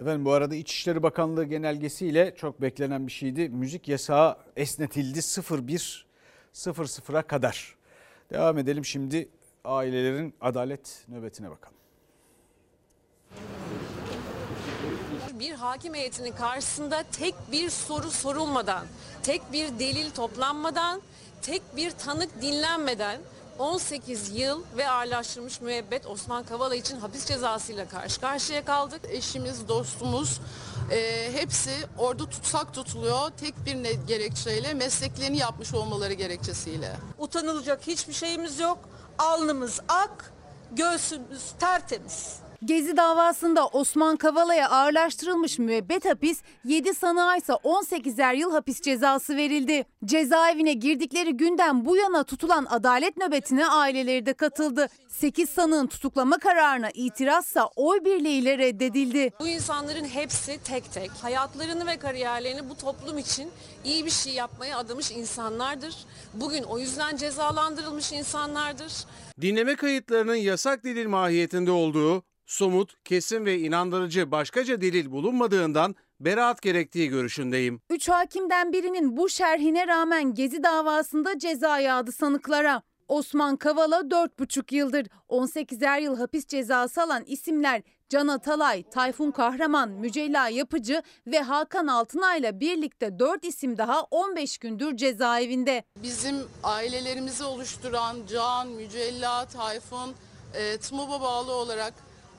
Efendim 0.00 0.24
bu 0.24 0.32
arada 0.32 0.54
İçişleri 0.54 1.02
Bakanlığı 1.02 1.44
genelgesiyle 1.44 2.34
çok 2.36 2.62
beklenen 2.62 3.06
bir 3.06 3.12
şeydi. 3.12 3.48
Müzik 3.48 3.88
yasağı 3.88 4.36
esnetildi 4.56 5.18
01 5.18 6.06
00'a 6.54 7.22
kadar. 7.22 7.76
Devam 8.30 8.58
edelim 8.58 8.84
şimdi 8.84 9.28
ailelerin 9.64 10.34
adalet 10.40 11.04
nöbetine 11.08 11.50
bakalım. 11.50 11.76
Bir 15.32 15.52
hakim 15.52 15.94
heyetinin 15.94 16.32
karşısında 16.32 17.04
tek 17.12 17.34
bir 17.52 17.70
soru 17.70 18.10
sorulmadan, 18.10 18.86
tek 19.22 19.52
bir 19.52 19.78
delil 19.78 20.10
toplanmadan, 20.10 21.02
tek 21.46 21.76
bir 21.76 21.90
tanık 21.90 22.42
dinlenmeden 22.42 23.20
18 23.58 24.38
yıl 24.38 24.62
ve 24.76 24.90
ağırlaştırılmış 24.90 25.60
müebbet 25.60 26.06
Osman 26.06 26.44
Kavala 26.44 26.74
için 26.74 27.00
hapis 27.00 27.26
cezasıyla 27.26 27.88
karşı 27.88 28.20
karşıya 28.20 28.64
kaldık. 28.64 29.00
Eşimiz, 29.08 29.68
dostumuz 29.68 30.40
e, 30.90 31.28
hepsi 31.32 31.70
orada 31.98 32.26
tutsak 32.30 32.74
tutuluyor 32.74 33.30
tek 33.30 33.54
bir 33.66 34.06
gerekçeyle 34.06 34.74
mesleklerini 34.74 35.38
yapmış 35.38 35.74
olmaları 35.74 36.12
gerekçesiyle. 36.12 36.96
Utanılacak 37.18 37.86
hiçbir 37.86 38.12
şeyimiz 38.12 38.58
yok. 38.58 38.78
Alnımız 39.18 39.80
ak, 39.88 40.32
göğsümüz 40.72 41.52
tertemiz. 41.60 42.45
Gezi 42.66 42.96
davasında 42.96 43.66
Osman 43.66 44.16
Kavala'ya 44.16 44.70
ağırlaştırılmış 44.70 45.58
müebbet 45.58 46.04
hapis, 46.04 46.42
7 46.64 46.94
sanığa 46.94 47.36
ise 47.36 47.52
18'er 47.52 48.36
yıl 48.36 48.52
hapis 48.52 48.80
cezası 48.80 49.36
verildi. 49.36 49.84
Cezaevine 50.04 50.72
girdikleri 50.72 51.36
günden 51.36 51.84
bu 51.84 51.96
yana 51.96 52.24
tutulan 52.24 52.66
adalet 52.70 53.16
nöbetine 53.16 53.66
aileleri 53.66 54.26
de 54.26 54.32
katıldı. 54.32 54.88
8 55.08 55.50
sanığın 55.50 55.86
tutuklama 55.86 56.38
kararına 56.38 56.90
itirazsa 56.94 57.70
oy 57.76 58.04
birliğiyle 58.04 58.58
reddedildi. 58.58 59.32
Bu 59.40 59.46
insanların 59.46 60.04
hepsi 60.04 60.58
tek 60.64 60.92
tek 60.92 61.10
hayatlarını 61.10 61.86
ve 61.86 61.96
kariyerlerini 61.96 62.68
bu 62.70 62.76
toplum 62.76 63.18
için 63.18 63.50
iyi 63.84 64.04
bir 64.04 64.10
şey 64.10 64.32
yapmaya 64.32 64.78
adamış 64.78 65.10
insanlardır. 65.10 65.94
Bugün 66.34 66.62
o 66.62 66.78
yüzden 66.78 67.16
cezalandırılmış 67.16 68.12
insanlardır. 68.12 68.92
Dinleme 69.40 69.76
kayıtlarının 69.76 70.34
yasak 70.34 70.84
delil 70.84 71.06
mahiyetinde 71.08 71.70
olduğu, 71.70 72.22
somut, 72.46 73.04
kesin 73.04 73.44
ve 73.44 73.58
inandırıcı 73.58 74.30
başkaca 74.30 74.80
delil 74.80 75.10
bulunmadığından 75.10 75.94
beraat 76.20 76.62
gerektiği 76.62 77.08
görüşündeyim. 77.08 77.80
Üç 77.90 78.08
hakimden 78.08 78.72
birinin 78.72 79.16
bu 79.16 79.28
şerhine 79.28 79.86
rağmen 79.86 80.34
Gezi 80.34 80.62
davasında 80.62 81.38
ceza 81.38 81.78
yağdı 81.78 82.12
sanıklara. 82.12 82.82
Osman 83.08 83.56
Kavala 83.56 83.96
4,5 83.96 84.74
yıldır 84.74 85.06
18'er 85.28 86.02
yıl 86.02 86.16
hapis 86.16 86.46
cezası 86.46 87.02
alan 87.02 87.24
isimler 87.26 87.82
Can 88.08 88.28
Atalay, 88.28 88.82
Tayfun 88.82 89.30
Kahraman, 89.30 89.90
Mücella 89.90 90.48
Yapıcı 90.48 91.02
ve 91.26 91.40
Hakan 91.40 91.86
Altınay'la 91.86 92.60
birlikte 92.60 93.18
4 93.18 93.44
isim 93.44 93.78
daha 93.78 94.02
15 94.02 94.58
gündür 94.58 94.96
cezaevinde. 94.96 95.84
Bizim 96.02 96.36
ailelerimizi 96.62 97.44
oluşturan 97.44 98.16
Can, 98.32 98.68
Mücella, 98.68 99.46
Tayfun, 99.46 100.14
e, 100.54 100.78
TMOB'a 100.78 101.20
bağlı 101.20 101.52
olarak 101.52 101.94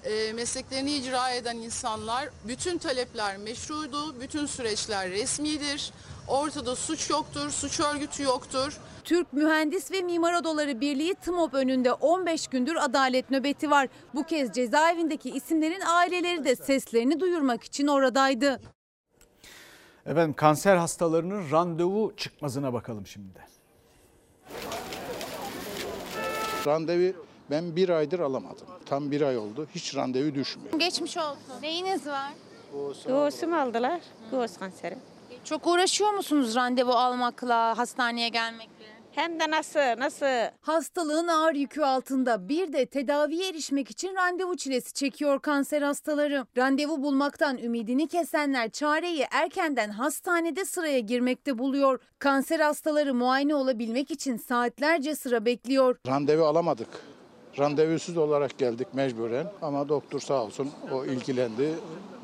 e, 0.08 0.34
mesleklerini 0.34 0.92
icra 0.92 1.30
eden 1.30 1.58
insanlar 1.58 2.30
bütün 2.48 2.78
talepler 2.78 3.38
meşruydu, 3.38 4.22
bütün 4.22 4.46
süreçler 4.46 5.10
resmidir. 5.10 5.92
Ortada 6.28 6.76
suç 6.76 7.10
yoktur, 7.10 7.50
suç 7.50 7.80
örgütü 7.80 8.24
yoktur. 8.24 8.78
Türk 9.04 9.34
Mühendis 9.34 9.92
ve 9.92 10.02
Mimar 10.02 10.34
Odaları 10.34 10.82
Birliği 10.82 11.14
TMOB 11.14 11.54
önünde 11.54 11.94
15 11.94 12.48
gündür 12.48 12.76
adalet 12.76 13.32
nöbeti 13.32 13.72
var. 13.72 13.88
Bu 14.16 14.24
kez 14.24 14.52
cezaevindeki 14.52 15.30
isimlerin 15.30 15.82
aileleri 15.82 16.44
de 16.44 16.56
seslerini 16.56 17.20
duyurmak 17.20 17.64
için 17.64 17.88
oradaydı. 17.88 18.62
Efendim 20.06 20.34
kanser 20.34 20.76
hastalarının 20.76 21.52
randevu 21.52 22.14
çıkmazına 22.18 22.74
bakalım 22.74 23.08
şimdi 23.08 23.36
de. 23.36 23.40
Randevu 26.66 27.27
ben 27.52 27.76
bir 27.76 27.90
aydır 27.90 28.20
alamadım. 28.20 28.68
Tam 28.86 29.12
bir 29.12 29.22
ay 29.22 29.38
oldu. 29.38 29.68
Hiç 29.76 29.96
randevu 29.96 30.36
düşmüyor. 30.36 30.80
Geçmiş 30.80 31.18
olsun. 31.18 31.62
Neyiniz 31.62 32.08
var? 32.08 32.32
Göğsümü 33.08 33.56
aldılar. 33.56 34.00
Göğüs 34.32 34.58
kanseri. 34.58 34.98
Çok 35.44 35.68
uğraşıyor 35.68 36.14
musunuz 36.14 36.56
randevu 36.56 36.92
almakla, 36.92 37.78
hastaneye 37.78 38.30
gelmekle? 38.30 38.86
Hem 39.12 39.40
de 39.40 39.50
nasıl, 39.52 40.00
nasıl? 40.00 40.52
Hastalığın 40.62 41.28
ağır 41.28 41.54
yükü 41.54 41.82
altında 41.82 42.50
bir 42.50 42.74
de 42.74 42.86
tedaviye 42.86 43.50
erişmek 43.50 43.92
için 43.92 44.16
randevu 44.16 44.58
çilesi 44.58 44.94
çekiyor 44.94 45.40
kanser 45.40 45.82
hastaları. 45.82 46.46
Randevu 46.58 47.04
bulmaktan 47.04 47.58
ümidini 47.58 48.08
kesenler 48.08 48.70
çareyi 48.70 49.26
erkenden 49.32 49.90
hastanede 49.90 50.66
sıraya 50.66 51.00
girmekte 51.00 51.58
buluyor. 51.58 52.00
Kanser 52.20 52.60
hastaları 52.60 53.14
muayene 53.14 53.56
olabilmek 53.56 54.12
için 54.12 54.38
saatlerce 54.38 55.16
sıra 55.16 55.46
bekliyor. 55.46 55.98
Randevu 56.08 56.46
alamadık. 56.46 56.88
Randevusuz 57.60 58.18
olarak 58.18 58.58
geldik 58.58 58.88
mecburen 58.94 59.52
ama 59.62 59.90
doktor 59.90 60.20
sağ 60.20 60.44
olsun 60.44 60.70
o 60.94 61.06
ilgilendi, 61.06 61.70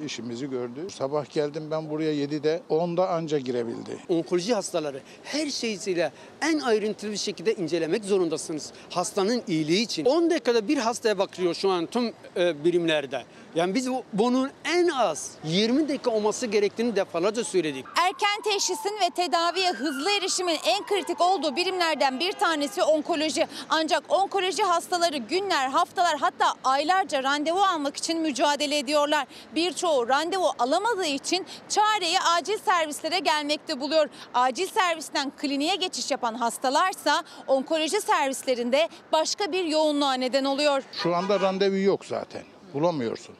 işimizi 0.05 0.49
gördü. 0.49 0.87
Sabah 0.91 1.29
geldim 1.33 1.67
ben 1.71 1.89
buraya 1.89 2.13
7'de 2.13 2.61
10'da 2.69 3.09
anca 3.09 3.39
girebildi. 3.39 3.97
Onkoloji 4.09 4.53
hastaları 4.53 5.01
her 5.23 5.49
şeysiyle 5.49 6.11
en 6.41 6.59
ayrıntılı 6.59 7.11
bir 7.11 7.17
şekilde 7.17 7.53
incelemek 7.55 8.05
zorundasınız. 8.05 8.71
Hastanın 8.89 9.43
iyiliği 9.47 9.81
için. 9.83 10.05
10 10.05 10.29
dakikada 10.29 10.67
bir 10.67 10.77
hastaya 10.77 11.17
bakıyor 11.17 11.53
şu 11.53 11.69
an 11.69 11.85
tüm 11.85 12.13
e, 12.37 12.63
birimlerde. 12.63 13.23
Yani 13.55 13.75
biz 13.75 13.89
bu- 13.91 14.03
bunun 14.13 14.49
en 14.65 14.87
az 14.87 15.31
20 15.43 15.89
dakika 15.89 16.11
olması 16.11 16.45
gerektiğini 16.47 16.95
defalarca 16.95 17.43
söyledik. 17.43 17.85
Erken 18.01 18.41
teşhisin 18.53 18.91
ve 19.01 19.09
tedaviye 19.15 19.71
hızlı 19.71 20.11
erişimin 20.11 20.57
en 20.67 20.85
kritik 20.85 21.21
olduğu 21.21 21.55
birimlerden 21.55 22.19
bir 22.19 22.31
tanesi 22.31 22.83
onkoloji. 22.83 23.47
Ancak 23.69 24.03
onkoloji 24.13 24.63
hastaları 24.63 25.17
günler, 25.29 25.69
haftalar 25.69 26.17
hatta 26.17 26.53
aylarca 26.63 27.23
randevu 27.23 27.61
almak 27.61 27.97
için 27.97 28.21
mücadele 28.21 28.77
ediyorlar. 28.77 29.27
Birçoğu 29.55 30.07
randevu 30.09 30.51
alamadığı 30.59 31.05
için 31.05 31.45
çareyi 31.69 32.19
acil 32.19 32.57
servislere 32.57 33.19
gelmekte 33.19 33.79
buluyor. 33.79 34.09
Acil 34.33 34.67
servisten 34.67 35.31
kliniğe 35.37 35.75
geçiş 35.75 36.11
yapan 36.11 36.33
hastalarsa 36.35 37.23
onkoloji 37.47 38.01
servislerinde 38.01 38.89
başka 39.11 39.51
bir 39.51 39.65
yoğunluğa 39.65 40.13
neden 40.13 40.45
oluyor. 40.45 40.83
Şu 41.03 41.15
anda 41.15 41.39
randevu 41.39 41.77
yok 41.77 42.05
zaten. 42.05 42.41
Bulamıyorsun. 42.73 43.35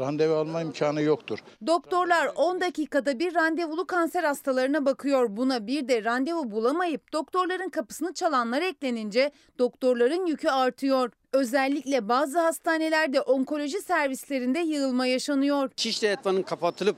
Randevu 0.00 0.34
alma 0.34 0.62
imkanı 0.62 1.02
yoktur. 1.02 1.38
Doktorlar 1.66 2.30
10 2.34 2.60
dakikada 2.60 3.18
bir 3.18 3.34
randevulu 3.34 3.86
kanser 3.86 4.24
hastalarına 4.24 4.86
bakıyor. 4.86 5.36
Buna 5.36 5.66
bir 5.66 5.88
de 5.88 6.04
randevu 6.04 6.50
bulamayıp 6.50 7.12
doktorların 7.12 7.68
kapısını 7.68 8.14
çalanlar 8.14 8.62
eklenince 8.62 9.30
doktorların 9.58 10.26
yükü 10.26 10.48
artıyor. 10.48 11.10
Özellikle 11.32 12.08
bazı 12.08 12.38
hastanelerde 12.40 13.20
onkoloji 13.20 13.80
servislerinde 13.80 14.58
yığılma 14.58 15.06
yaşanıyor. 15.06 15.70
Şişli 15.76 16.06
Etvan'ın 16.08 16.42
kapatılıp 16.42 16.96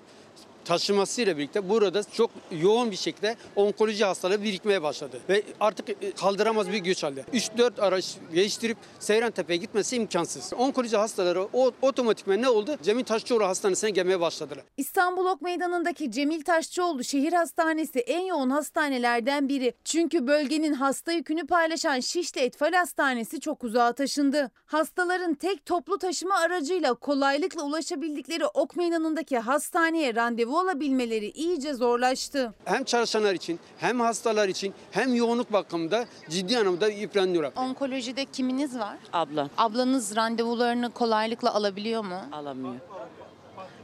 taşımasıyla 0.65 1.39
birlikte 1.39 1.69
burada 1.69 2.03
çok 2.03 2.31
yoğun 2.51 2.91
bir 2.91 2.97
şekilde 2.97 3.37
onkoloji 3.57 4.05
hastalığı 4.05 4.43
birikmeye 4.43 4.83
başladı. 4.83 5.21
Ve 5.29 5.43
artık 5.61 5.89
e, 5.89 6.13
kaldıramaz 6.13 6.73
bir 6.73 6.79
güç 6.79 7.03
halde. 7.03 7.25
3-4 7.33 7.81
araç 7.81 8.17
değiştirip 8.35 8.77
Seyrantepe'ye 8.99 9.57
gitmesi 9.57 9.97
imkansız. 9.97 10.53
Onkoloji 10.53 10.97
hastaları 10.97 11.49
o, 11.53 11.71
otomatikman 11.83 12.43
ne 12.43 12.49
oldu? 12.49 12.77
Cemil 12.83 13.05
Taşçıoğlu 13.05 13.45
Hastanesi'ne 13.45 13.91
gelmeye 13.91 14.21
başladılar. 14.21 14.65
İstanbul 14.77 15.27
Ok 15.27 15.43
Meydanı'ndaki 15.43 16.11
Cemil 16.11 16.43
Taşçıoğlu 16.43 17.05
Şehir 17.05 17.33
Hastanesi 17.33 17.99
en 17.99 18.21
yoğun 18.21 18.51
hastanelerden 18.51 19.49
biri. 19.49 19.75
Çünkü 19.85 20.27
bölgenin 20.27 20.73
hasta 20.73 21.13
yükünü 21.13 21.47
paylaşan 21.47 22.01
Şişli 22.01 22.41
Etfal 22.41 22.73
Hastanesi 22.73 23.41
çok 23.41 23.65
uzağa 23.65 23.93
taşındı. 23.93 24.51
Hastaların 24.67 25.35
tek 25.35 25.67
toplu 25.67 25.99
taşıma 25.99 26.35
aracıyla 26.35 26.95
kolaylıkla 26.95 27.63
ulaşabildikleri 27.63 28.47
Ok 28.47 28.77
Meydanı'ndaki 28.77 29.39
hastaneye 29.39 30.15
randevu 30.15 30.52
alabilmeleri 30.59 31.31
iyice 31.31 31.75
zorlaştı. 31.75 32.55
Hem 32.65 32.85
çalışanlar 32.85 33.35
için 33.35 33.61
hem 33.79 34.01
hastalar 34.01 34.49
için 34.49 34.75
hem 34.91 35.15
yoğunluk 35.15 35.53
bakımında 35.53 36.07
ciddi 36.29 36.59
anlamda 36.59 36.89
yıpranıyor. 36.89 37.53
Onkolojide 37.57 38.25
kiminiz 38.25 38.79
var? 38.79 38.97
Abla. 39.13 39.49
Ablanız 39.59 40.17
randevularını 40.17 40.91
kolaylıkla 40.91 41.55
alabiliyor 41.55 42.05
mu? 42.05 42.19
Alamıyor. 42.33 42.75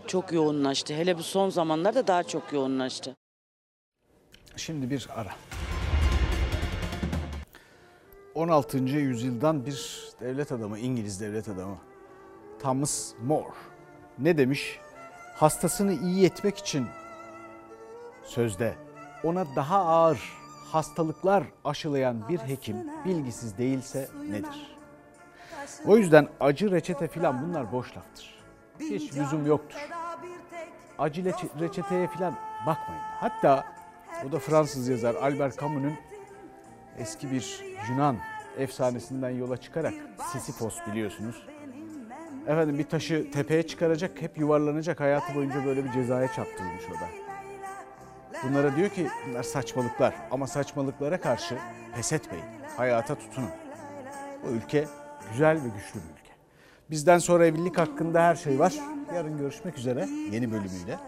Çok 0.07 0.33
yoğunlaştı. 0.33 0.95
Hele 0.95 1.19
bu 1.19 1.23
son 1.23 1.51
zamanlarda 1.51 2.07
daha 2.07 2.23
çok 2.23 2.53
yoğunlaştı. 2.53 3.17
Şimdi 4.57 4.91
bir 4.91 5.09
ara. 5.15 5.31
16. 8.35 8.79
yüzyıldan 8.79 9.67
bir 9.67 10.09
devlet 10.21 10.53
adamı, 10.53 10.79
İngiliz 10.79 11.21
devlet 11.21 11.49
adamı 11.49 11.79
Thomas 12.63 13.13
More 13.23 13.55
ne 14.19 14.39
demiş? 14.39 14.79
Hastasını 15.39 15.93
iyi 15.93 16.27
etmek 16.27 16.59
için 16.59 16.87
sözde 18.25 18.75
ona 19.25 19.47
daha 19.57 19.79
ağır 19.79 20.33
hastalıklar 20.73 21.45
aşılayan 21.65 22.29
bir 22.29 22.39
hekim 22.39 22.77
bilgisiz 23.05 23.59
değilse 23.59 24.09
nedir? 24.31 24.77
O 25.87 25.97
yüzden 25.97 26.29
acı 26.41 26.71
reçete 26.71 27.09
filan 27.09 27.43
bunlar 27.43 27.73
boş 27.73 27.97
laftır. 27.97 28.39
Hiç 28.81 29.17
lüzum 29.17 29.47
yoktur. 29.47 29.79
Acı 30.99 31.23
reçe- 31.23 31.61
reçeteye 31.61 32.09
filan 32.09 32.35
bakmayın. 32.67 33.03
Hatta 33.21 33.65
o 34.29 34.33
da 34.33 34.39
Fransız 34.39 34.89
yazar 34.89 35.15
Albert 35.15 35.61
Camus'un 35.61 35.95
eski 36.99 37.31
bir 37.31 37.65
Yunan 37.91 38.17
efsanesinden 38.59 39.31
yola 39.31 39.57
çıkarak 39.57 39.95
Sisyphos 40.33 40.79
biliyorsunuz. 40.91 41.43
Efendim 42.49 42.79
bir 42.79 42.85
taşı 42.85 43.31
tepeye 43.31 43.63
çıkaracak, 43.63 44.23
hep 44.23 44.39
yuvarlanacak 44.39 45.01
hayatı 45.01 45.35
boyunca 45.35 45.65
böyle 45.65 45.85
bir 45.85 45.93
cezaya 45.93 46.33
çarptırılmış 46.33 46.85
o 46.91 46.95
da. 46.95 47.09
Bunlara 48.43 48.77
diyor 48.77 48.89
ki 48.89 49.09
bunlar 49.29 49.43
saçmalıklar 49.43 50.15
ama 50.31 50.47
saçmalıklara 50.47 51.21
karşı 51.21 51.59
pes 51.95 52.13
etmeyin. 52.13 52.45
Hayata 52.77 53.15
tutunun. 53.15 53.51
Bu 54.45 54.49
ülke 54.49 54.85
güzel 55.33 55.57
ve 55.57 55.69
güçlü 55.69 56.01
bir 56.01 56.21
ülke. 56.21 56.33
Bizden 56.91 57.19
sonra 57.19 57.47
evlilik 57.47 57.79
hakkında 57.79 58.23
her 58.23 58.35
şey 58.35 58.59
var. 58.59 58.73
Yarın 59.15 59.39
görüşmek 59.39 59.79
üzere 59.79 60.09
yeni 60.31 60.53
bölümüyle. 60.53 60.99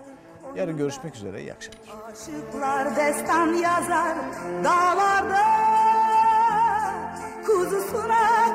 Yarın 0.57 0.77
görüşmek 0.77 1.17
üzere. 1.17 1.41
İyi 1.43 1.53
akşamlar. 1.53 2.13
Aşıklar 2.13 2.97
destan 2.97 3.55
yazar 3.55 4.17
dağlarda 4.65 5.43
Kuzusuna 7.47 8.55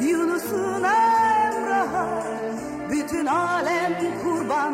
Yunus'un 0.00 0.84
Emrah'a 0.84 2.06
bütün 2.90 3.26
alem 3.26 3.94
kurban. 4.22 4.72